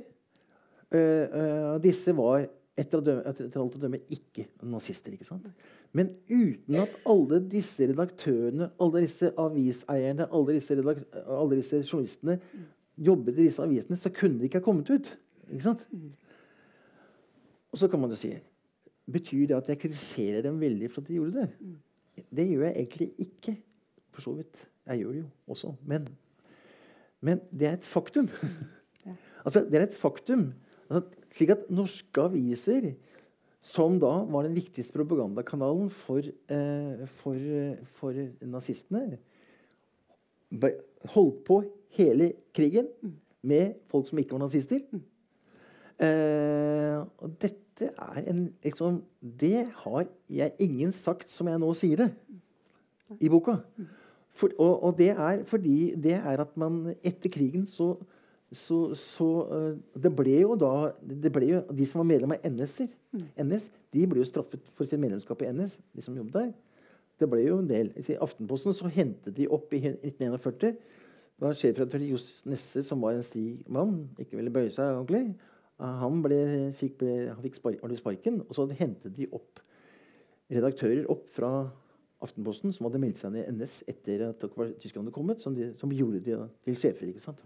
av 0.90 1.00
eh, 1.00 1.76
disse 1.84 2.14
var 2.18 2.48
etter, 2.80 3.02
døme, 3.04 3.24
etter 3.28 3.60
alt 3.60 3.78
å 3.78 3.82
dømme 3.82 4.00
ikke 4.14 4.48
nazister. 4.70 5.14
ikke 5.14 5.28
sant? 5.28 5.48
Men 5.96 6.14
uten 6.30 6.78
at 6.80 6.94
alle 7.10 7.42
disse 7.52 7.90
redaktørene, 7.90 8.70
alle 8.82 9.04
disse 9.06 9.32
aviseierne, 9.42 10.30
alle 10.30 10.60
disse, 10.60 10.78
alle 10.78 11.60
disse 11.60 11.82
journalistene 11.84 12.40
jobbet 13.00 13.38
i 13.38 13.48
disse 13.48 13.64
avisene, 13.64 13.98
så 14.00 14.12
kunne 14.14 14.40
de 14.40 14.50
ikke 14.50 14.62
ha 14.62 14.66
kommet 14.66 14.90
ut. 14.92 15.12
ikke 15.50 15.66
sant? 15.66 15.86
Og 17.70 17.82
så 17.82 17.90
kan 17.90 18.02
man 18.02 18.14
jo 18.14 18.20
si 18.20 18.34
Betyr 19.10 19.48
det 19.50 19.58
at 19.58 19.70
jeg 19.72 19.82
kritiserer 19.82 20.44
dem 20.46 20.60
veldig 20.62 20.90
for 20.92 21.02
at 21.02 21.10
de 21.10 21.18
gjorde 21.18 21.44
det? 21.44 21.76
Det 22.36 22.48
gjør 22.50 22.66
jeg 22.68 22.76
egentlig 22.76 23.10
ikke. 23.26 23.56
For 24.14 24.26
så 24.26 24.34
vidt. 24.38 24.66
Jeg 24.90 25.02
gjør 25.02 25.14
det 25.16 25.22
jo 25.22 25.30
også. 25.48 25.74
Men, 25.88 26.08
men 27.22 27.42
det 27.52 27.70
er 27.70 27.78
et 27.78 27.88
faktum. 27.88 28.30
altså, 29.46 29.64
det 29.66 29.80
er 29.80 29.88
et 29.88 29.98
faktum 29.98 30.52
Altså, 30.90 31.04
slik 31.38 31.52
at 31.54 31.68
norske 31.70 32.22
aviser, 32.24 32.88
som 33.62 34.00
da 34.02 34.10
var 34.26 34.48
den 34.48 34.56
viktigste 34.56 34.96
propagandakanalen 34.96 35.92
for, 35.94 36.26
eh, 36.26 37.04
for, 37.20 37.38
for 38.00 38.22
nazistene, 38.42 39.20
holdt 41.14 41.44
på 41.46 41.60
hele 42.00 42.32
krigen 42.56 42.90
med 43.46 43.78
folk 43.92 44.10
som 44.10 44.18
ikke 44.18 44.34
var 44.34 44.48
nazister. 44.48 44.82
Eh, 46.00 46.98
og 47.20 47.36
dette 47.38 47.69
er 47.88 48.20
en 48.28 48.54
liksom, 48.64 49.02
Det 49.22 49.68
har 49.84 50.06
jeg 50.30 50.52
ingen 50.60 50.92
sagt 50.92 51.30
som 51.32 51.48
jeg 51.48 51.60
nå 51.60 51.72
sier 51.74 52.04
det 52.04 52.10
i 53.20 53.30
boka. 53.32 53.58
For, 54.36 54.52
og, 54.60 54.84
og, 54.84 54.98
det 54.98 55.10
er 55.10 55.44
fordi 55.50 55.96
det 55.98 56.20
er 56.20 56.42
at 56.44 56.58
man 56.58 56.94
etter 57.04 57.32
krigen 57.34 57.66
så 57.68 57.96
så, 58.52 58.96
så 58.98 59.26
uh, 59.46 59.76
det 59.94 60.10
ble 60.18 60.40
jo 60.42 60.56
da 60.58 60.92
det 61.06 61.30
ble 61.30 61.52
jo, 61.52 61.60
De 61.70 61.86
som 61.86 62.00
var 62.02 62.08
medlem 62.10 62.32
av 62.34 62.48
mm. 62.50 63.28
NS, 63.46 63.68
de 63.94 64.08
ble 64.10 64.24
jo 64.24 64.26
straffet 64.26 64.72
for 64.74 64.90
sitt 64.90 65.00
medlemskap 65.00 65.44
i 65.46 65.52
NS. 65.54 65.78
de 65.94 66.02
som 66.02 66.18
jobbet 66.18 66.34
der. 66.34 66.50
Det 67.20 67.30
ble 67.30 67.44
jo 67.44 67.60
en 67.60 67.70
del. 67.70 67.92
I 67.94 68.18
Aftenposten 68.18 68.74
så 68.74 68.90
hentet 68.90 69.36
de 69.38 69.46
opp 69.48 69.74
i 69.74 69.84
1941 69.92 70.80
da 71.40 71.54
sjefredaktør 71.56 72.04
Johs 72.04 72.42
Nesse, 72.50 72.84
som 72.84 73.02
var 73.04 73.16
en 73.16 73.24
stig 73.24 73.62
mann, 73.72 74.10
ikke 74.20 74.36
ville 74.40 74.52
bøye 74.52 74.72
seg 74.76 74.92
ordentlig, 74.92 75.38
han, 75.80 76.22
ble, 76.24 76.40
fikk, 76.76 76.98
ble, 77.00 77.14
han 77.32 77.44
fikk 77.44 77.60
spark, 77.60 77.84
sparken. 78.00 78.42
Og 78.48 78.56
så 78.58 78.68
hentet 78.80 79.16
de 79.16 79.30
opp 79.36 79.62
redaktører 80.50 81.06
opp 81.12 81.28
fra 81.32 81.52
Aftenposten, 82.20 82.74
som 82.76 82.84
hadde 82.88 83.00
meldt 83.00 83.22
seg 83.22 83.32
ned 83.32 83.46
i 83.48 83.52
NS 83.56 83.78
etter 83.88 84.26
at 84.26 84.42
tyskerne 84.44 85.06
hadde 85.06 85.16
kommet, 85.16 85.40
som, 85.40 85.54
de, 85.56 85.70
som 85.80 85.92
gjorde 85.96 86.20
de 86.26 86.36
til 86.68 86.76
sjefer. 86.76 87.14
ikke 87.14 87.24
sant? 87.24 87.40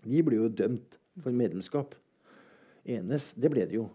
De 0.00 0.22
ble 0.24 0.38
jo 0.38 0.48
dømt 0.48 0.96
for 1.20 1.36
medlemskap. 1.36 1.92
NS, 2.88 3.34
det 3.36 3.50
ble 3.52 3.66
det 3.68 3.76
jo. 3.76 3.88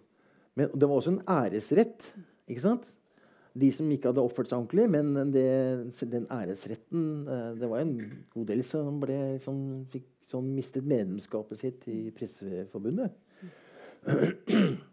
Men 0.53 0.69
det 0.75 0.85
var 0.85 0.99
også 0.99 1.15
en 1.15 1.23
æresrett. 1.25 2.05
ikke 2.45 2.65
sant? 2.67 2.85
De 3.57 3.71
som 3.73 3.89
ikke 3.93 4.11
hadde 4.11 4.21
oppført 4.21 4.51
seg 4.51 4.61
ordentlig. 4.61 4.85
Men 4.93 5.33
det, 5.33 5.47
den 6.11 6.29
æresretten 6.29 7.25
eh, 7.25 7.49
Det 7.57 7.69
var 7.69 7.81
en 7.81 7.95
god 8.33 8.47
del 8.49 8.61
som, 8.67 8.99
ble, 9.01 9.19
som, 9.41 9.57
fikk, 9.89 10.05
som 10.29 10.53
mistet 10.53 10.85
medlemskapet 10.85 11.63
sitt 11.63 11.89
i 11.89 12.11
Presseforbundet. 12.13 13.17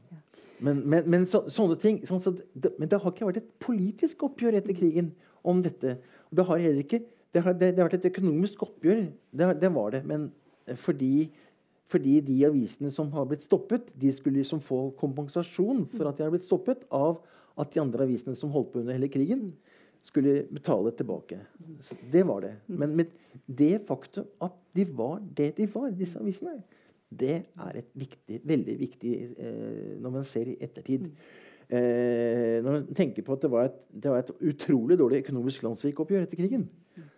Men, 0.61 0.82
men, 0.84 1.06
men 1.08 1.22
så, 1.24 1.46
sånne 1.48 1.76
ting 1.80 2.02
sånn, 2.04 2.20
så 2.20 2.34
det, 2.36 2.74
Men 2.76 2.90
det 2.92 2.98
har 3.00 3.14
ikke 3.14 3.28
vært 3.30 3.38
et 3.40 3.52
politisk 3.64 4.26
oppgjør 4.26 4.58
etter 4.58 4.76
krigen 4.76 5.06
om 5.40 5.62
dette. 5.64 5.94
Det 6.28 6.44
har 6.44 6.61
heller 6.61 6.82
ikke 6.84 7.00
det 7.30 7.44
har, 7.46 7.54
det, 7.54 7.70
det 7.72 7.82
har 7.82 7.86
vært 7.86 8.00
et 8.00 8.11
økonomisk 8.11 8.64
oppgjør. 8.66 9.04
Det, 9.30 9.70
var 9.70 9.92
det. 9.94 10.00
Men 10.08 10.26
fordi, 10.82 11.30
fordi, 11.90 12.16
de 12.26 12.38
avisene 12.48 12.90
som 12.90 13.12
har 13.14 13.28
blitt 13.30 13.44
stoppet, 13.44 13.86
de 13.94 14.11
skulle 14.14 14.40
liksom 14.40 14.62
få 14.66 14.88
kompensasjon 14.98 15.84
for 15.94 16.11
at 16.11 16.18
de 16.18 16.26
har 16.26 16.34
blitt 16.34 16.48
stoppet 16.48 16.82
av 16.90 17.20
at 17.61 17.70
de 17.74 17.82
andre 17.82 18.06
avisene 18.08 18.34
som 18.38 18.50
holdt 18.54 18.72
på 18.72 18.82
under 18.82 18.98
hele 18.98 19.11
krigen, 19.12 19.52
skulle 20.02 20.40
betale 20.48 20.90
tilbake. 20.96 21.38
Så 21.84 21.94
det 22.11 22.24
var 22.26 22.42
det. 22.42 22.54
Men 22.66 22.96
med 22.98 23.14
det 23.46 23.82
faktum 23.86 24.26
at 24.42 24.54
de 24.74 24.86
var 24.96 25.20
det 25.36 25.52
de 25.58 25.68
var, 25.70 25.90
disse 25.94 26.18
avisene, 26.18 26.56
det 27.11 27.36
er 27.42 27.78
et 27.80 27.88
viktig, 27.98 28.40
veldig 28.46 28.74
viktig 28.78 29.14
eh, 29.34 29.94
når 30.00 30.12
man 30.18 30.26
ser 30.26 30.52
i 30.52 30.58
ettertid. 30.62 31.08
Eh, 31.70 32.61
når 32.62 32.70
man 32.70 32.86
tenker 32.94 33.26
på 33.26 33.34
at 33.34 33.42
det 33.42 33.50
var 33.50 33.70
et, 33.70 33.80
det 33.90 34.12
var 34.12 34.22
et 34.22 34.30
utrolig 34.52 34.98
dårlig 34.98 35.24
økonomisk 35.24 35.66
landssvikoppgjør 35.66 36.28
etter 36.28 36.38
krigen. 36.38 36.68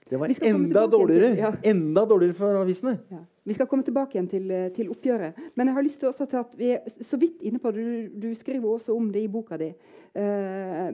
Det 0.09 0.19
var 0.21 0.33
enda 0.45 0.87
dårligere, 0.93 1.29
til, 1.31 1.39
ja. 1.41 1.51
enda 1.71 2.05
dårligere 2.05 2.37
for 2.37 2.59
avisene. 2.61 2.99
Ja. 3.11 3.23
Vi 3.49 3.55
skal 3.57 3.67
komme 3.67 3.85
tilbake 3.85 4.19
igjen 4.19 4.29
til, 4.29 4.51
til, 4.77 4.91
oppgjøret. 4.93 5.39
Men 5.57 5.71
jeg 5.71 5.77
har 5.79 5.87
lyst 5.87 5.99
til 6.03 6.11
også 6.11 6.27
til 6.29 6.41
at 6.43 6.53
vi 6.59 6.69
er 6.75 6.99
så 7.09 7.17
vidt 7.21 7.41
inne 7.49 7.61
på 7.63 7.73
det. 7.73 7.85
Du, 7.85 8.27
du 8.27 8.35
skriver 8.37 8.69
også 8.69 8.97
om 8.97 9.09
det 9.13 9.25
i 9.25 9.31
boka 9.33 9.57
di. 9.61 9.71
Eh, 10.13 10.91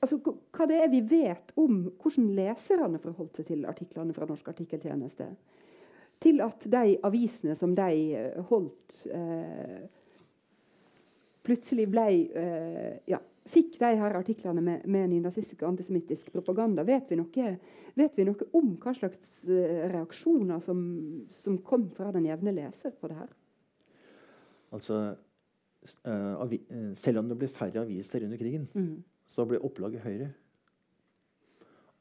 altså, 0.00 0.18
hva 0.24 0.68
det 0.70 0.80
er 0.80 0.88
vi 0.92 1.02
vet 1.12 1.52
om 1.60 1.84
hvordan 1.92 2.32
leserne 2.38 3.02
forholdt 3.02 3.40
seg 3.40 3.50
til 3.52 3.68
artiklene 3.68 4.16
fra 4.16 4.28
Norsk 4.28 4.48
artikkeltjeneste 4.54 5.28
til 6.24 6.40
at 6.44 6.64
de 6.70 6.96
avisene 7.04 7.56
som 7.58 7.74
de 7.76 7.90
eh, 8.16 8.40
holdt 8.50 9.04
eh, 9.12 9.84
Plutselig 11.44 11.84
ble 11.92 12.04
eh, 12.40 12.92
ja, 13.12 13.18
Fikk 13.52 13.74
de 13.76 13.90
her 14.00 14.14
artiklene 14.16 14.62
med, 14.64 14.86
med 14.88 15.10
nynazistisk 15.12 15.62
antisemittisk 15.68 16.30
propaganda. 16.32 16.80
Vet 16.88 17.10
vi, 17.12 17.18
noe, 17.20 17.48
vet 17.92 18.14
vi, 18.16 18.24
noe, 18.24 18.46
om 18.56 18.70
hva 18.80 18.94
slags 18.96 19.20
eh, 19.44 19.82
reaksjoner 19.92 20.62
som, 20.64 20.78
som, 21.42 21.58
kom 21.60 21.90
fra 21.92 22.08
den 22.14 22.24
jevne 22.30 22.54
leser 22.56 22.94
på 22.96 23.10
det 23.12 23.18
her? 23.18 23.34
Altså, 24.72 25.02
eh, 26.08 26.56
selv 26.96 27.20
om 27.20 27.28
det 27.28 27.36
ble 27.42 27.50
færre 27.52 27.84
aviser 27.84 28.24
under 28.24 28.40
krigen, 28.40 28.64
mm. 28.72 28.96
så 29.28 29.44
ble 29.50 29.60
opplaget 29.60 30.06
høyere. 30.06 30.30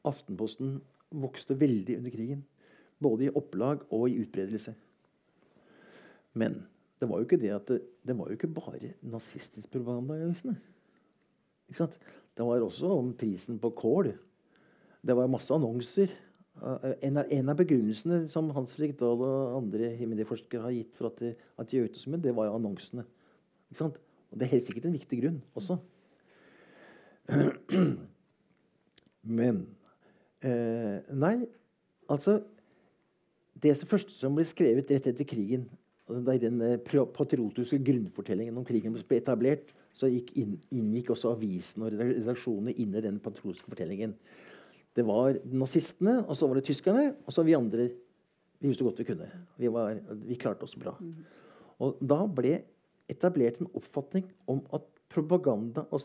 Aftenposten 0.08 0.78
vokste 1.12 1.60
veldig 1.60 2.00
under 2.00 2.16
krigen. 2.16 2.48
Både 3.04 3.28
i 3.28 3.34
opplag 3.36 3.84
og 3.92 4.08
i 4.10 4.20
utbredelse. 4.24 4.74
Men 6.40 6.62
det 7.00 7.10
var 7.10 7.20
jo 7.20 7.28
ikke 7.28 7.42
det 7.42 7.52
at 7.52 7.68
det, 7.70 7.82
det 8.08 8.16
var 8.18 8.30
jo 8.30 8.38
ikke 8.38 8.54
bare 8.56 8.94
nazistisk 9.12 9.70
propaganda 9.74 10.18
i 10.18 10.28
avisene. 10.28 10.56
Det 11.74 12.46
var 12.46 12.64
også 12.64 12.92
om 12.96 13.12
prisen 13.18 13.60
på 13.62 13.74
kål. 13.76 14.14
Det 15.04 15.16
var 15.18 15.28
masse 15.32 15.54
annonser. 15.54 16.14
En 17.04 17.18
av, 17.18 17.28
en 17.34 17.50
av 17.50 17.58
begrunnelsene 17.58 18.28
som 18.32 18.52
Hans 18.56 18.76
Fredrik 18.76 19.00
Dahl 19.00 19.22
og 19.26 19.58
andre 19.58 19.90
himmelforskere 19.98 20.64
har 20.68 20.76
gitt 20.76 20.96
for 20.96 21.10
at 21.10 21.20
de, 21.20 21.34
at 21.60 21.70
de 21.70 21.82
økte 21.82 22.00
summen, 22.00 22.22
det 22.24 22.36
var 22.38 22.48
jo 22.48 22.56
annonsene. 22.60 23.06
Ikke 23.72 23.82
sant? 23.82 23.98
Og 24.32 24.40
det 24.40 24.48
er 24.48 24.54
helt 24.56 24.68
sikkert 24.70 24.88
en 24.88 24.96
viktig 24.96 25.20
grunn 25.22 25.42
også. 25.58 25.80
Men 29.40 29.64
eh, 30.46 31.04
Nei, 31.16 31.36
altså 32.12 32.40
det 33.62 33.76
første 33.90 34.14
som 34.16 34.36
ble 34.36 34.46
skrevet 34.48 34.90
rett 34.92 35.08
etter 35.12 35.28
krigen, 35.28 35.68
altså 36.08 36.24
da 36.26 36.36
den 36.42 36.62
eh, 36.66 36.80
patriotiske 36.82 37.80
grunnfortellingen 37.86 38.58
om 38.60 38.66
krigen 38.68 38.96
ble 38.96 39.20
etablert, 39.20 39.72
så 39.94 40.10
inn, 40.10 40.58
inngikk 40.74 41.12
også 41.14 41.36
avisen 41.36 41.86
og 41.86 41.94
redaksjonene 41.94 42.74
inn 42.82 42.96
i 42.98 43.04
den 43.06 43.20
patriotiske 43.22 43.70
fortellingen. 43.70 44.16
Det 44.94 45.06
var 45.06 45.38
nazistene, 45.50 46.20
og 46.28 46.38
så 46.38 46.50
var 46.50 46.60
det 46.60 46.68
tyskerne, 46.68 47.06
og 47.26 47.34
så 47.34 47.46
vi 47.46 47.56
andre. 47.58 47.88
Vi 48.60 48.70
gjorde 48.70 48.80
så 48.80 48.88
godt 48.88 49.02
vi 49.02 49.08
kunne. 49.10 49.30
Vi, 49.60 49.70
var, 49.74 50.02
vi 50.24 50.38
klarte 50.40 50.66
oss 50.66 50.76
bra. 50.80 50.96
Og 51.84 52.02
da 52.02 52.20
ble 52.30 52.60
etablert 53.12 53.60
en 53.62 53.72
oppfatning 53.76 54.28
om 54.50 54.62
at 54.74 54.86
propaganda 55.14 55.86
og 55.94 56.02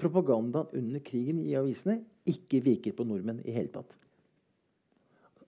propagandaen 0.00 0.72
under 0.76 1.02
krigen 1.04 1.40
i 1.46 1.56
avisene 1.56 2.00
ikke 2.28 2.60
virker 2.64 2.96
på 2.96 3.06
nordmenn 3.08 3.40
i 3.48 3.54
hele 3.54 3.72
tatt. 3.72 3.96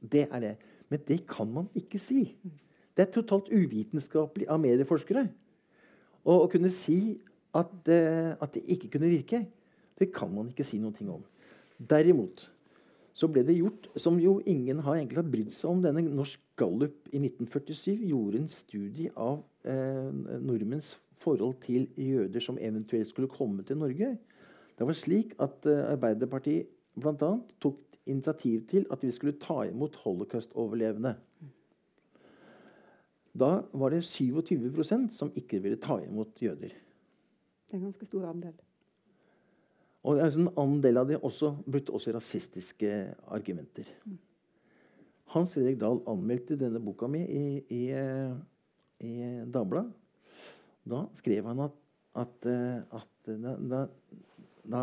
Det 0.00 0.26
er 0.28 0.44
det. 0.44 0.52
Men 0.92 1.04
det 1.08 1.22
kan 1.30 1.48
man 1.48 1.70
ikke 1.78 2.00
si. 2.02 2.26
Det 2.92 3.06
er 3.06 3.12
totalt 3.14 3.48
uvitenskapelig 3.48 4.50
av 4.52 4.60
medieforskere 4.60 5.24
å, 6.28 6.46
kunne 6.52 6.70
si 6.72 7.16
at, 7.56 7.72
uh, 7.88 8.32
at, 8.36 8.50
det 8.54 8.64
ikke 8.76 8.90
kunne 8.94 9.12
virke. 9.12 9.44
Det 9.98 10.10
kan 10.14 10.30
man 10.32 10.50
ikke 10.52 10.66
si 10.66 10.80
noe 10.82 10.92
om. 11.14 11.22
Derimot 11.78 12.44
så 13.16 13.28
ble 13.28 13.42
det 13.44 13.58
gjort, 13.58 13.90
som 14.00 14.16
jo 14.20 14.38
ingen 14.48 14.80
har 14.84 14.96
egentlig 14.96 15.20
har 15.20 15.32
brydd 15.32 15.52
seg 15.52 15.68
om 15.68 15.80
denne 15.84 16.04
Norsk 16.06 16.40
Gallup 16.56 17.10
i 17.12 17.20
1947 17.20 18.06
gjorde 18.08 18.40
en 18.40 18.52
studie 18.52 19.12
av 19.20 19.42
uh, 19.68 20.12
nordmenns 20.40 20.94
forhold 21.22 21.58
til 21.64 21.88
jøder 21.96 22.42
som 22.42 22.60
eventuelt 22.60 23.10
skulle 23.10 23.30
komme 23.30 23.64
til 23.68 23.80
Norge. 23.80 24.14
Det 24.78 24.88
var 24.88 24.96
slik 24.96 25.34
at 25.42 25.68
uh, 25.68 25.92
Arbeiderpartiet 25.92 26.70
bl.a. 27.00 27.34
tok 27.60 27.80
initiativ 28.06 28.66
til 28.70 28.86
at 28.90 29.04
vi 29.04 29.10
skulle 29.10 29.38
ta 29.40 29.62
imot 29.68 29.96
holocaust-overlevende. 30.04 31.14
Da 33.32 33.62
var 33.72 33.94
det 33.94 34.02
27% 34.04 35.08
som 35.16 35.32
ikke 35.36 35.62
ville 35.62 35.80
ta 35.80 35.98
imot 36.02 36.42
jøder. 36.42 36.68
Det 36.68 37.72
er 37.72 37.80
en 37.80 37.88
ganske 37.88 38.06
stor 38.06 38.28
andel. 38.28 38.54
Og 40.02 40.18
En 40.18 40.48
andel 40.58 40.98
av 40.98 41.08
dem 41.08 41.22
også 41.22 41.54
brukte 41.62 41.94
også 41.94 42.12
rasistiske 42.12 43.14
argumenter. 43.26 43.86
Mm. 44.04 44.18
Hans 45.32 45.54
Fredrik 45.54 45.78
Dahl 45.80 46.02
anmeldte 46.10 46.58
denne 46.60 46.80
boka 46.82 47.06
mi 47.08 47.22
i, 47.22 47.44
i, 47.70 47.82
i 49.06 49.12
Dagbladet. 49.48 49.92
Da 50.84 51.04
skrev 51.14 51.46
han 51.46 51.62
at, 51.62 51.78
at, 52.18 52.46
eh, 52.50 52.82
at 52.98 53.30
da, 53.38 53.54
da, 53.70 53.82
da 54.66 54.82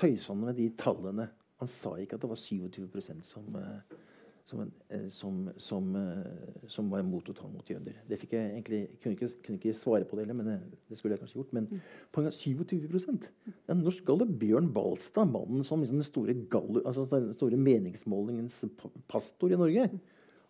tøysa 0.00 0.32
han 0.32 0.40
med 0.46 0.56
de 0.56 0.70
tallene 0.80 1.28
han 1.62 1.70
sa 1.70 1.94
ikke 2.00 2.18
at 2.18 2.24
det 2.24 2.30
var 2.30 2.40
27 2.40 3.22
som, 3.22 3.56
eh, 3.56 3.98
som, 4.44 4.62
eh, 4.90 5.08
som, 5.14 5.36
som, 5.62 5.90
eh, 5.96 6.66
som 6.66 6.90
var 6.90 7.04
imot 7.04 7.30
å 7.30 7.34
ta 7.38 7.46
imot 7.46 7.70
jøder. 7.70 8.00
Det 8.08 8.18
fikk 8.18 8.34
jeg 8.34 8.50
egentlig, 8.50 8.80
kunne 9.02 9.14
ikke, 9.14 9.30
kunne 9.46 9.60
ikke 9.60 9.76
svare 9.78 10.08
på 10.08 10.18
det 10.18 10.24
heller, 10.24 10.38
men 10.40 10.50
det, 10.50 10.78
det, 10.90 10.98
skulle 10.98 11.14
jeg 11.14 11.22
kanskje 11.22 11.38
gjort. 11.38 11.54
Men 11.54 11.68
på 11.70 12.18
poenget 12.18 12.34
gang, 12.34 12.66
27 12.66 13.28
det 13.46 13.70
er 13.70 13.78
Norsk 13.78 14.04
gallup. 14.08 14.34
Bjørn 14.42 14.72
Balstad, 14.74 15.30
mannen 15.30 15.62
som 15.66 15.84
liksom 15.84 16.02
den 16.02 16.08
store, 16.08 16.34
altså 16.82 17.06
store 17.36 17.60
meningsmålingens 17.60 18.64
pastor 19.10 19.54
i 19.54 19.60
Norge, 19.60 19.86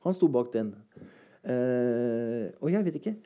han 0.03 0.17
sto 0.17 0.33
bak 0.33 0.53
den. 0.57 0.73
Eh, 1.43 2.49
og 2.63 2.71
jeg 2.71 2.85
vet 2.87 2.97
ikke 3.01 3.17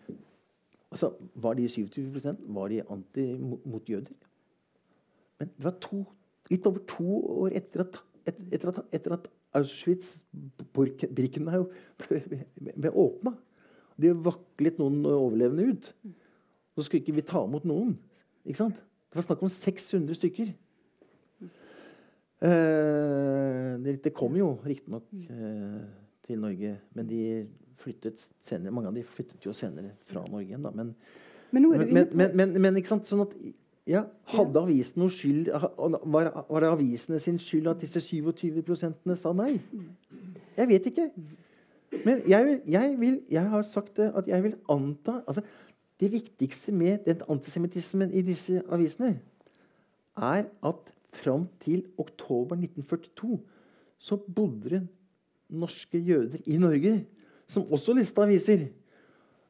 altså, 0.89 1.11
Var 1.34 1.53
de 1.59 1.66
27% 1.68 2.47
Var 2.49 2.70
de 2.72 2.78
anti 2.89 3.26
mot 3.37 3.91
jøder? 3.91 4.14
Men 5.39 5.51
det 5.53 5.64
var 5.64 5.74
to 5.84 5.99
litt 6.53 6.66
over 6.68 6.80
to 6.88 7.11
år 7.47 7.51
etter 7.59 7.78
at, 7.86 7.94
et, 8.26 8.36
etter 8.57 8.68
at, 8.72 8.78
etter 8.99 9.11
at 9.16 9.24
Auschwitz-Birkenau 9.57 11.62
ble, 12.03 12.18
ble 12.74 12.90
åpna. 12.92 13.32
Det 13.97 14.24
vaklet 14.26 14.76
noen 14.80 14.99
overlevende 15.09 15.64
ut. 15.72 15.84
Så 16.76 16.80
skulle 16.84 17.03
ikke 17.03 17.16
vi 17.16 17.24
ta 17.26 17.40
imot 17.47 17.64
noen. 17.68 17.92
Ikke 18.44 18.61
sant? 18.61 18.76
Det 18.76 19.16
var 19.16 19.24
snakk 19.30 19.42
om 19.47 19.53
600 19.53 20.14
stykker. 20.18 20.49
Eh, 22.44 23.70
det, 23.80 23.92
det, 24.05 24.12
kom 24.12 24.34
jo 24.36 24.59
riktignok 24.66 25.05
eh, 25.14 25.84
til 26.26 26.36
Norge, 26.42 26.74
men 26.92 27.05
de 27.09 27.20
flyttet 27.80 28.20
senere, 28.44 28.74
mange 28.76 28.88
av 28.90 28.97
de 28.99 29.05
flyttet 29.09 29.40
jo 29.47 29.53
senere 29.57 29.90
fra 30.11 30.20
Norge 30.28 30.49
igjen. 30.51 30.66
Da. 30.66 30.70
Men, 30.76 30.88
men, 31.51 31.62
men, 32.12 32.28
men, 32.36 32.49
men, 32.61 32.76
ikke 32.76 32.92
sant? 32.92 33.09
Sånn 33.09 33.24
at 33.24 33.32
ja, 33.87 34.03
Hadde 34.32 34.61
avisen 34.61 34.99
noe 34.99 35.12
skyld 35.14 35.51
var, 35.53 36.30
var, 36.49 36.64
det 36.64 36.70
avisene 36.72 37.20
sin 37.22 37.39
skyld 37.39 37.68
at 37.70 37.82
disse 37.82 38.03
27% 38.03 39.14
sa 39.20 39.32
nei? 39.37 39.61
Jeg 40.57 40.68
vet 40.72 40.89
ikke. 40.91 41.07
Men 42.03 42.24
jeg, 42.26 42.47
vil, 42.49 42.59
jeg, 42.74 42.97
vil, 42.99 43.20
jeg 43.30 43.53
har 43.53 43.62
sagt 43.66 43.97
det 44.01 44.11
at 44.18 44.26
jeg 44.28 44.43
vil 44.43 44.57
anta 44.72 45.20
altså, 45.26 45.45
Det 46.01 46.11
viktigste 46.12 46.72
med 46.72 47.07
den 47.07 47.22
antisemittismen 47.28 48.11
i 48.12 48.20
disse 48.26 48.62
avisene 48.68 49.14
er 50.16 50.45
at 50.64 50.93
fram 51.12 51.47
til 51.61 51.87
oktober 51.97 52.57
1942 52.57 53.39
så 53.99 54.16
bodde 54.16 54.70
det 54.70 54.82
norske 55.49 55.99
jøder 55.99 56.43
i 56.47 56.59
Norge 56.61 56.99
som 57.49 57.64
også 57.72 57.95
lista 57.95 58.24
aviser. 58.26 58.66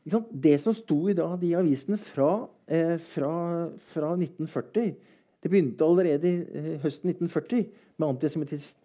Det 0.07 0.55
som 0.63 0.75
sto 0.75 1.01
i 1.11 1.17
da, 1.19 1.33
de 1.41 1.51
avisene 1.59 1.99
fra, 1.99 2.47
eh, 2.71 2.95
fra, 3.03 3.71
fra, 3.91 4.13
1940 4.15 4.95
Det 5.43 5.51
begynte 5.51 5.85
allerede 5.85 6.31
eh, 6.55 6.77
høsten 6.83 7.11
1940 7.11 7.67
med 7.99 8.09
antisemittisk 8.09 8.77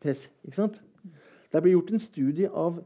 press. 0.00 0.28
Det 1.52 1.62
ble 1.62 1.72
gjort 1.72 1.92
en 1.92 2.02
studie 2.02 2.48
av, 2.48 2.78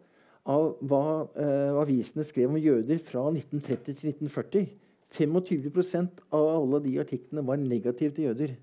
av 0.49 0.77
hva 0.81 1.03
eh, 1.37 1.77
avisene 1.83 2.25
skrev 2.25 2.51
om 2.51 2.61
jøder 2.61 2.99
fra 2.99 3.27
1930 3.31 3.99
til 4.01 4.13
1940. 4.15 4.69
25% 5.13 6.23
av 6.35 6.47
alle 6.51 6.81
de 6.85 6.97
artiklene 7.01 7.45
var 7.47 7.61
negative 7.61 8.15
til 8.17 8.31
jøder. 8.31 8.57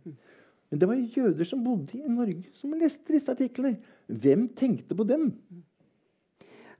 Men 0.69 0.81
det 0.81 0.89
var 0.89 1.03
jøder 1.17 1.47
som 1.47 1.63
bodde 1.63 1.97
i 1.97 2.09
Norge, 2.09 2.49
som 2.57 2.73
leste 2.77 3.13
disse 3.13 3.31
artiklene. 3.31 3.77
Hvem 4.07 4.47
tenkte 4.57 4.97
på 4.97 5.05
dem? 5.07 5.31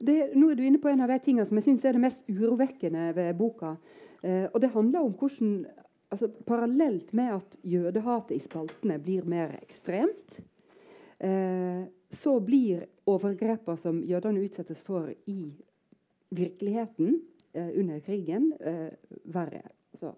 Det, 0.03 0.33
nå 0.35 0.49
er 0.51 0.59
du 0.59 0.65
inne 0.67 0.81
på 0.83 0.91
en 0.91 1.03
av 1.05 1.11
de 1.11 1.19
tingene 1.23 1.45
som 1.47 1.59
jeg 1.59 1.67
synes 1.69 1.85
er 1.87 1.95
det 1.95 2.03
mest 2.03 2.25
urovekkende 2.27 3.11
ved 3.15 3.35
boka. 3.39 3.77
Eh, 4.23 4.49
og 4.49 4.59
det 4.63 4.73
handler 4.73 5.05
om 5.05 5.13
hvordan 5.15 5.53
altså, 6.11 6.29
Parallelt 6.47 7.13
med 7.15 7.37
at 7.37 7.57
jødehatet 7.63 8.35
i 8.35 8.41
spaltene 8.43 8.99
blir 9.03 9.27
mer 9.29 9.55
ekstremt, 9.61 10.41
eh, 11.23 11.85
så 12.13 12.35
blir 12.43 12.83
overgrepene 13.09 13.79
som 13.79 14.03
jødene 14.03 14.43
utsettes 14.43 14.83
for 14.85 15.07
i 15.29 15.53
virkeligheten 16.33 17.21
eh, 17.53 17.71
under 17.79 18.03
krigen, 18.03 18.51
eh, 18.59 18.91
verre. 19.31 19.63
Så. 19.99 20.11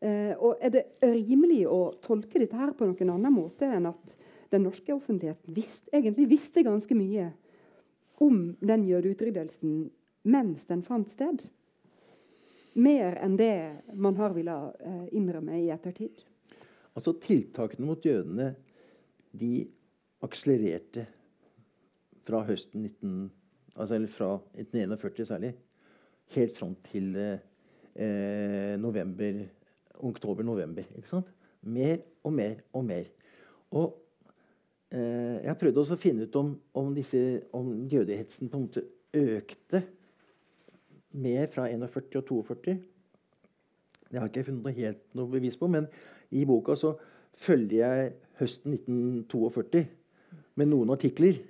Eh, 0.00 0.32
og 0.38 0.56
Er 0.60 0.70
det 0.70 0.84
rimelig 1.02 1.66
å 1.68 1.92
tolke 2.02 2.40
dette 2.40 2.56
her 2.56 2.72
på 2.72 2.88
noen 2.88 3.12
annen 3.12 3.34
måte 3.34 3.68
enn 3.68 3.90
at 3.90 4.16
den 4.52 4.64
norske 4.66 4.94
offentligheten 4.94 5.54
visst, 5.54 5.88
egentlig 5.92 6.30
visste 6.32 6.64
ganske 6.64 6.96
mye 6.96 7.32
om 8.22 8.38
den 8.62 8.86
jødeutryddelsen 8.86 9.90
mens 10.30 10.66
den 10.68 10.84
fant 10.86 11.10
sted? 11.10 11.46
Mer 12.78 13.18
enn 13.20 13.36
det 13.36 13.54
man 14.00 14.16
har 14.16 14.32
villet 14.36 14.78
eh, 14.80 15.08
innrømme 15.18 15.58
i 15.60 15.70
ettertid? 15.74 16.22
Altså 16.96 17.16
Tiltakene 17.20 17.88
mot 17.88 18.04
jødene 18.04 18.52
de 19.32 19.66
akselererte 20.22 21.06
fra 22.22 22.42
høsten 22.46 22.84
19, 22.86 23.30
altså, 23.74 23.96
eller 23.96 24.12
fra 24.12 24.34
1941 24.54 25.28
særlig, 25.28 25.52
helt 26.36 26.56
fram 26.56 26.76
til 26.86 27.16
eh, 27.18 28.74
november, 28.80 29.42
oktober-november. 30.00 30.86
ikke 30.96 31.10
sant? 31.10 31.32
Mer 31.62 31.98
og 32.24 32.32
mer 32.32 32.62
og 32.72 32.84
mer. 32.86 33.10
Og 33.70 33.88
eh, 33.90 34.01
jeg 34.92 35.56
prøvde 35.56 35.80
også 35.80 35.96
å 35.96 36.00
finne 36.00 36.26
ut 36.28 36.34
om, 36.36 36.50
om, 36.76 36.90
disse, 36.92 37.18
om 37.56 37.70
jødehetsen 37.88 38.50
på 38.52 38.58
en 38.58 38.64
måte 38.66 38.82
økte 39.16 39.80
mer 41.12 41.46
fra 41.52 41.68
41 41.70 42.18
og 42.18 42.26
42. 42.28 42.74
Det 44.12 44.20
har 44.20 44.28
ikke 44.28 44.42
jeg 44.42 44.48
funnet 44.50 44.66
noe 44.66 44.76
helt 44.76 45.02
noe 45.16 45.32
bevis 45.32 45.56
på, 45.56 45.68
men 45.72 45.88
i 46.32 46.44
boka 46.48 46.76
så 46.76 46.94
følger 47.40 47.78
jeg 47.80 48.12
høsten 48.40 48.76
1942 48.76 49.86
med 50.60 50.68
noen 50.68 50.92
artikler. 50.92 51.40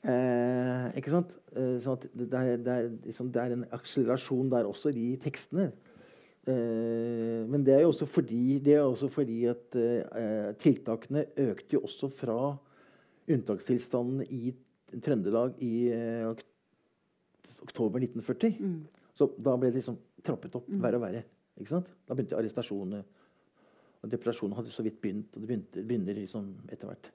Eh, 0.00 0.86
ikke 0.96 1.12
sant? 1.12 1.32
Eh, 1.56 1.76
sånn 1.84 2.00
det, 2.04 2.28
er, 2.28 2.56
det, 2.60 2.74
er, 2.74 2.90
liksom, 3.04 3.30
det, 3.32 3.42
er, 3.42 3.56
en 3.56 3.66
akselerasjon 3.76 4.52
der 4.52 4.68
også 4.68 4.92
i 4.96 5.14
tekstene. 5.20 5.70
Eh, 6.48 7.44
men 7.50 7.64
det 7.66 7.74
er 7.74 7.82
jo 7.84 7.92
også 7.92 8.08
fordi, 8.08 8.58
det 8.64 8.74
er 8.74 8.86
også 8.86 9.10
fordi 9.12 9.42
at 9.50 9.76
eh, 9.76 10.52
tiltakene 10.60 11.26
økte 11.36 11.76
jo 11.76 11.84
også 11.84 12.08
fra 12.12 12.38
unntakstilstanden 13.30 14.24
i 14.32 14.54
Trøndelag 15.04 15.58
i 15.62 15.90
eh, 15.94 16.30
oktober 17.62 18.00
1940. 18.02 18.56
Mm. 18.58 18.80
Så 19.14 19.28
da 19.36 19.54
ble 19.60 19.70
det 19.70 19.82
liksom 19.82 19.98
trappet 20.24 20.56
opp 20.58 20.68
mm. 20.68 20.80
verre 20.82 21.00
og 21.00 21.04
verre. 21.04 21.24
Ikke 21.60 21.74
sant? 21.74 21.90
Da 22.08 22.16
begynte 22.16 22.38
arrestasjonene. 22.38 23.02
Og 24.00 24.08
depresjonen 24.08 24.56
hadde 24.56 24.72
så 24.72 24.82
vidt 24.84 24.96
begynt, 25.02 25.34
og 25.34 25.42
det 25.42 25.50
begynte, 25.50 25.84
begynner 25.84 26.16
liksom 26.16 26.54
etter 26.72 26.88
hvert. 26.88 27.10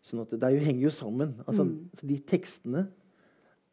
Sånn 0.00 0.22
at 0.22 0.32
det, 0.32 0.40
det 0.40 0.64
henger 0.64 0.86
jo 0.86 0.94
sammen. 0.96 1.36
Altså, 1.44 1.66
mm. 1.68 2.06
De 2.08 2.16
tekstene 2.24 2.86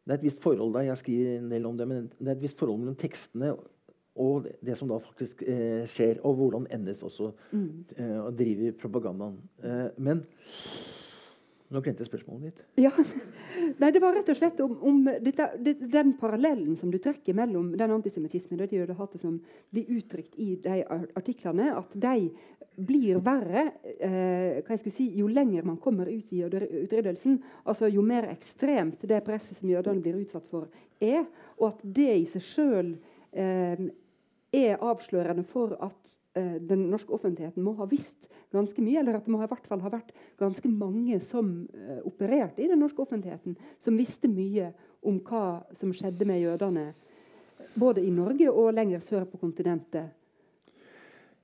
Det 0.04 0.14
er 0.14 0.20
et 0.20 0.24
visst 0.24 0.40
forhold 0.40 0.72
der, 0.76 0.86
jeg 0.88 1.00
skriver 1.02 1.34
en 1.36 1.50
del 1.52 1.66
om 1.68 1.76
det, 1.76 1.86
men 1.88 2.06
det 2.16 2.30
er 2.30 2.36
et 2.36 2.44
visst 2.44 2.60
forhold 2.60 2.78
mellom 2.80 2.94
tekstene 2.96 3.50
og 4.18 4.48
det, 4.60 4.76
som 4.78 4.90
da 4.90 4.98
faktisk 5.02 5.42
eh, 5.46 5.82
skjer, 5.88 6.20
og 6.26 6.38
hvordan 6.40 6.68
NS 6.74 7.04
også 7.08 7.32
mm. 7.52 7.68
eh, 7.96 8.20
driver 8.38 8.78
propagandaen. 8.82 9.36
Eh, 9.62 9.88
men 10.04 10.24
nå 11.68 11.82
glemte 11.84 12.00
jeg 12.00 12.08
spørsmålet 12.08 12.48
ditt. 12.48 12.60
Ja, 12.80 12.92
Nei, 13.80 13.90
Det 13.92 14.00
var 14.00 14.14
rett 14.16 14.30
og 14.32 14.38
slett 14.38 14.60
om, 14.64 14.76
om 14.88 15.00
dette, 15.04 15.50
det, 15.60 15.74
den 15.92 16.14
parallellen 16.20 16.78
som 16.80 16.92
du 16.92 16.96
trekker 17.02 17.36
mellom 17.36 17.74
den 17.76 17.92
antisemittismen 17.92 18.56
og 18.56 18.64
det 18.64 18.80
jødehatet 18.80 19.20
som 19.20 19.36
blir 19.74 19.90
uttrykt 19.98 20.38
i 20.40 20.54
de 20.64 20.78
artiklene, 21.18 21.74
at 21.76 21.92
de 21.92 22.30
blir 22.78 23.18
verre 23.24 23.66
eh, 23.98 24.76
si, 24.86 25.10
jo 25.18 25.26
lenger 25.28 25.66
man 25.66 25.80
kommer 25.82 26.06
ut 26.06 26.32
i 26.32 26.44
utryddelsen. 26.46 27.40
Altså 27.66 27.90
jo 27.90 28.04
mer 28.06 28.30
ekstremt 28.30 29.02
det 29.02 29.20
presset 29.26 29.58
som 29.58 29.68
jødene 29.68 30.02
blir 30.02 30.20
utsatt 30.22 30.46
for, 30.48 30.68
er. 31.00 31.26
Og 31.58 31.72
at 31.72 31.82
det 31.82 32.12
i 32.14 32.26
seg 32.30 32.46
sjøl 32.46 32.92
eh, 33.32 33.88
er 34.54 34.80
avslørende 34.80 35.44
for 35.48 35.74
at 35.84 36.14
eh, 36.38 36.56
den 36.64 36.86
norske 36.92 37.12
offentligheten 37.12 37.64
må 37.64 37.74
ha 37.78 37.86
visst 37.90 38.28
ganske 38.54 38.80
mye, 38.82 39.00
eller 39.02 39.18
at 39.18 39.26
det 39.26 39.32
må 39.34 39.42
i 39.42 39.48
hvert 39.50 39.66
fall 39.68 39.82
ha 39.84 39.92
vært 39.92 40.14
ganske 40.40 40.70
mange 40.72 41.18
som 41.24 41.50
eh, 41.74 41.98
opererte 42.08 42.64
i 42.64 42.70
den 42.70 42.80
norske 42.80 43.02
offentligheten, 43.04 43.58
som 43.84 43.98
visste 44.00 44.30
mye 44.32 44.70
om 45.06 45.20
hva 45.24 45.60
som 45.78 45.92
skjedde 45.94 46.26
med 46.28 46.40
jødene, 46.42 46.86
både 47.78 48.02
i 48.02 48.12
Norge 48.14 48.48
og 48.50 48.72
lenger 48.74 49.04
sør 49.04 49.28
på 49.28 49.40
kontinentet. 49.40 50.14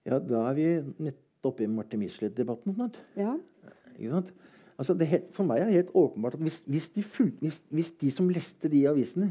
Ja, 0.05 0.19
da 0.21 0.49
er 0.51 0.57
vi 0.57 0.67
nettopp 1.07 1.61
i 1.65 1.69
Martin 1.71 2.03
Michelet-debatten 2.03 2.75
snart. 2.75 2.99
Ja. 3.17 3.37
Altså, 4.75 4.97
helt, 4.99 5.29
for 5.37 5.47
meg 5.47 5.63
er 5.63 5.69
det 5.69 5.77
helt 5.79 5.93
åpenbart 5.95 6.37
at 6.37 6.43
hvis, 6.45 6.63
hvis, 6.67 6.89
de, 6.97 7.05
fulg, 7.07 7.37
hvis, 7.41 7.61
hvis 7.71 7.93
de 8.01 8.11
som 8.13 8.29
leste 8.33 8.69
de 8.73 8.83
avisene, 8.91 9.31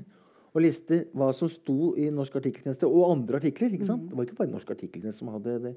og 0.54 0.62
leste 0.62 1.00
hva 1.18 1.32
som 1.34 1.50
sto 1.50 1.94
i 1.98 2.10
Norsk 2.14 2.36
artikkeltjeneste 2.38 2.88
og 2.90 3.10
andre 3.10 3.40
artikler. 3.42 3.74
ikke 3.74 3.90
sant? 3.90 4.06
Mm. 4.06 4.10
Det 4.10 4.18
var 4.18 4.28
ikke 4.28 4.40
bare 4.42 4.54
Norsk 4.54 4.74
artikkeltjeneste 4.76 5.24
som 5.24 5.32
hadde 5.34 5.56
det, 5.64 5.74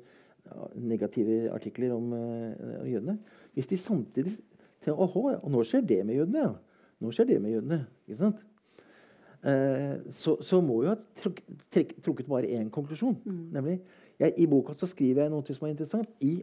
ja, 0.47 0.66
negative 0.77 1.39
artikler 1.55 1.95
om 1.97 2.12
uh, 2.12 2.85
jødene. 2.87 3.16
Hvis 3.57 3.70
de 3.72 3.79
samtidig 3.81 4.35
til, 4.85 4.93
Åhå, 4.93 5.22
og 5.41 5.49
nå 5.51 5.64
skjer 5.66 5.87
det 5.89 6.03
med 6.07 6.20
jødene, 6.20 6.45
ja. 6.45 6.53
Nå 7.01 7.12
skjer 7.12 7.31
det 7.33 7.41
med 7.43 7.57
jødene. 7.57 7.81
ikke 8.07 8.20
sant? 8.20 8.45
Uh, 9.47 10.12
så, 10.12 10.37
så, 10.45 10.61
må 10.64 10.83
vi 10.83 10.91
ha 10.91 10.97
truk, 11.22 11.41
trek, 11.72 11.97
trukket 12.05 12.29
bare 12.29 12.53
én 12.53 12.68
konklusjon. 12.72 13.16
Mm. 13.24 13.41
nemlig, 13.57 13.81
jeg, 14.20 14.33
I 14.37 14.47
boka 14.47 14.77
så 14.77 14.89
skriver 14.89 15.24
jeg 15.24 15.33
noe 15.33 15.57
som 15.57 15.66
er 15.66 15.72
interessant. 15.72 16.12
I, 16.20 16.37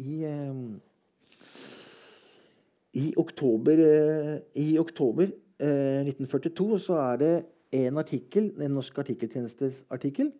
i, 0.00 0.24
um, 0.24 0.80
i 2.96 3.12
oktober, 3.20 3.84
uh, 3.84 4.36
i 4.56 4.78
oktober 4.80 5.32
1942 5.62 6.74
eh, 6.74 6.80
så 6.80 6.98
er 7.00 7.20
det 7.22 7.34
en 7.72 7.98
artikkel, 7.98 8.50
en 8.60 8.74
norsk 8.76 8.98
artikkeltjenesteartikkel 8.98 10.32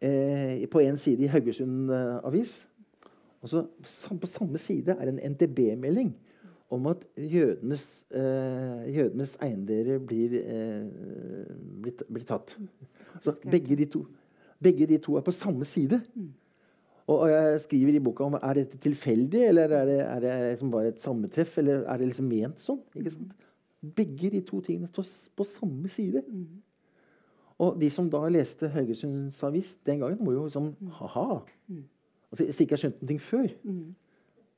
eh, 0.00 0.64
på 0.70 0.82
én 0.82 0.96
side 0.98 1.24
i 1.24 1.30
Haugesund 1.30 1.92
eh, 1.94 2.16
Avis. 2.26 2.66
Og 3.42 3.48
så 3.48 3.66
På 4.20 4.26
samme 4.26 4.58
side 4.58 4.96
er 4.98 5.04
det 5.04 5.14
en 5.14 5.32
NTB-melding 5.32 6.16
om 6.70 6.86
at 6.86 7.04
jødenes, 7.16 8.04
eh, 8.10 8.96
jødenes 8.96 9.38
eiendeler 9.42 9.98
blir, 9.98 10.34
eh, 10.34 10.84
blir, 11.82 11.92
blir, 12.08 12.24
tatt. 12.24 12.58
Så 13.20 13.32
begge 13.50 13.76
de, 13.76 13.86
to, 13.86 14.04
begge 14.62 14.86
de 14.86 14.98
to 14.98 15.16
er 15.16 15.24
på 15.24 15.30
samme 15.30 15.64
side. 15.64 16.00
Og, 17.06 17.20
og 17.20 17.30
jeg 17.30 17.60
skriver 17.60 17.94
i 17.94 18.02
boka 18.04 18.24
om 18.24 18.36
er 18.36 18.54
dette 18.54 18.76
tilfeldig, 18.78 19.46
eller 19.48 19.72
er 19.72 19.84
det, 19.86 20.00
er 20.00 20.20
det 20.20 20.50
liksom 20.50 20.70
bare 20.70 20.88
et 20.92 21.00
sammentreff, 21.00 21.58
eller 21.58 21.86
er 21.88 21.96
det 21.96 22.10
liksom 22.10 22.28
ment 22.28 22.60
sånn? 22.60 22.82
ikke 22.96 23.14
sant? 23.16 23.47
Begge 23.82 24.30
de 24.30 24.40
to 24.46 24.60
tingene 24.64 24.88
står 24.90 25.06
på 25.36 25.46
samme 25.46 25.88
side. 25.88 26.22
Mm. 26.26 26.62
Og 27.58 27.78
de 27.80 27.90
som 27.90 28.10
da 28.10 28.20
leste 28.30 28.70
Haugesunds 28.70 29.42
Avis 29.46 29.76
den 29.86 30.02
gangen, 30.02 30.24
må 30.24 30.34
jo 30.34 30.44
liksom 30.46 30.74
Ha-ha! 30.98 31.40
Mm. 31.68 31.86
Altså, 32.30 32.44
hvis 32.44 32.60
ikke 32.60 32.76
har 32.76 32.82
skjønt 32.84 33.00
noe 33.08 33.24
før. 33.24 33.48
Mm. 33.64 33.96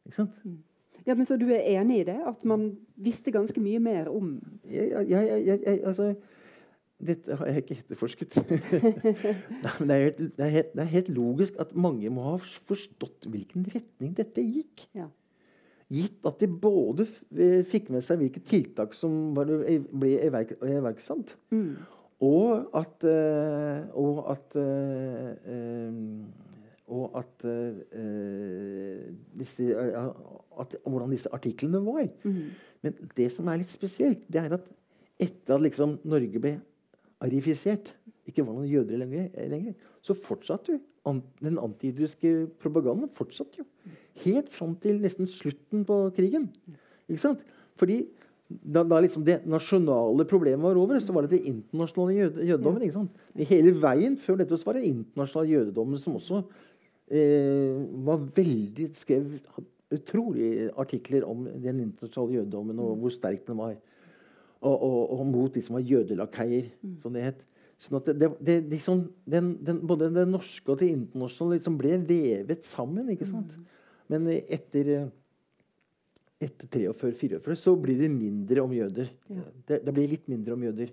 Ikke 0.06 0.16
sant? 0.16 0.42
Mm. 0.44 0.58
Ja, 1.06 1.14
men 1.14 1.26
Så 1.26 1.36
du 1.40 1.46
er 1.48 1.64
enig 1.80 2.02
i 2.02 2.08
det? 2.10 2.18
At 2.26 2.44
man 2.44 2.74
visste 2.96 3.32
ganske 3.32 3.60
mye 3.60 3.80
mer 3.80 4.10
om 4.12 4.36
Ja, 4.70 5.00
ja, 5.00 5.22
ja, 5.22 5.38
ja 5.56 5.76
altså, 5.88 6.14
Dette 7.00 7.36
har 7.36 7.48
jeg 7.48 7.62
ikke 7.62 7.76
etterforsket. 7.80 8.34
Nei, 9.64 9.70
men 9.78 9.88
det 9.88 9.94
er, 9.94 10.02
helt, 10.02 10.18
det, 10.18 10.44
er 10.44 10.50
helt, 10.52 10.74
det 10.74 10.82
er, 10.82 10.90
helt, 10.92 11.08
logisk 11.16 11.54
at 11.62 11.72
mange 11.72 12.10
må 12.12 12.26
ha 12.26 12.34
forstått 12.36 13.24
hvilken 13.32 13.64
retning 13.72 14.12
dette 14.18 14.44
gikk. 14.44 14.84
Ja. 14.92 15.06
Gitt 15.90 16.26
at 16.28 16.42
de 16.42 16.46
både 16.62 17.06
eh, 17.34 17.62
fikk 17.66 17.88
med 17.90 18.04
seg 18.06 18.20
hvilke 18.20 18.42
tiltak 18.46 18.94
som 18.94 19.32
ble 19.34 20.12
iverksatt, 20.22 21.34
mm. 21.50 21.72
og 22.26 22.76
at, 22.78 23.06
uh, 23.06 23.90
og 23.98 24.22
at 24.36 24.56
og 26.90 27.12
at, 27.14 27.44
disse, 29.38 29.66
at, 29.78 30.72
hvordan 30.82 31.12
disse 31.14 31.30
artiklene 31.30 31.78
var. 31.84 32.08
Mm. 32.26 32.48
Men 32.82 32.96
det 33.14 33.28
som 33.30 33.46
er 33.46 33.60
litt 33.60 33.70
spesielt, 33.70 34.24
det 34.26 34.40
er 34.42 34.56
at 34.56 34.66
etter 35.22 35.54
at 35.54 35.62
liksom 35.62 36.00
Norge 36.10 36.42
ble 36.42 36.56
arifisert, 37.22 37.92
ikke 38.26 38.42
var 38.46 38.56
noen 38.56 38.70
jøder 38.70 39.00
lenger, 39.04 39.28
lenger 39.52 39.76
så 40.04 40.16
fortsatte 40.16 40.74
an, 40.74 40.82
den 41.04 41.58
antijødiske 41.58 42.48
propagandaen. 42.60 43.10
fortsatte 43.14 43.62
jo. 43.62 43.64
Helt 44.24 44.50
fram 44.52 44.74
til 44.76 45.00
nesten 45.00 45.26
slutten 45.26 45.84
på 45.84 46.10
krigen. 46.16 46.50
Ikke 47.08 47.22
sant? 47.22 47.44
Fordi 47.76 48.04
da, 48.50 48.82
da 48.82 48.98
liksom 49.00 49.24
det 49.24 49.40
nasjonale 49.48 50.26
problemet 50.28 50.64
var 50.64 50.78
over, 50.78 50.98
så 51.00 51.14
var 51.14 51.26
det 51.26 51.38
den 51.38 51.46
internasjonale 51.54 52.16
jød 52.16 52.40
jødedommen. 52.48 52.82
ikke 52.82 52.98
sant? 52.98 53.10
Hele 53.50 53.74
veien 53.82 54.16
før 54.18 54.40
dette 54.40 54.58
var 54.66 54.76
det 54.76 54.88
internasjonale 54.88 55.52
jødedommen 55.54 55.98
som 56.02 56.16
også 56.18 56.42
eh, 57.10 57.78
var 58.06 58.24
veldig 58.36 58.90
skrev 58.98 59.38
utrolig 59.90 60.70
artikler 60.78 61.24
om 61.26 61.46
den 61.46 61.84
internasjonale 61.86 62.40
jødedommen 62.40 62.82
og 62.82 62.96
hvor 63.02 63.14
sterk 63.14 63.46
den 63.46 63.58
var. 63.58 63.78
Og, 64.60 64.74
og, 64.74 65.20
og 65.20 65.26
mot 65.26 65.54
de 65.54 65.62
som 65.64 65.78
var 65.78 65.86
jødelakeier, 65.86 66.68
som 67.00 67.14
det 67.16 67.30
het. 67.30 67.46
Sånn 67.80 67.96
at 67.96 68.10
det, 68.12 68.28
det, 68.44 68.58
liksom, 68.68 69.06
den, 69.24 69.54
den, 69.64 69.78
både 69.88 70.10
det 70.12 70.26
norske 70.28 70.68
og 70.68 70.82
det 70.82 70.90
internasjonale 70.92 71.56
liksom 71.56 71.78
ble 71.80 71.96
vevet 72.04 72.68
sammen. 72.68 73.08
ikke 73.14 73.28
sant? 73.30 73.54
Men 74.10 74.28
etter 74.28 75.08
etter 76.40 76.70
43-44 76.72 77.56
så 77.60 77.74
blir 77.76 78.00
det 78.00 78.08
mindre 78.12 78.64
om 78.64 78.72
jøder. 78.72 79.10
Ja. 79.28 79.44
Det, 79.68 79.82
det, 79.84 79.92
blir 79.92 80.08
litt 80.08 80.28
mindre 80.30 80.56
om 80.56 80.62
jøder. 80.64 80.92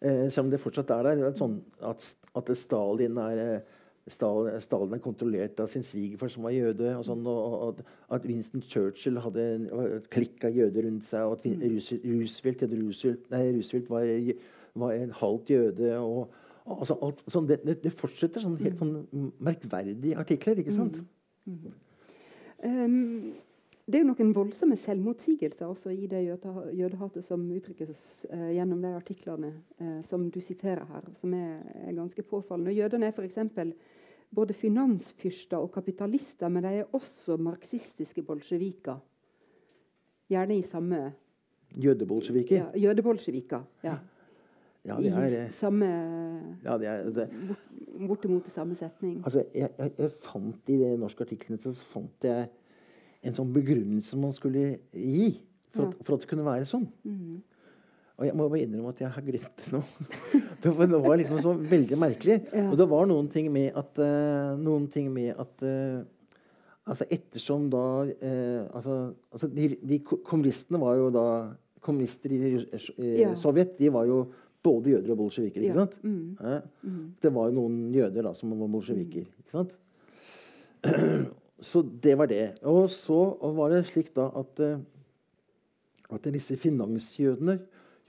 Eh, 0.00 0.26
selv 0.32 0.46
om 0.46 0.52
det 0.52 0.60
fortsatt 0.62 0.90
er 0.94 1.08
der. 1.10 1.20
Det 1.20 1.28
er 1.28 1.38
sånn 1.38 1.58
at, 1.84 2.06
at 2.40 2.52
Stalin, 2.56 3.20
er, 3.20 3.42
eh, 3.42 3.82
Stalin, 4.10 4.56
Stalin 4.64 4.96
er 4.96 5.02
kontrollert 5.04 5.60
av 5.60 5.68
sin 5.70 5.84
svigerfar 5.84 6.32
som 6.32 6.48
var 6.48 6.56
jøde. 6.56 6.88
Og, 6.96 7.04
sånn, 7.06 7.28
og, 7.28 7.58
og, 7.68 7.84
at 8.16 8.24
Winston 8.28 8.64
Churchill 8.64 9.20
hadde 9.22 9.44
en 9.58 9.68
klikk 10.12 10.48
av 10.48 10.56
jøder 10.56 10.88
rundt 10.88 11.04
seg. 11.10 11.28
Og 11.28 11.36
at 11.36 11.46
mm. 11.52 12.02
Roosevelt, 12.08 12.64
Roosevelt, 12.72 13.28
nei, 13.34 13.44
Roosevelt 13.58 13.92
var, 13.92 14.08
var, 14.74 14.92
en 14.96 15.14
halvt 15.16 15.50
jøde. 15.50 15.92
og 15.98 16.32
altså, 16.66 16.96
alt, 17.02 17.22
sånn, 17.30 17.48
det, 17.50 17.62
det, 17.66 17.92
fortsetter 17.94 18.44
sånn 18.44 18.58
helt 18.62 18.80
sånn 18.80 19.32
merkverdige 19.42 20.18
artikler. 20.20 20.60
ikke 20.62 20.76
sant? 20.76 21.00
Mm. 21.44 21.56
Mm. 21.62 21.80
Um, 22.62 23.32
det 23.82 23.98
er 23.98 24.04
jo 24.04 24.12
noen 24.12 24.34
voldsomme 24.36 24.76
selvmotsigelser 24.78 25.66
også 25.66 25.90
i 25.90 26.06
det 26.10 26.20
jødehatet 26.22 27.26
som 27.26 27.42
uttrykkes 27.50 28.02
uh, 28.30 28.50
gjennom 28.54 28.84
de 28.84 28.92
artiklene 28.94 29.50
uh, 29.82 29.98
som 30.06 30.28
du 30.30 30.38
siterer 30.44 30.86
her, 30.86 31.08
som 31.18 31.34
er, 31.34 31.58
er 31.82 31.96
ganske 31.96 32.22
påfallende. 32.22 32.76
Jødene 32.76 33.10
er 33.10 33.16
f.eks. 33.16 33.40
både 34.30 34.54
finansfyrster 34.54 35.58
og 35.58 35.72
kapitalister, 35.74 36.48
men 36.48 36.62
de 36.62 36.76
er 36.84 36.94
også 36.94 37.36
marxistiske 37.42 38.22
bolsjeviker. 38.22 39.02
Gjerne 40.30 40.56
i 40.56 40.62
samme 40.64 41.02
Jødebolsjeviker? 41.72 42.56
Ja, 42.56 42.66
jødebolsjeviker. 42.76 43.62
Ja. 43.84 43.96
Ja, 44.82 44.96
det 44.98 45.12
er, 45.14 45.34
I 45.46 45.54
samme 45.54 45.88
ja, 46.64 46.74
det 46.80 46.88
er, 46.90 47.04
det. 47.14 47.28
Bort, 47.46 47.68
Bortimot 48.08 48.48
i 48.50 48.50
samme 48.50 48.74
setning. 48.74 49.20
Altså, 49.22 49.44
jeg, 49.54 49.70
jeg, 49.78 49.92
jeg 49.98 50.10
fant 50.24 50.72
I 50.74 50.78
de 50.80 50.90
norske 50.98 51.22
artiklene 51.22 51.62
så 51.62 51.70
fant 51.86 52.26
jeg 52.26 52.48
en 53.22 53.36
sånn 53.36 53.52
begrunnelse 53.54 54.18
man 54.18 54.34
skulle 54.34 54.64
gi 54.90 55.28
for, 55.70 55.86
at, 55.86 56.00
for 56.02 56.16
at 56.16 56.24
det 56.24 56.30
kunne 56.32 56.46
være 56.46 56.66
sånn. 56.68 56.88
Mm. 57.06 57.36
Og 58.18 58.26
jeg 58.26 58.36
må 58.38 58.48
bare 58.50 58.64
innrømme 58.66 58.90
at 58.92 59.00
jeg 59.02 59.10
har 59.14 59.24
glemt 59.24 59.62
det 59.62 59.70
nå. 59.72 59.82
det 60.62 60.72
var 61.06 61.16
liksom 61.18 61.38
så 61.42 61.54
veldig 61.56 61.98
merkelig. 61.98 62.40
Ja. 62.52 62.66
Og 62.68 62.76
det 62.78 62.88
var 62.90 63.08
noen 63.10 63.30
ting 63.32 63.48
med 63.54 63.78
at, 63.78 64.02
uh, 64.02 64.52
noen 64.60 64.86
ting 64.92 65.08
med 65.14 65.32
at 65.42 65.64
uh, 65.64 66.02
altså 66.86 67.06
Ettersom 67.14 67.70
da 67.72 67.86
uh, 68.10 68.62
altså, 68.74 68.98
altså 69.32 69.48
de, 69.50 69.72
de, 69.80 69.98
Kommunistene 70.02 70.82
var 70.82 70.98
jo 71.00 71.10
da 71.14 71.26
Kommunister 71.82 72.30
i, 72.34 72.38
i 72.52 73.12
ja. 73.24 73.32
Sovjet 73.38 73.74
de 73.80 73.90
var 73.90 74.06
jo 74.06 74.26
både 74.62 74.94
jøder 74.94 75.14
og 75.14 75.20
bolsjeviker. 75.24 75.62
ikke 75.62 75.78
sant? 75.78 75.96
Mm. 76.02 76.36
Mm. 76.82 77.06
Det 77.22 77.34
var 77.34 77.48
jo 77.48 77.56
noen 77.56 77.78
jøder 77.94 78.28
da 78.28 78.34
som 78.38 78.54
var 78.54 78.70
bolsjeviker. 78.70 79.26
ikke 79.42 79.54
sant? 79.54 79.76
så 81.72 81.82
det 81.82 82.16
var 82.18 82.30
det. 82.30 82.44
Og 82.62 82.90
så 82.90 83.20
var 83.58 83.74
det 83.74 83.84
slik 83.90 84.12
da 84.16 84.28
at, 84.38 84.62
eh, 84.62 84.78
at 86.12 86.30
disse 86.34 86.56
finansjødene 86.56 87.58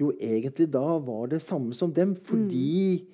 jo 0.01 0.11
egentlig 0.19 0.67
da 0.73 0.97
var 1.05 1.27
det 1.31 1.41
samme 1.41 1.73
som 1.77 1.93
dem, 1.93 2.15
fordi 2.15 3.01
mm. 3.01 3.09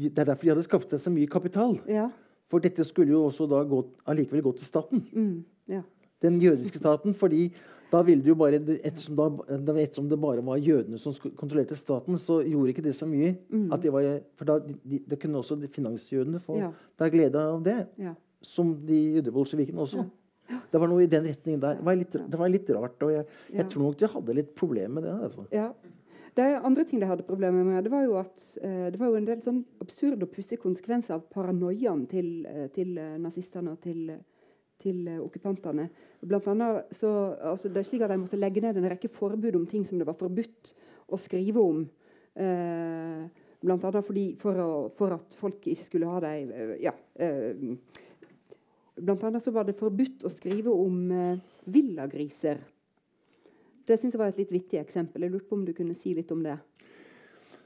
Det 0.00 0.18
er 0.18 0.24
derfor 0.24 0.42
de 0.42 0.48
hadde 0.54 0.64
skaffet 0.64 0.94
seg 0.94 1.00
så 1.02 1.10
mye 1.12 1.28
kapital. 1.28 1.74
Ja. 1.84 2.06
For 2.48 2.62
dette 2.62 2.84
skulle 2.88 3.12
jo 3.12 3.26
også 3.26 3.44
da 3.50 3.58
gå, 3.68 3.82
allikevel 4.08 4.46
gå 4.46 4.52
til 4.56 4.64
staten. 4.64 5.02
Mm. 5.12 5.42
Ja. 5.68 5.82
Den 6.22 6.38
jødiske 6.40 6.78
staten. 6.78 7.14
fordi 7.14 7.52
da 7.90 8.00
ville 8.06 8.22
det 8.22 8.30
jo 8.30 8.38
bare, 8.38 8.60
ettersom, 8.78 9.18
da, 9.18 9.28
ettersom, 9.50 10.08
det 10.10 10.20
bare 10.22 10.44
var 10.46 10.62
jødene 10.62 10.98
som 10.98 11.14
kontrollerte 11.34 11.76
staten, 11.78 12.18
så 12.22 12.38
gjorde 12.46 12.74
ikke 12.74 12.84
det 12.86 12.96
så 12.96 13.08
mye. 13.10 13.34
Mm. 13.50 13.68
Det 13.82 13.92
var, 13.92 14.08
for 14.38 14.50
da 14.50 14.58
de, 14.62 15.00
de 15.10 15.18
kunne 15.18 15.42
også 15.42 15.58
finansjødene 15.74 16.42
få 16.44 16.60
ja. 16.60 16.72
glede 17.10 17.42
av 17.42 17.64
det. 17.66 17.80
Ja 17.98 18.14
som 18.42 18.72
de 18.86 18.98
jødebolsjevikene 19.16 19.84
også. 19.84 20.04
Ja. 20.50 20.58
Det 20.72 20.80
var 20.82 20.90
noe 20.90 21.04
i 21.04 21.10
den 21.10 21.26
retningen 21.28 21.62
der. 21.62 21.78
Det 21.78 21.86
var 21.86 21.98
litt, 21.98 22.18
det 22.32 22.38
var 22.40 22.50
litt 22.50 22.70
rart. 22.74 23.02
og 23.06 23.12
Jeg, 23.12 23.26
jeg 23.54 23.66
tror 23.70 23.86
nok 23.86 23.98
de 24.00 24.12
hadde 24.14 24.36
litt 24.40 24.52
problemer 24.58 24.96
med 24.96 25.06
det. 25.06 25.16
Altså. 25.28 25.46
Ja. 25.54 25.68
Det 26.38 26.46
andre 26.62 26.84
ting 26.86 27.02
de 27.02 27.08
hadde 27.10 27.26
problemer 27.26 27.66
med, 27.66 27.82
det 27.84 27.90
var 27.92 28.04
jo 28.06 28.16
at 28.20 28.44
eh, 28.62 28.86
det 28.94 29.00
var 29.00 29.10
jo 29.10 29.18
en 29.18 29.26
del 29.26 29.40
sånn 29.42 29.64
absurde 29.82 30.26
og 30.26 30.32
pussige 30.32 30.62
konsekvenser 30.62 31.16
av 31.16 31.24
paranoiaen 31.34 32.04
til, 32.10 32.28
eh, 32.46 32.68
til 32.74 32.94
eh, 33.02 33.16
nazistene 33.20 33.74
og 33.74 33.80
til, 33.82 34.12
til 34.80 35.04
uh, 35.08 35.20
okkupantene. 35.24 35.88
Blant 36.20 36.48
annet 36.52 36.90
så, 36.98 37.10
altså 37.52 37.70
det 37.72 37.80
er 37.80 37.88
slik 37.88 38.04
at 38.04 38.12
De 38.12 38.20
måtte 38.20 38.40
legge 38.40 38.62
ned 38.64 38.76
en 38.76 38.90
rekke 38.92 39.08
forbud 39.12 39.56
om 39.56 39.66
ting 39.68 39.86
som 39.88 40.00
det 40.00 40.08
var 40.08 40.18
forbudt 40.18 40.74
å 41.10 41.18
skrive 41.20 41.62
om. 41.62 41.84
Eh, 42.34 43.22
blant 43.60 43.84
annet 43.84 44.06
fordi, 44.06 44.26
for, 44.40 44.60
å, 44.62 44.72
for, 44.94 45.16
at 45.18 45.34
folk 45.38 45.66
ikke 45.68 45.86
skulle 45.86 46.08
ha 46.08 46.20
dem 46.22 46.52
ja, 46.80 46.92
eh, 47.18 47.58
Blant 49.00 49.24
annet 49.26 49.44
så 49.44 49.52
var 49.52 49.66
det 49.66 49.78
forbudt 49.78 50.26
å 50.28 50.32
skrive 50.32 50.72
om 50.72 51.10
eh, 51.14 51.40
villagriser. 51.72 52.60
Det 53.88 53.96
synes 53.96 54.14
jeg 54.14 54.20
var 54.20 54.30
et 54.30 54.40
litt 54.42 54.52
vittig 54.52 54.78
eksempel. 54.80 55.24
Jeg 55.24 55.32
lurte 55.32 55.48
på 55.48 55.56
om 55.56 55.64
du 55.64 55.72
kunne 55.76 55.96
si 55.98 56.12
litt 56.14 56.30
om 56.34 56.42
det. 56.44 56.58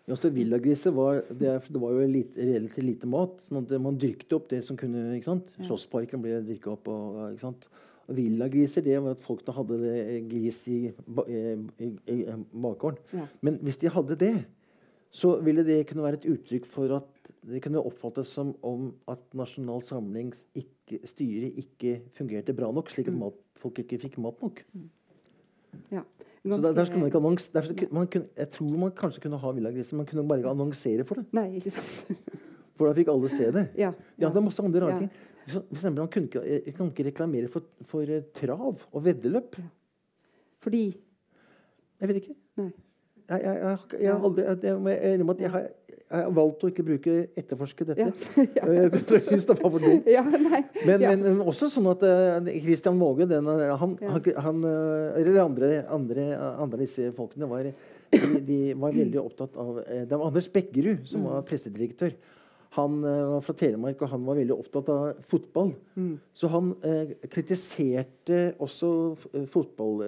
Ja, 0.05 0.16
så 0.20 0.28
Villagriser 0.28 0.92
var, 0.92 1.22
det, 1.30 1.52
det, 1.64 1.80
var 1.80 1.94
jo 1.94 2.05
lite, 2.09 2.36
relativt 2.44 2.84
lite 2.84 3.09
mat. 3.09 3.38
sånn 3.40 3.62
at 3.62 3.72
Man 3.80 3.96
dyrket 4.00 4.34
opp 4.36 4.50
det 4.50 4.61
som 4.66 4.76
kunne. 4.76 5.14
ikke 5.16 5.30
sant? 5.30 5.55
Slåssparken 5.64 6.20
ble 6.20 6.42
dyrka 6.44 6.74
opp. 6.74 6.90
og, 6.92 7.22
ikke 7.32 7.46
sant? 7.46 7.68
Og 8.05 8.18
Villagriser 8.18 8.84
det 8.84 8.98
var 9.00 9.16
at 9.16 9.22
folk 9.24 9.40
da 9.46 9.55
hadde 9.57 9.78
det 9.80 9.94
gris 10.28 10.59
i, 10.68 10.80
i, 10.92 11.40
i, 11.86 11.88
i 12.12 12.18
bakgården. 12.52 13.00
Ja. 13.16 13.24
Men 13.40 13.57
hvis 13.64 13.80
de 13.80 13.92
hadde 13.94 14.18
det, 14.20 14.34
så 15.14 15.38
ville 15.46 15.64
det 15.64 15.86
kunne 15.88 16.05
være 16.05 16.20
et 16.20 16.28
uttrykk 16.34 16.68
for 16.68 16.98
at 16.98 17.30
det 17.46 17.62
kunne 17.64 17.80
oppfattes 17.80 18.32
som 18.34 18.52
om 18.66 18.90
at 19.09 19.22
Nasjonal 19.36 19.80
Samlings 19.86 20.44
ikke, 20.59 21.00
styre 21.07 21.48
ikke 21.62 21.96
fungerte 22.18 22.55
bra 22.57 22.70
nok, 22.74 22.90
slik 22.92 23.09
at 23.09 23.14
mm. 23.14 23.20
mat, 23.22 23.40
folk 23.61 23.78
ikke 23.80 24.00
fikk 24.05 24.18
mat 24.24 24.40
nok. 24.42 24.61
Mm. 24.74 24.88
Ja. 26.45 26.57
Så 26.57 26.61
der, 26.61 26.74
der 26.76 26.97
man 26.99 27.07
ikke 27.09 27.20
annons, 27.22 27.47
derfor, 27.49 27.78
man 27.97 28.09
kunne, 28.12 28.28
jeg 28.36 28.51
tror 28.53 28.72
man 28.76 28.90
kanskje 28.92 29.20
kunne 29.24 29.38
ha 29.40 29.53
villagriser, 29.57 29.97
man 29.97 30.07
kunne 30.07 30.26
bare 30.28 30.42
ikke 30.42 30.51
annonsere 30.51 31.05
for 31.09 31.20
det. 31.20 31.24
Nei, 31.32 31.47
ikke 31.57 31.72
sant. 31.72 32.18
for 32.76 32.88
da 32.90 32.97
fikk 32.99 33.09
alle 33.12 33.30
se 33.32 33.47
det. 33.55 33.62
Ja, 33.80 33.95
ja. 34.18 34.28
det 34.28 34.36
er 34.36 34.45
masse 34.45 34.64
andre 34.64 34.82
rare 34.84 34.99
ja. 34.99 35.07
ting. 35.07 35.11
Så, 35.45 35.62
for 35.62 35.78
eksempel, 35.78 36.03
man 36.03 36.11
kunne 36.12 36.28
ikke, 36.28 36.42
eh, 36.45 36.74
kan 36.76 36.90
ikke 36.92 37.07
reklamere 37.09 37.49
for, 37.53 37.64
for 37.88 38.12
uh, 38.12 38.20
trav 38.36 38.84
og 38.92 39.05
veddeløp. 39.05 39.57
Fordi 40.64 40.84
Jeg 42.01 42.09
vet 42.09 42.16
ikke. 42.16 42.34
Nei. 42.61 42.70
Jeg, 43.28 43.40
jeg, 43.40 43.57
jeg, 43.57 44.01
jeg, 44.03 44.12
har 44.12 44.24
aldri, 44.28 44.42
jeg, 44.45 44.59
jeg, 44.62 45.28
jeg, 45.40 45.51
har 45.51 45.61
jeg 45.61 45.70
har 46.12 46.34
valgt 46.34 46.64
å 46.64 46.70
ikke 46.70 46.84
bruke 46.86 47.14
etterforske 47.38 47.86
dette. 47.88 48.11
Ja. 48.36 48.66
jeg 48.76 49.24
syns 49.24 49.46
det 49.48 49.57
var 49.57 49.72
for 49.72 49.80
dumt. 49.82 50.09
Ja, 50.14 50.22
men, 50.24 51.00
ja. 51.00 51.14
men, 51.16 51.40
også 51.44 51.70
sånn 51.72 51.88
at 51.90 52.05
uh, 52.05 52.52
Christian 52.62 53.00
Våge 53.00 53.26
den, 53.30 53.48
han, 53.48 53.96
han, 54.05 54.61
uh, 54.66 55.16
Eller 55.18 55.40
andre, 55.42 55.72
andre, 55.92 56.28
andre 56.61 56.84
disse 56.84 57.11
folkene 57.16 57.48
var, 57.50 57.66
de, 57.66 58.22
de 58.44 58.61
var 58.78 58.94
veldig 58.94 59.20
opptatt 59.22 59.59
av 59.59 59.80
Det 59.82 60.14
var 60.14 60.28
Anders 60.28 60.48
Bekkerud 60.52 61.05
som 61.09 61.26
var 61.26 61.42
mm. 61.42 61.48
pressedirektør. 61.50 62.14
Han 62.74 62.96
var 63.07 63.42
fra 63.46 63.55
Telemark, 63.55 64.00
og 64.02 64.11
han 64.11 64.24
var 64.26 64.34
veldig 64.34 64.55
opptatt 64.57 64.88
av 64.90 65.20
fotball. 65.30 65.68
Mm. 65.94 66.16
Så 66.34 66.48
han 66.50 66.72
kritiserte 67.30 68.40
også 68.59 68.88
fotball, 69.52 70.02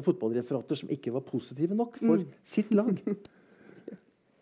fotballreferater 0.00 0.80
som 0.80 0.92
ikke 0.96 1.12
var 1.12 1.26
positive 1.28 1.76
nok 1.76 2.00
for 2.00 2.22
mm. 2.22 2.30
sitt 2.48 2.72
lag. 2.72 2.96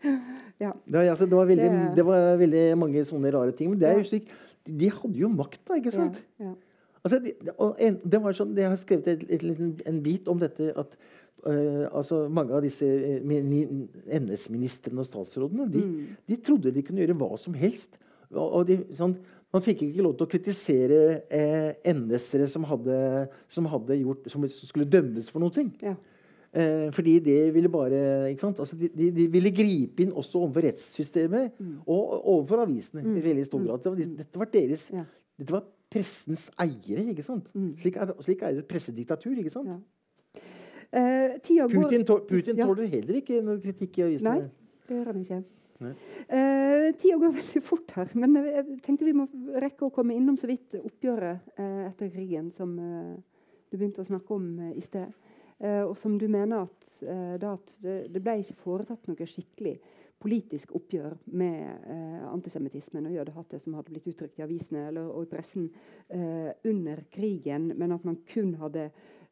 ja. 0.64 0.72
det, 0.84 1.02
altså, 1.08 1.26
det, 1.26 1.36
var 1.36 1.48
veldig, 1.48 1.68
det... 1.96 2.06
var 2.06 2.30
veldig, 2.40 2.64
mange 2.78 3.04
sånne 3.08 3.32
rare 3.34 3.54
ting. 3.56 3.72
Men 3.72 3.82
det 3.82 3.90
er 3.90 4.00
jo 4.00 4.08
slik, 4.08 4.32
de 4.68 4.90
hadde 4.92 5.20
jo 5.20 5.30
makta, 5.32 5.78
ikke 5.78 5.94
sant? 5.94 6.20
Ja. 6.42 6.54
Altså, 7.04 7.20
de, 7.24 7.34
en, 7.86 8.00
det 8.02 8.20
var 8.20 8.34
sånn, 8.36 8.56
Jeg 8.58 8.72
har 8.72 8.80
skrevet 8.80 9.08
et, 9.12 9.24
et, 9.38 9.86
en 9.88 10.02
bit 10.04 10.28
om 10.28 10.40
dette 10.40 10.72
at 10.74 10.98
uh, 11.46 11.86
altså, 11.94 12.24
mange 12.32 12.56
av 12.56 12.64
disse 12.66 12.84
uh, 12.84 13.32
NS-ministrene 14.18 15.04
og 15.04 15.08
statsrådene 15.08 15.68
de, 15.72 15.84
mm. 15.84 16.12
de, 16.28 16.38
trodde 16.42 16.74
de 16.74 16.84
kunne 16.84 17.04
gjøre 17.04 17.16
hva 17.20 17.38
som 17.40 17.56
helst. 17.58 17.96
Og, 18.34 18.44
og 18.44 18.68
de, 18.68 18.80
sånn, 18.98 19.16
Man 19.48 19.62
fikk 19.64 19.86
ikke 19.86 20.02
lov 20.04 20.18
til 20.18 20.26
å 20.26 20.28
kritisere 20.28 20.96
eh, 21.32 21.70
NS-ere 21.88 22.44
som, 22.52 22.66
hadde, 22.68 22.98
som, 23.48 23.64
hadde 23.72 23.96
gjort, 23.96 24.26
som 24.28 24.42
skulle 24.52 24.84
dømmes 24.84 25.30
for 25.32 25.40
noe. 25.40 25.62
Ja. 25.80 25.94
Eh, 26.48 26.88
fordi 26.96 27.18
det 27.20 27.40
ville 27.52 27.68
bare 27.68 27.98
altså, 28.32 28.76
de, 28.76 28.88
de, 28.88 29.10
de, 29.12 29.26
ville 29.28 29.50
gripe 29.52 30.02
inn 30.02 30.14
også 30.16 30.38
overfor 30.40 30.64
rettssystemet 30.64 31.58
mm. 31.58 31.74
og 31.84 32.14
overfor 32.34 32.62
avisene. 32.64 33.02
Mm. 33.04 33.16
i 33.16 33.24
veldig 33.24 33.46
stor 33.46 33.60
mm. 33.60 33.66
grad. 33.66 34.06
Dette 34.22 34.40
var 34.40 34.52
deres 34.52 34.86
ja. 34.94 35.04
Dette 35.38 35.54
var 35.54 35.66
pressens 35.90 36.48
eiere. 36.58 37.04
ikke 37.12 37.22
sant? 37.22 37.52
Mm. 37.54 37.76
Slik, 37.78 37.96
er, 37.96 38.14
slik 38.24 38.42
er 38.42 38.56
det 38.56 38.64
et 38.64 38.70
pressediktatur. 38.70 39.36
ikke 39.38 39.52
sant? 39.54 39.68
Ja. 39.68 40.42
Eh, 40.88 41.36
Putin, 41.68 42.04
tå, 42.04 42.18
Putin 42.28 42.56
ja. 42.56 42.66
tåler 42.66 42.88
heller 42.88 43.20
ikke 43.20 43.42
noe 43.44 43.60
kritikk 43.62 44.00
i 44.00 44.06
avisene. 44.06 44.34
Nei, 44.40 44.82
det 44.88 44.96
gjør 44.96 45.12
han 45.12 45.22
ikke. 45.22 45.42
Eh, 45.78 46.88
tida 46.98 47.18
går 47.20 47.34
veldig 47.36 47.62
fort 47.62 47.92
her, 47.94 48.10
men 48.18 48.34
jeg 48.40 48.64
tenkte 48.82 49.06
vi 49.06 49.14
må 49.14 49.28
rekke 49.62 49.86
å 49.86 49.92
komme 49.94 50.16
innom 50.16 50.38
så 50.40 50.48
vidt 50.50 50.74
oppgjøret 50.80 51.52
eh, 51.60 51.84
etter 51.86 52.10
krigen, 52.10 52.48
som 52.54 52.72
eh, 52.82 53.12
du 53.70 53.76
begynte 53.76 54.02
å 54.02 54.08
snakke 54.08 54.34
om 54.34 54.48
eh, 54.64 54.72
i 54.80 54.82
sted. 54.82 55.12
Eh, 55.58 55.82
og 55.82 55.96
som 55.98 56.18
du 56.18 56.28
mener 56.30 56.68
at, 56.68 56.90
da, 57.38 57.54
at 57.54 57.72
det, 57.82 57.96
det, 58.14 58.22
ble 58.22 58.38
ikke 58.42 58.60
foretatt 58.62 59.08
noe 59.10 59.26
skikkelig 59.26 59.78
politisk 60.18 60.74
oppgjør 60.74 61.14
med 61.38 61.90
eh, 61.90 62.24
antisemittismen 62.26 63.06
og 63.06 63.14
jødehattet 63.14 63.62
som 63.62 63.76
hadde 63.78 63.92
blitt 63.92 64.08
uttrykt 64.10 64.40
i 64.40 64.44
avisene 64.44 64.88
eller, 64.90 65.10
og 65.12 65.26
i 65.26 65.30
pressen 65.30 65.68
eh, 66.10 66.50
under 66.66 67.04
krigen, 67.14 67.70
men 67.78 67.94
at 67.94 68.06
man 68.06 68.18
kun 68.28 68.56
hadde 68.58 68.88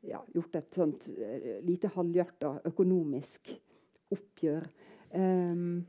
ja, 0.07 0.21
gjort 0.35 0.61
et 0.61 0.79
sånt 0.79 1.09
eh, 1.11 1.59
lite 1.67 1.91
halvhjerta 1.95 2.61
økonomisk 2.71 3.57
oppgjør. 4.15 4.69
Um, 5.17 5.83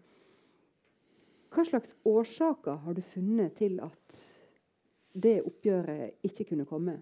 hva 1.53 1.65
slags 1.65 1.93
årsaker 2.07 2.81
har 2.85 2.97
du 2.97 3.03
funnet 3.05 3.53
til 3.59 3.77
at 3.85 4.17
det 5.17 5.39
oppgjøret 5.45 6.25
ikke 6.25 6.49
kunne 6.51 6.65
komme? 6.69 6.97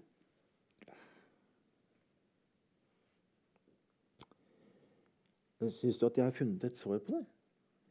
Syns 5.74 5.98
du 6.00 6.06
at 6.06 6.18
jeg 6.18 6.26
har 6.26 6.36
funnet 6.36 6.64
et 6.64 6.78
svar 6.78 7.00
på 7.02 7.14
det? 7.14 7.24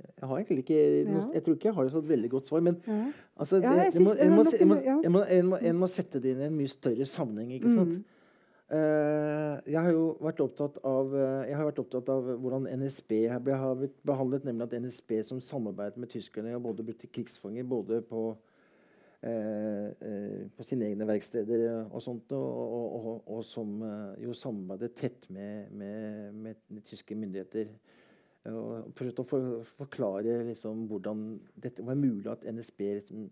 Jeg 0.05 0.27
har 0.27 0.37
egentlig 0.37 0.63
ikke 0.65 0.77
ja. 0.77 1.21
Jeg 1.33 1.43
tror 1.43 1.55
ikke 1.55 1.67
jeg 1.69 1.77
har 1.77 1.87
et 1.87 1.93
sånt 1.93 2.09
veldig 2.09 2.29
godt 2.29 2.49
svar. 2.49 2.63
Men 2.65 2.75
altså, 3.39 3.61
en 3.63 5.79
må 5.79 5.87
sette 5.87 6.19
det 6.19 6.35
inn 6.35 6.43
i 6.43 6.49
en 6.49 6.57
mye 6.57 6.71
større 6.71 7.07
sammenheng. 7.09 7.55
ikke 7.55 7.71
sant? 7.71 7.95
Mm. 7.95 8.03
Uh, 8.65 9.61
jeg 9.69 9.77
har 9.77 9.91
jo 9.93 10.05
vært 10.25 10.39
opptatt 10.41 10.79
av 10.89 11.11
uh, 11.13 11.43
jeg 11.45 11.53
har 11.53 11.67
vært 11.67 11.79
opptatt 11.83 12.07
av 12.09 12.31
hvordan 12.41 12.63
NSB 12.81 13.11
har 13.29 13.75
blitt 13.77 13.97
behandlet. 14.07 14.47
Nemlig 14.47 14.65
at 14.65 14.73
NSB 14.81 15.19
som 15.27 15.41
samarbeidet 15.43 16.01
med 16.01 16.09
tyskerne 16.11 16.55
har 16.55 16.63
både 16.63 16.85
blitt 16.87 17.05
krigsfanger 17.13 17.67
både 17.69 18.01
på, 18.09 18.21
på 19.25 20.65
sine 20.67 20.91
egne 20.91 21.07
verksteder 21.09 21.63
og 21.87 22.01
sånt, 22.03 22.29
og, 22.37 22.97
og, 22.99 23.23
og, 23.25 23.39
som 23.47 23.79
jo 24.21 24.35
samarbeidet 24.37 24.91
tett 24.99 25.25
med, 25.33 25.71
med, 25.73 26.35
med 26.69 26.83
tyske 26.85 27.17
myndigheter. 27.17 27.71
Og 28.51 28.91
prøvde 28.93 29.23
å 29.23 29.25
for, 29.25 29.47
forklare 29.79 30.43
liksom, 30.51 30.83
hvordan 30.91 31.23
dette 31.57 31.85
var 31.87 31.97
mulig 31.97 32.29
at 32.29 32.45
NSB 32.45 32.83
liksom, 32.83 33.23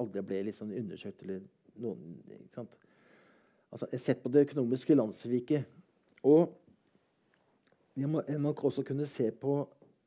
aldri 0.00 0.24
ble 0.24 0.40
liksom, 0.48 0.72
undersøkt. 0.72 1.26
eller 1.26 1.42
noen, 1.80 2.16
ikke 2.32 2.62
sant? 2.62 2.78
Altså, 3.72 3.88
sett 4.00 4.22
på 4.22 4.32
det 4.32 4.46
økonomiske 4.46 4.96
landssviket. 4.96 5.68
Og 6.28 6.52
jeg 7.96 8.08
må, 8.08 8.22
nok 8.40 8.64
også 8.68 8.84
kunne 8.86 9.06
se 9.08 9.30
på 9.30 9.62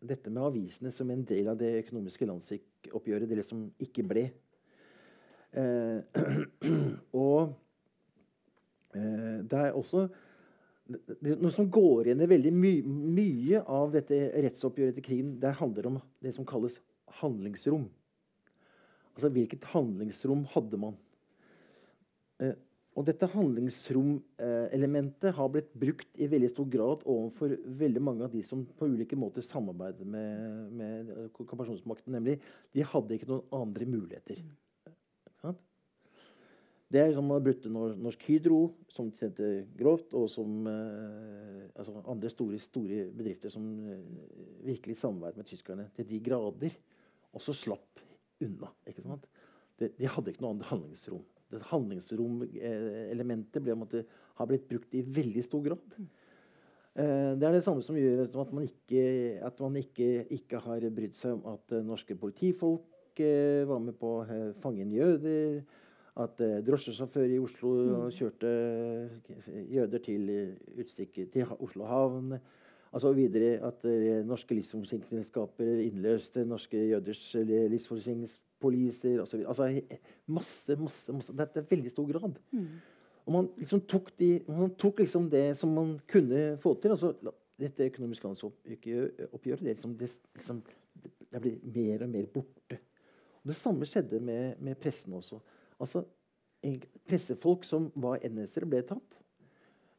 dette 0.05 0.29
med 0.29 0.43
avisene 0.45 0.91
som 0.93 1.09
en 1.11 1.23
del 1.25 1.49
av 1.49 1.57
det 1.59 1.71
økonomiske 1.83 2.27
landssvikoppgjøret. 2.29 3.29
Det 3.29 3.39
liksom 3.41 3.67
ikke 3.81 4.05
ble. 4.05 4.25
Eh, 5.55 5.99
og 7.23 7.53
eh, 8.95 9.37
det 9.47 9.59
er 9.61 9.77
også 9.77 10.07
noe 11.25 11.51
som 11.53 11.69
går 11.71 12.09
igjen 12.09 12.21
i 12.21 12.27
veldig 12.29 12.53
my, 12.53 12.81
mye 12.85 13.61
av 13.63 13.91
dette 13.95 14.15
rettsoppgjøret 14.45 14.93
etter 14.93 15.07
krigen, 15.07 15.39
det 15.41 15.59
handler 15.61 15.83
om 15.89 15.97
det 16.21 16.35
som 16.35 16.45
kalles 16.47 16.75
handlingsrom. 17.21 17.85
Altså 19.15 19.29
hvilket 19.31 19.63
handlingsrom 19.71 20.41
hadde 20.53 20.77
man? 20.81 20.95
Eh, 22.43 22.55
og 22.95 23.03
dette 23.09 23.27
handlingsromelementet 23.27 25.35
har 25.35 25.49
blitt 25.51 25.73
brukt 25.75 26.07
i 26.15 26.31
veldig 26.31 26.47
stor 26.51 26.67
grad 26.71 27.01
overfor 27.03 27.51
veldig 27.79 28.01
mange 28.03 28.23
av 28.23 28.31
de 28.31 28.43
som 28.47 28.63
på 28.63 28.87
ulike 28.87 29.15
måter 29.19 29.43
samarbeider 29.43 30.05
med, 30.07 30.71
med 30.79 31.11
okkupasjonsmakten. 31.33 32.15
Nemlig 32.15 32.39
de 32.71 32.81
hadde 32.87 33.13
ikke 33.17 33.27
noen 33.33 33.43
andre 33.55 33.85
muligheter. 33.89 34.39
Ikke 35.53 35.75
det 36.93 37.01
er 37.01 37.15
som 37.15 37.27
brutte 37.27 37.69
Norsk 37.73 38.21
Hydro, 38.29 38.59
som 38.93 39.07
tjente 39.17 39.65
grovt, 39.77 40.13
og 40.15 40.29
som 40.29 40.67
eh, 40.69 41.63
altså 41.73 42.03
andre 42.05 42.29
store, 42.29 42.59
store, 42.61 43.07
bedrifter 43.15 43.49
som 43.53 43.63
eh, 43.89 44.03
virkelig 44.67 44.95
samarbeidet 44.99 45.41
med 45.41 45.49
tyskerne 45.49 45.85
til 45.97 46.05
de 46.11 46.19
grader. 46.23 46.73
Og 47.33 47.41
så 47.41 47.53
slapp 47.57 47.99
unna. 48.45 48.69
ikke 48.87 49.03
sant? 49.03 49.25
De, 49.81 49.89
de 49.97 50.07
hadde 50.07 50.31
ikke 50.31 50.45
noe 50.45 50.53
annet 50.53 50.69
handlingsrom. 50.69 51.25
Det 51.51 51.69
handlingsromelementet 51.71 53.63
ble, 53.65 53.75
måtte, 53.81 54.05
har 54.37 54.47
blitt 54.49 54.69
brukt 54.69 54.95
i 54.95 55.03
veldig 55.03 55.43
stor 55.43 55.61
grad. 55.65 55.83
Eh, 55.99 57.31
det 57.35 57.43
er 57.49 57.53
det 57.57 57.65
samme 57.65 57.83
som 57.83 57.97
gjør 57.97 58.29
at 58.29 58.53
man 58.55 58.69
ikke, 58.69 59.03
at 59.43 59.57
man 59.65 59.75
ikke, 59.81 60.09
ikke 60.37 60.63
har 60.69 60.79
brydd 60.95 61.17
seg 61.17 61.31
om 61.39 61.57
at 61.57 61.65
norske 61.83 62.15
politifolk 62.19 62.94
eh, 63.24 63.63
var 63.68 63.82
med 63.84 63.97
på 63.99 64.11
å 64.20 64.43
fange 64.63 64.86
jøder 64.91 65.61
at 66.24 66.39
eh, 66.43 66.61
drosjesjåfører 66.63 67.36
i 67.36 67.41
Oslo 67.43 67.74
mm. 67.76 68.11
kjørte 68.16 68.51
jøder 69.72 70.03
til 70.03 70.30
utstikket 70.80 71.34
til 71.34 71.51
Oslo 71.59 71.88
havn. 71.89 72.38
Altså 72.95 73.11
videre 73.18 73.57
at 73.68 73.84
eh, 73.89 74.22
norske 74.28 74.55
livsforsikringsselskaper 74.55 75.84
innløste 75.84 76.45
norske 76.47 76.80
jøders 76.93 77.24
livsforsikringspoliser 77.43 79.24
osv. 79.26 79.43
Altså 79.43 79.70
masse, 80.32 80.78
masse, 80.80 81.16
masse. 81.16 81.36
Dette 81.36 81.63
er 81.63 81.72
veldig 81.72 81.91
stor 81.91 82.07
grad. 82.13 82.39
Mm. 82.55 82.70
Og 83.26 83.34
man 83.34 83.49
liksom 83.57 83.82
tok, 83.89 84.13
de, 84.20 84.38
man 84.47 84.74
tok 84.80 85.01
liksom 85.01 85.30
det 85.34 85.47
som 85.57 85.74
man 85.74 85.97
kunne 86.07 86.55
få 86.61 86.76
til. 86.80 86.93
altså 86.95 87.13
Dette 87.59 87.88
økonomiske 87.89 88.28
landsoppgjøret 88.28 89.63
det, 89.63 89.74
liksom, 89.74 89.95
det, 89.97 90.09
liksom, 90.36 90.63
det 91.32 91.41
blir 91.41 91.59
mer 91.76 92.03
og 92.03 92.09
mer 92.11 92.26
borte. 92.32 92.80
Det 93.45 93.55
samme 93.55 93.85
skjedde 93.85 94.19
med, 94.19 94.55
med 94.59 94.77
pressen 94.81 95.13
også. 95.13 95.39
Altså, 95.79 96.05
Pressefolk 97.05 97.63
som 97.67 97.91
var 98.01 98.23
NS-ere, 98.25 98.65
ble 98.65 98.81
tatt. 98.87 99.19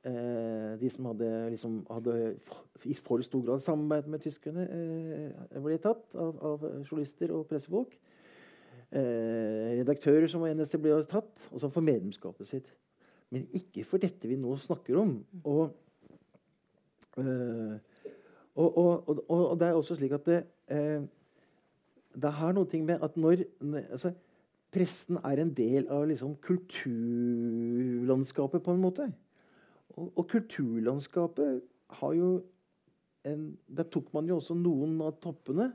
Eh, 0.07 0.73
de 0.81 0.91
som 0.91 1.07
hadde, 1.11 1.29
liksom, 1.55 1.77
hadde, 1.91 2.17
i 2.87 2.95
for 2.95 3.23
stor 3.23 3.45
grad 3.47 3.63
samarbeid 3.63 4.09
med 4.11 4.23
tyskerne, 4.23 4.67
eh, 4.67 5.61
ble 5.63 5.79
tatt 5.83 6.15
av, 6.15 6.37
av, 6.43 6.67
journalister 6.87 7.31
og 7.35 7.47
pressefolk. 7.51 7.95
Eh, 8.91 9.79
redaktører 9.81 10.27
som 10.31 10.43
var 10.43 10.55
NS-ere, 10.55 10.83
ble 10.83 10.99
tatt. 11.11 11.49
og 11.53 11.63
så 11.63 11.71
for 11.71 11.87
medlemskapet 11.87 12.51
sitt. 12.51 12.73
Men 13.31 13.49
ikke 13.55 13.85
for 13.85 14.03
dette 14.03 14.29
vi 14.31 14.39
nå 14.39 14.55
snakker 14.63 14.99
om. 15.01 15.19
Og, 15.45 15.75
eh, 17.19 17.79
og, 18.57 18.79
og, 18.79 19.25
og 19.29 19.59
det 19.59 19.69
er 19.69 19.79
også 19.79 19.99
slik 19.99 20.15
at 20.19 20.27
det, 20.27 20.43
eh, 20.71 21.03
det 22.17 22.33
har 22.39 22.53
noe 22.57 22.79
med 22.83 23.03
at 23.05 23.17
når 23.21 23.37
altså, 23.91 24.11
presten 24.73 25.17
er 25.25 25.37
en 25.43 25.55
del 25.57 25.89
av 25.93 26.07
liksom, 26.09 26.37
kulturlandskapet, 26.45 28.63
på 28.65 28.71
en 28.73 28.83
måte. 28.83 29.13
Og, 29.97 30.13
og 30.13 30.29
kulturlandskapet 30.31 31.63
har 32.01 32.13
jo 32.17 32.29
en, 33.27 33.59
Der 33.67 33.83
tok 33.91 34.13
man 34.15 34.29
jo 34.29 34.37
også 34.39 34.55
noen 34.55 35.01
av 35.03 35.13
toppene. 35.19 35.73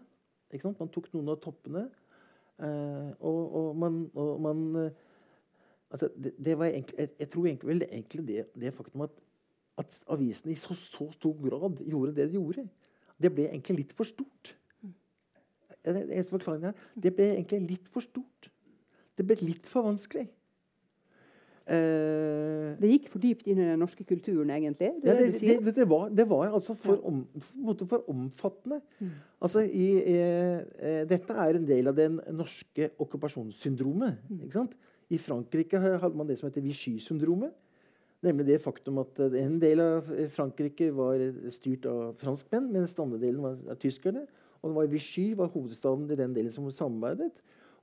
Ikke 0.51 0.63
sant? 0.63 0.79
Man 0.79 0.89
tok 0.93 1.13
noen 1.13 1.29
av 1.33 1.37
toppene. 1.43 1.83
Eh, 2.61 3.09
og, 3.19 3.55
og, 3.57 3.75
man, 3.75 4.11
og 4.15 4.41
man 4.43 4.75
eh, 4.79 4.91
altså, 5.89 6.07
det, 6.15 6.31
det, 6.37 6.53
egentlig, 6.53 6.97
jeg, 6.97 7.09
jeg, 7.19 7.29
tror 7.33 7.45
egentlig 7.45 7.67
vel 7.67 7.83
egentlig 7.89 8.27
det, 8.27 8.45
det 8.61 8.73
faktum 8.75 9.01
at, 9.07 9.13
at 9.81 9.99
avisene 10.13 10.51
i 10.53 10.59
så, 10.59 10.73
så, 10.77 11.11
stor 11.11 11.35
grad 11.41 11.75
gjorde 11.83 12.15
det 12.15 12.25
de 12.29 12.33
gjorde, 12.37 12.63
det 13.21 13.31
ble 13.33 13.43
egentlig 13.49 13.77
litt 13.81 13.93
for 13.97 14.05
stort. 14.07 14.55
Mm. 15.85 16.73
Det 17.03 17.13
ble 17.15 17.31
egentlig 17.35 17.61
litt 17.69 17.89
for 17.89 18.05
stort. 18.05 18.51
Det 19.17 19.25
ble 19.27 19.37
litt 19.41 19.67
for 19.69 19.85
vanskelig. 19.89 20.27
Uh, 21.71 22.73
det 22.81 22.89
gikk 22.89 23.09
for 23.13 23.21
dypt 23.21 23.45
inn 23.47 23.59
i 23.61 23.67
den 23.69 23.79
norske 23.79 24.03
kulturen, 24.03 24.49
egentlig? 24.51 24.89
Det, 25.03 25.07
ja, 25.07 25.13
det, 25.15 25.59
det, 25.61 25.73
det 25.77 25.85
var, 25.87 26.09
var, 26.27 26.49
altså 26.57 26.73
for, 26.75 26.97
om, 27.07 27.21
for 27.85 28.09
omfattende. 28.11 28.81
Mm. 28.99 29.11
Altså, 29.45 29.63
i, 29.69 29.85
eh, 30.09 31.03
dette 31.07 31.37
er 31.37 31.59
en 31.59 31.67
del 31.69 31.91
av 31.91 31.95
det 31.97 32.09
norske 32.33 32.89
okkupasjonssyndromet. 32.99 34.25
Mm. 34.27 34.73
I 35.13 35.19
Frankrike 35.21 35.79
hadde 35.79 36.17
man 36.17 36.27
det 36.29 36.39
som 36.39 36.49
heter 36.49 36.65
Vichy-syndromet. 36.65 37.53
Nemlig 38.25 38.49
det 38.51 38.59
faktum 38.61 38.99
at 39.01 39.21
en 39.21 39.55
del 39.61 39.81
av 39.81 40.09
Frankrike 40.33 40.91
var 40.93 41.23
styrt 41.53 41.87
av 41.89 42.17
franskmenn, 42.21 42.67
mens 42.73 42.93
den 42.97 43.07
andre 43.07 43.21
delen 43.21 43.41
var 43.45 43.57
av 43.69 43.79
tyskerne. 43.81 44.27
Og 44.61 44.69
det 44.69 44.75
var 44.77 44.91
Vichy 44.91 45.31
var 45.37 45.49
hovedstaden 45.53 46.09
i 46.11 46.17
den 46.19 46.35
delen 46.35 46.53
som 46.53 46.69
samarbeidet. 46.71 47.31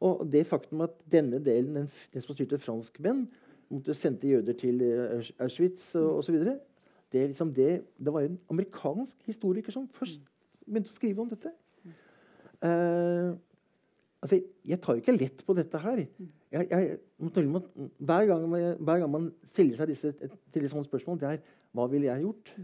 Og 0.01 0.23
det 0.31 0.47
faktum 0.47 0.85
at 0.87 0.95
denne 1.11 1.41
delen, 1.43 1.75
den, 1.77 1.91
den 2.13 2.23
som 2.23 2.35
styrte 2.37 2.59
franskmenn, 2.63 3.27
måtte 3.69 3.97
sendte 3.99 4.31
jøder 4.31 4.55
til 4.57 4.83
uh, 4.83 5.25
Auschwitz 5.45 5.91
osv. 5.99 6.39
Det, 7.13 7.25
liksom 7.33 7.51
det, 7.55 7.83
det 7.99 8.13
var 8.13 8.25
en 8.25 8.39
amerikansk 8.51 9.17
historiker 9.27 9.75
som 9.75 9.89
først 9.93 10.23
begynte 10.67 10.93
å 10.93 10.97
skrive 10.97 11.25
om 11.25 11.31
dette. 11.33 11.53
Uh, 12.63 13.35
altså, 14.23 14.41
jeg 14.67 14.81
tar 14.83 14.97
jo 14.97 15.03
ikke 15.03 15.17
lett 15.17 15.45
på 15.47 15.57
dette 15.59 15.83
her. 15.83 16.05
Jeg, 16.53 16.71
jeg, 16.71 16.99
hver, 17.19 18.25
gang, 18.31 18.47
hver, 18.49 19.03
gang, 19.03 19.11
man 19.11 19.31
stiller 19.51 19.81
seg 19.81 19.93
disse, 19.93 20.15
til 20.55 20.71
sånt 20.71 20.89
spørsmål, 20.89 21.21
det 21.21 21.33
er 21.35 21.45
hva 21.77 21.89
ville 21.91 22.09
jeg 22.09 22.25
gjort? 22.25 22.55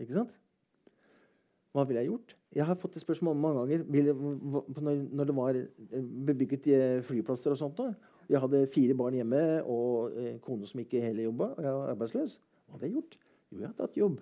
Ikke 0.00 0.18
sant? 0.18 0.34
Hva 1.76 1.84
ville 1.84 2.00
jeg 2.00 2.08
gjort? 2.08 2.32
Jeg 2.56 2.64
har 2.64 2.78
fått 2.80 2.94
det 2.96 3.02
spørsmålet 3.02 3.40
mange 3.42 3.60
ganger 3.60 3.82
når 5.12 5.28
det 5.28 5.34
var 5.36 5.58
eh, 5.60 6.06
bebygget 6.24 6.68
eh, 6.72 7.02
flyplasser. 7.04 7.52
og 7.52 7.58
sånt. 7.60 7.82
Jeg 8.28 8.40
hadde 8.40 8.62
fire 8.72 8.96
barn 8.96 9.18
hjemme 9.18 9.42
og 9.62 10.16
en 10.16 10.30
eh, 10.32 10.40
kone 10.40 10.66
som 10.66 10.80
ikke 10.80 11.02
heller 11.04 11.28
jobba. 11.28 11.50
Og 11.52 11.66
jeg 11.66 11.74
var 11.76 11.92
arbeidsløs. 11.92 12.38
Hva 12.64 12.78
hadde 12.78 12.88
jeg 12.88 12.96
gjort? 12.96 13.18
Jo, 13.52 13.58
jeg 13.60 13.68
hadde 13.68 13.84
hatt 13.84 14.00
jobb. 14.00 14.16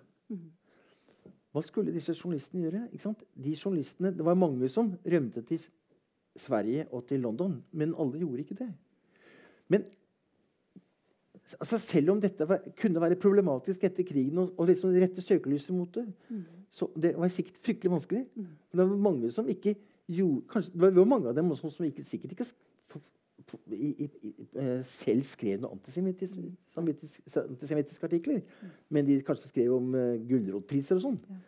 Hva 1.55 1.63
skulle 1.63 1.95
disse 1.95 2.17
journalistene 2.19 2.65
gjøre? 2.67 2.83
De 2.91 3.55
journalistene, 3.55 4.11
Det 4.11 4.27
var 4.27 4.35
mange 4.35 4.69
som 4.69 4.91
rømte 5.07 5.43
til 5.47 5.63
Sverige 6.35 6.89
og 6.91 7.07
til 7.07 7.21
London, 7.23 7.61
men 7.71 7.95
alle 7.95 8.19
gjorde 8.19 8.43
ikke 8.43 8.59
det. 8.59 8.73
Men 9.69 9.87
altså 11.59 11.79
selv 11.79 12.15
om 12.15 12.21
dette 12.23 12.49
var, 12.49 12.63
kunne 12.81 13.03
være 13.03 13.21
problematisk 13.21 13.85
etter 13.85 14.07
krigen, 14.09 14.39
og, 14.43 14.53
og 14.59 14.69
liksom 14.71 14.95
rette 14.97 15.23
søkelyset 15.23 15.75
mot 15.77 15.91
det, 15.95 16.07
mm. 16.29 16.45
så 16.73 16.89
det 16.97 17.15
var 17.19 17.33
sikkert 17.33 17.59
fryktelig 17.65 17.93
vanskelig. 17.93 18.27
Mm. 18.35 18.53
Det 18.73 18.81
var 18.81 19.03
mange 19.09 19.33
som 19.35 19.49
ikke 19.49 19.77
gjorde, 20.11 20.45
kanskje, 20.53 20.73
det 20.73 20.95
var 20.97 21.11
mange 21.11 21.29
av 21.31 21.37
dem 21.37 21.53
som, 21.57 21.73
som 21.73 21.87
ikke, 21.87 22.05
sikkert 22.07 22.37
ikke 22.37 22.49
i, 23.71 23.89
i, 24.05 24.09
i, 24.23 24.33
eh, 24.61 24.81
selv 24.87 25.25
skrev 25.29 25.61
noen 25.63 25.77
antisemittiske, 25.77 26.43
antisemittiske 26.81 28.09
artikler. 28.09 28.41
Mm. 28.41 28.75
Men 28.97 29.09
de 29.09 29.19
kanskje 29.27 29.51
skrev 29.51 29.75
om 29.77 29.95
uh, 29.95 30.17
gulrotpriser 30.29 30.99
og 30.99 31.05
sånn. 31.05 31.21
Ja. 31.29 31.39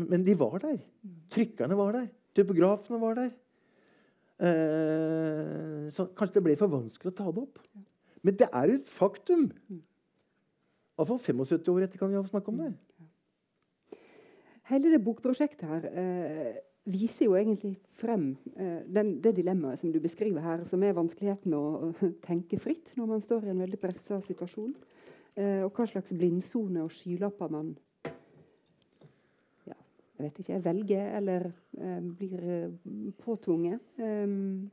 Men, 0.00 0.08
men, 0.14 0.26
de 0.26 0.36
var 0.40 0.58
der. 0.62 0.78
Mm. 1.04 1.20
Trykkerne 1.34 1.78
var 1.78 1.96
der. 1.98 2.08
Typografene 2.38 3.00
var 3.02 3.18
der. 3.18 3.30
Uh, 4.40 5.86
så 5.92 6.08
kanskje 6.16 6.38
det 6.38 6.46
ble 6.46 6.58
for 6.60 6.72
vanskelig 6.72 7.12
å 7.12 7.18
ta 7.18 7.28
det 7.28 7.44
opp. 7.44 7.60
Ja. 7.74 7.84
Men 8.22 8.36
det 8.36 8.48
er 8.52 8.74
et 8.74 8.88
faktum. 8.88 9.50
Iallfall 11.00 11.20
75 11.20 11.68
år 11.72 11.86
etter 11.86 12.00
kan 12.00 12.12
vi 12.12 12.24
snakke 12.28 12.52
om 12.52 12.58
det. 12.60 12.72
Hele 14.70 14.92
det 14.92 15.02
bokprosjektet 15.02 15.66
her 15.66 15.86
eh, 15.98 16.58
viser 16.86 17.26
jo 17.26 17.34
egentlig 17.34 17.72
frem 17.98 18.36
eh, 18.56 18.82
den, 18.86 19.16
det 19.22 19.32
dilemmaet 19.40 19.80
som 19.80 19.90
du 19.92 19.98
beskriver 20.00 20.44
her, 20.44 20.64
som 20.68 20.82
er 20.86 20.94
vanskeligheten 20.94 21.50
med 21.50 21.58
å 21.58 22.12
tenke 22.28 22.60
fritt 22.60 22.92
når 22.98 23.10
man 23.14 23.24
står 23.24 23.48
i 23.48 23.54
en 23.54 23.64
veldig 23.64 23.80
pressa 23.82 24.20
situasjon. 24.22 24.74
Eh, 25.40 25.62
og 25.64 25.72
hva 25.74 25.86
slags 25.88 26.14
blindsone 26.16 26.82
og 26.84 26.92
skylapper 26.94 27.50
man 27.52 27.72
ja, 29.66 29.76
jeg 30.18 30.24
vet 30.24 30.40
ikke, 30.42 30.62
velger 30.64 31.12
eller 31.18 31.46
eh, 31.78 32.00
blir 32.18 32.40
eh, 32.44 33.12
påtvunget. 33.22 33.80
Um, 33.98 34.70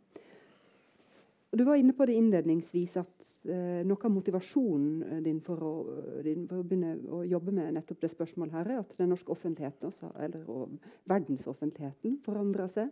du 1.58 1.64
var 1.64 1.80
inne 1.80 1.94
på 1.96 2.06
det 2.06 2.18
innledningsvis 2.20 2.98
at 3.02 3.17
eh, 3.50 3.82
noe 3.88 4.06
av 4.06 4.14
motivasjonen 4.14 5.04
eh, 5.04 5.22
din 5.26 5.40
for 5.44 5.64
å, 5.64 5.74
eh, 5.96 6.20
din 6.26 6.46
for 6.50 6.62
å, 6.62 6.66
begynne 6.68 6.96
å 7.14 7.24
jobbe 7.28 7.54
med 7.56 7.78
nettopp 7.78 8.02
det 8.04 8.12
spørsmålet 8.14 8.58
her, 8.58 8.72
er 8.72 8.82
at 8.84 8.94
den 9.00 9.12
norske 9.14 9.34
offentligheten, 9.34 9.92
også, 9.92 10.12
eller 10.24 10.50
og 10.52 10.76
verdensoffentligheten 11.10 12.20
forandrer 12.26 12.72
seg. 12.74 12.92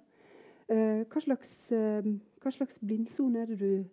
Eh, 0.71 1.03
hva, 1.05 1.21
slags, 1.21 1.51
eh, 1.75 2.07
hva 2.41 2.53
slags 2.53 2.79
blindsone 2.81 3.43
er 3.43 3.53
det 3.53 3.59
du 3.61 3.85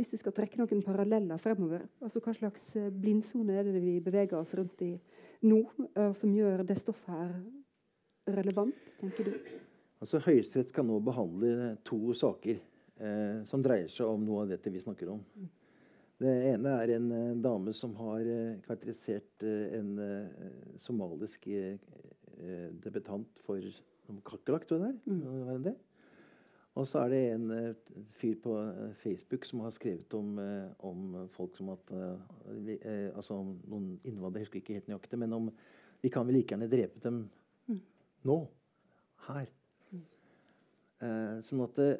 Hvis 0.00 0.08
du 0.08 0.16
skal 0.16 0.32
trekke 0.32 0.56
noen 0.56 0.78
paralleller 0.80 1.36
fremover, 1.36 1.82
altså 2.00 2.22
hva 2.24 2.32
slags 2.32 2.62
eh, 2.80 2.86
blindsone 2.88 3.52
er 3.52 3.66
det 3.66 3.82
vi 3.84 3.98
beveger 4.00 4.38
oss 4.38 4.54
rundt 4.56 4.80
i 4.80 4.94
nå, 5.44 5.58
som 6.16 6.32
gjør 6.32 6.62
det 6.64 6.78
stoffet 6.80 7.12
her 7.12 7.34
relevant, 8.32 8.80
tenker 9.00 9.28
du? 9.28 9.34
Altså 10.00 10.20
Høyesterett 10.24 10.72
skal 10.72 10.86
nå 10.88 10.96
behandle 11.04 11.74
to 11.84 12.14
saker 12.16 12.56
eh, 12.56 13.40
som 13.48 13.60
dreier 13.64 13.90
seg 13.92 14.08
om 14.08 14.22
noe 14.24 14.46
av 14.46 14.52
dette 14.54 14.72
vi 14.72 14.80
snakker 14.80 15.12
om. 15.12 15.20
Det 16.20 16.32
ene 16.50 16.72
er 16.82 16.90
en 16.98 17.06
uh, 17.12 17.36
dame 17.40 17.72
som 17.76 17.94
har 17.96 18.26
uh, 18.28 18.58
karakterisert 18.66 19.44
uh, 19.46 19.76
en 19.78 19.94
somalisk 20.80 21.48
debutant 22.80 23.40
for 23.44 23.60
kakerlakk, 24.24 24.64
tror 24.68 24.84
jeg 24.86 24.94
det 25.60 25.72
er. 25.74 25.74
Mm. 25.74 25.74
Og 26.80 26.86
så 26.88 27.02
er 27.02 27.10
det 27.12 27.18
en 27.34 27.74
fyr 28.16 28.38
på 28.40 28.54
Facebook 29.02 29.44
som 29.44 29.60
har 29.60 29.74
skrevet 29.74 30.14
om, 30.16 30.38
om 30.86 31.28
folk 31.34 31.58
som 31.58 31.68
at 31.74 31.92
Altså 31.92 33.36
om 33.36 33.50
noen 33.68 33.90
innvandrere, 34.08 34.40
jeg 34.40 34.48
husker 34.48 34.62
ikke 34.62 34.78
helt 34.78 34.88
nøyaktig, 34.88 35.20
men 35.20 35.36
om 35.36 35.50
vi 36.00 36.08
kan 36.08 36.24
vel 36.24 36.38
like 36.38 36.54
gjerne 36.54 36.70
drepe 36.72 37.02
dem 37.04 37.20
mm. 37.68 37.82
nå. 38.30 38.38
Her. 39.26 39.52
Mm. 39.92 40.06
sånn 41.44 41.66
at 41.66 41.76
det, 41.76 41.90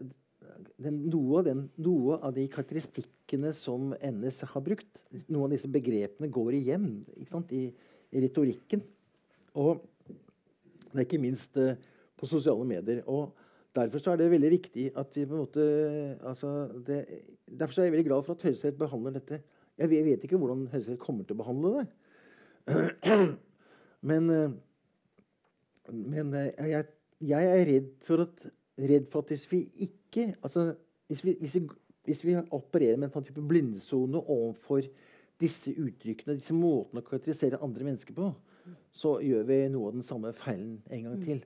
den, 0.81 1.03
noe, 1.11 1.43
den, 1.47 1.67
noe, 1.83 2.19
av 2.25 2.35
de 2.37 2.47
karakteristikkene 2.51 3.53
som 3.57 3.93
NS 3.97 4.43
har 4.53 4.65
brukt, 4.65 5.03
noen 5.29 5.49
av 5.49 5.55
disse 5.55 5.71
begrepene 5.71 6.31
går 6.33 6.57
igjen 6.59 6.89
sant, 7.31 7.53
i, 7.53 7.69
i, 8.11 8.23
retorikken. 8.25 8.83
Og 9.61 9.83
det 10.91 10.99
er 10.99 11.07
ikke 11.07 11.23
minst 11.23 11.59
uh, 11.61 11.75
på 12.19 12.29
sosiale 12.31 12.67
medier. 12.69 13.05
Og 13.11 13.37
Derfor 13.71 14.03
er 14.11 14.17
det 14.19 14.33
veldig 14.33 14.49
viktig 14.51 14.85
at 14.99 15.15
vi 15.15 15.25
på 15.31 15.37
en 15.37 15.43
måte 15.45 15.65
altså 16.27 16.49
det, 16.87 17.05
Derfor 17.47 17.81
er 17.81 17.87
jeg 17.87 17.93
veldig 17.95 18.09
glad 18.09 18.25
for 18.27 18.35
at 18.35 18.43
Høyesterett 18.43 18.79
behandler 18.79 19.15
dette. 19.15 19.39
Jeg 19.79 19.91
vet 19.91 20.25
ikke 20.27 20.41
hvordan 20.43 20.65
Høyesterett 20.73 20.99
kommer 21.03 21.27
til 21.27 21.37
å 21.37 21.43
behandle 21.45 21.71
det. 21.77 21.85
Men, 24.11 24.31
uh, 24.31 24.51
men 25.93 26.31
uh, 26.33 26.47
jeg, 26.71 26.87
jeg, 27.21 27.49
er 27.53 27.67
redd 27.69 27.89
for 28.07 28.23
at 28.25 28.47
redd 28.81 29.09
for 29.11 29.25
at 29.25 29.33
hvis 29.35 29.47
vi 29.51 29.65
ikke 29.87 30.31
altså, 30.41 30.73
hvis, 31.11 31.25
vi, 31.27 31.37
hvis, 31.41 31.57
vi, 31.59 31.65
hvis 32.09 32.25
vi 32.27 32.37
opererer 32.41 32.99
med 32.99 33.09
en 33.09 33.17
sånn 33.17 33.27
type 33.29 33.45
blindsone 33.45 34.21
overfor 34.21 34.87
disse 35.41 35.73
uttrykkene, 35.73 36.37
disse 36.39 36.55
måtene 36.57 37.03
å 37.03 37.07
karakterisere 37.07 37.61
andre 37.65 37.87
mennesker 37.89 38.17
på, 38.17 38.29
så 38.93 39.17
gjør 39.25 39.47
vi 39.49 39.63
noe 39.73 39.89
av 39.89 39.97
den 39.97 40.07
samme 40.07 40.33
feilen 40.37 40.79
en 40.93 41.09
gang 41.09 41.23
til. 41.25 41.41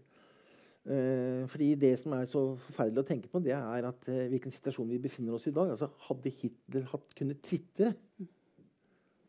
Uh, 0.85 1.47
fordi 1.49 1.71
det 1.81 1.95
som 1.97 2.13
er 2.13 2.27
så 2.29 2.43
forferdelig 2.61 3.01
å 3.01 3.09
tenke 3.09 3.31
på, 3.33 3.41
det 3.41 3.55
er 3.57 3.87
at 3.89 4.09
uh, 4.11 4.25
hvilken 4.29 4.53
situasjon 4.53 4.91
vi 4.91 5.01
befinner 5.01 5.37
oss 5.37 5.47
i 5.49 5.53
i 5.53 5.57
dag. 5.57 5.71
Altså, 5.73 5.89
hadde 6.11 6.33
Hitler 6.43 6.85
hatt, 6.91 7.07
kunnet 7.17 7.41
tvitre 7.47 7.95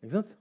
ikke 0.01 0.17
sant? 0.17 0.33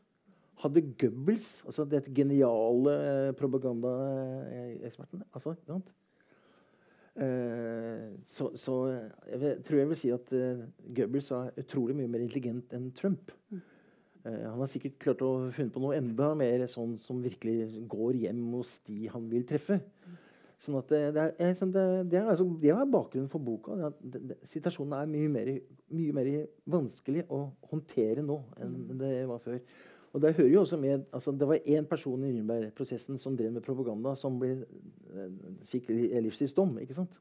Hadde 0.64 0.82
Goebbels, 0.98 1.50
altså 1.68 1.86
dette 1.86 2.10
geniale 2.14 2.96
uh, 2.96 3.30
propagandaeksperten 3.38 5.22
altså, 5.30 5.54
ikke 5.54 5.76
sant? 5.76 5.94
Eh, 7.14 8.08
så, 8.26 8.48
så, 8.58 8.74
jeg 9.30 9.60
tror 9.66 9.78
jeg 9.78 9.90
vil 9.92 10.00
si 10.00 10.10
at 10.10 10.32
uh, 10.34 10.64
Goebbels 10.96 11.30
er 11.36 11.52
utrolig 11.62 11.94
mye 11.98 12.10
mer 12.10 12.24
intelligent 12.24 12.74
enn 12.74 12.90
Trump. 12.96 13.30
Mm. 13.52 13.62
Uh, 14.24 14.44
han 14.48 14.58
har 14.58 14.70
sikkert 14.72 14.98
klart 15.02 15.22
å 15.22 15.32
funne 15.54 15.70
på 15.70 15.82
noe 15.84 15.94
enda 15.98 16.32
mer 16.38 16.66
sånn 16.70 16.96
som 16.98 17.22
virkelig 17.22 17.84
går 17.90 18.18
hjem 18.24 18.42
hos 18.56 18.72
de 18.88 19.06
han 19.12 19.28
vil 19.30 19.46
treffe. 19.46 19.78
Mm. 19.78 20.20
Sånn 20.64 20.78
at 20.78 20.90
det, 20.90 21.00
er, 21.04 21.54
det, 21.60 21.86
det, 22.08 22.18
er, 22.18 22.28
altså, 22.32 22.46
det 22.62 22.70
er 22.72 22.86
bakgrunnen 22.88 23.30
for 23.30 23.42
boka. 23.44 23.90
Det, 24.00 24.38
situasjonen 24.48 24.96
er 24.96 25.10
mye 25.10 25.32
mer, 25.32 25.50
mye 25.94 26.14
mer, 26.16 26.30
vanskelig 26.70 27.26
å 27.28 27.44
håndtere 27.68 28.24
nå 28.24 28.38
enn 28.62 28.78
mm. 28.88 28.94
det 29.02 29.16
var 29.28 29.42
før. 29.44 29.60
Og 30.14 30.22
der 30.22 30.32
hører 30.32 30.48
jo 30.48 30.60
også 30.60 30.76
med, 30.78 31.04
altså 31.12 31.32
Det 31.32 31.48
var 31.48 31.54
én 31.66 31.86
person 31.90 32.24
i 32.24 32.30
Nürnberg-prosessen 32.32 33.18
som 33.18 33.36
drev 33.36 33.52
med 33.52 33.62
propaganda, 33.62 34.14
som 34.14 34.38
ble, 34.38 34.52
eh, 35.10 35.32
fikk 35.66 35.90
livstidsdom. 36.22 36.78
ikke 36.78 36.94
sant? 36.94 37.18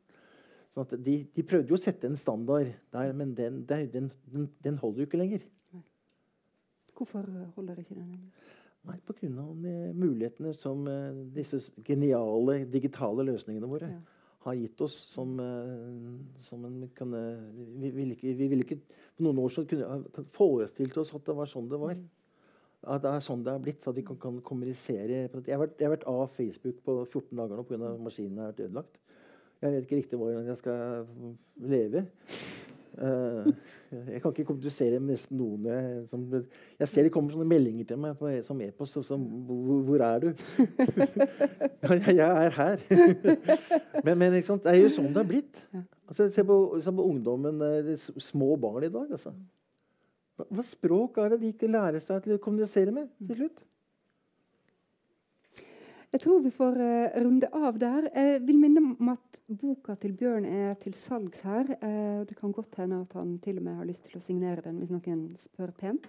Sånn 0.73 0.85
at 0.85 0.93
de, 1.05 1.15
de, 1.35 1.43
prøvde 1.43 1.73
jo 1.73 1.77
å 1.77 1.81
sette 1.81 2.07
en 2.09 2.17
standard 2.17 2.69
der, 2.93 3.13
men 3.17 3.33
den, 3.37 3.63
den, 3.65 3.89
den, 4.29 4.47
den 4.61 4.77
holder 4.77 5.03
jo 5.03 5.09
ikke 5.09 5.21
lenger. 5.21 5.41
Nei. 5.73 5.83
Hvorfor 6.93 7.25
holder 7.57 7.81
ikke 7.81 7.97
den 7.97 8.13
lenger? 8.13 8.47
Nei, 8.83 8.97
Pga. 9.07 9.29
mulighetene 9.95 10.53
som 10.53 10.85
uh, 10.85 11.13
disse 11.33 11.71
geniale 11.87 12.63
digitale 12.69 13.25
løsningene 13.25 13.69
våre 13.69 13.89
ja. 13.89 14.01
har 14.45 14.57
gitt 14.59 14.81
oss. 14.85 14.97
Som, 15.13 15.37
uh, 15.39 16.17
som 16.37 16.65
en 16.69 16.81
kan, 16.93 17.13
vi, 17.57 17.69
vi, 17.87 17.93
ville 17.95 18.17
ikke, 18.17 18.33
vi, 18.37 18.49
ville 18.51 18.67
ikke, 18.67 18.83
For 19.15 19.25
noen 19.25 19.39
år 19.45 19.55
siden 19.55 19.71
kunne 19.71 20.27
forestilt 20.35 20.99
oss 21.01 21.15
at 21.15 21.25
det 21.25 21.41
var 21.41 21.49
sånn 21.49 21.71
det 21.71 21.81
var. 21.81 21.97
Mm 21.97 22.11
at 22.84 23.03
det 23.03 23.11
er 23.11 23.23
sånn 23.23 23.43
det 23.45 23.53
er 23.53 23.63
blitt. 23.63 23.84
Så 23.84 23.93
at 23.93 23.99
de 23.99 24.05
kan, 24.07 24.19
kan 24.21 24.41
kommunisere. 24.45 25.07
Jeg 25.07 25.29
har, 25.29 25.61
vært, 25.61 25.77
jeg 25.79 25.88
har, 25.88 25.95
vært, 25.95 26.09
av 26.09 26.25
Facebook 26.36 26.81
på 26.86 26.99
14 27.05 27.39
dager 27.39 27.59
nå 27.59 27.67
pga. 27.67 27.93
maskinen 28.03 28.43
har 28.43 28.51
vært 28.51 28.65
ødelagt. 28.67 28.99
Jeg 29.63 29.71
vet 29.71 29.86
ikke 29.86 30.01
riktig 30.01 30.19
hvordan 30.19 30.49
jeg 30.49 30.59
skal 30.59 31.05
leve. 31.63 32.05
Uh, 32.93 33.47
jeg 34.11 34.19
kan 34.21 34.29
ikke 34.29 34.43
kommunisere 34.45 34.99
med 35.01 35.15
nesten 35.15 35.39
noen 35.39 35.63
jeg, 35.65 36.03
som, 36.11 36.27
jeg 36.77 36.89
ser 36.91 37.07
det 37.07 37.11
kommer 37.15 37.34
sånne 37.34 37.47
meldinger 37.49 37.88
til 37.89 37.97
meg 38.03 38.19
på, 38.19 38.29
som 38.45 38.61
e-post. 38.61 38.99
Som, 39.07 39.23
hvor, 39.47 39.79
hvor, 39.88 40.03
er 40.05 40.19
du?' 40.21 40.29
jeg, 41.88 42.15
jeg, 42.19 42.27
er 42.27 42.53
her. 42.59 42.86
men, 44.05 44.13
men 44.17 44.36
det 44.36 44.43
er 44.43 44.77
jo 44.84 44.93
sånn 44.93 45.09
det 45.15 45.23
er 45.23 45.31
blitt. 45.31 45.63
Altså, 46.05 46.29
se, 46.29 46.45
på, 46.45 46.59
se 46.84 46.93
på 46.93 47.09
ungdommen, 47.09 47.61
eh, 47.65 47.93
små 48.21 48.53
barn 48.61 48.86
i 48.86 48.93
dag. 48.93 49.09
Altså. 49.15 49.34
Hva, 50.39 50.65
språk 50.65 51.19
er 51.21 51.34
det 51.34 51.43
de 51.43 51.53
ikke 51.53 51.69
lærer 51.69 52.01
seg 52.01 52.25
til 52.25 52.36
å 52.36 52.41
kommunisere 52.41 52.93
med 52.95 53.11
til 53.21 53.43
slutt? 53.43 53.63
Jeg 56.13 56.21
tror 56.21 56.43
vi 56.43 56.51
får 56.53 56.75
uh, 56.77 57.15
runde 57.25 57.47
av 57.57 57.77
der. 57.81 58.05
Jeg 58.13 58.41
vil 58.45 58.59
minne 58.61 58.81
om 58.84 59.07
at 59.15 59.39
boka 59.49 59.95
til 59.97 60.11
Bjørn 60.17 60.45
er 60.45 60.75
til 60.81 60.93
salgs 60.93 61.41
her. 61.41 61.71
Uh, 61.81 62.21
det 62.29 62.38
kan 62.38 62.53
godt 62.53 62.77
hende 62.77 62.99
at 63.01 63.15
han 63.17 63.39
til 63.41 63.57
og 63.57 63.65
med 63.65 63.79
har 63.79 63.89
lyst 63.89 64.05
til 64.05 64.19
å 64.19 64.21
signere 64.21 64.61
den 64.61 64.77
hvis 64.77 64.93
noen 64.93 65.23
spør 65.41 65.73
pent. 65.79 66.05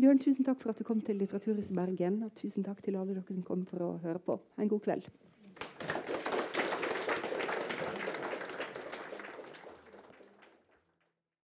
Bjørn, 0.00 0.22
tusen 0.24 0.48
takk 0.48 0.62
for 0.62 0.72
at 0.72 0.80
du 0.80 0.88
kom 0.88 1.04
til 1.04 1.20
Litteraturhuset 1.20 1.76
Bergen. 1.76 2.22
Og 2.24 2.32
tusen 2.40 2.64
takk 2.64 2.80
til 2.80 2.96
alle 2.96 3.12
dere 3.12 3.26
som 3.28 3.44
kom 3.44 3.66
for 3.68 3.84
å 3.84 3.92
høre 4.00 4.24
på. 4.24 4.40
En 4.56 4.72
god 4.72 4.88
kveld. 4.88 5.12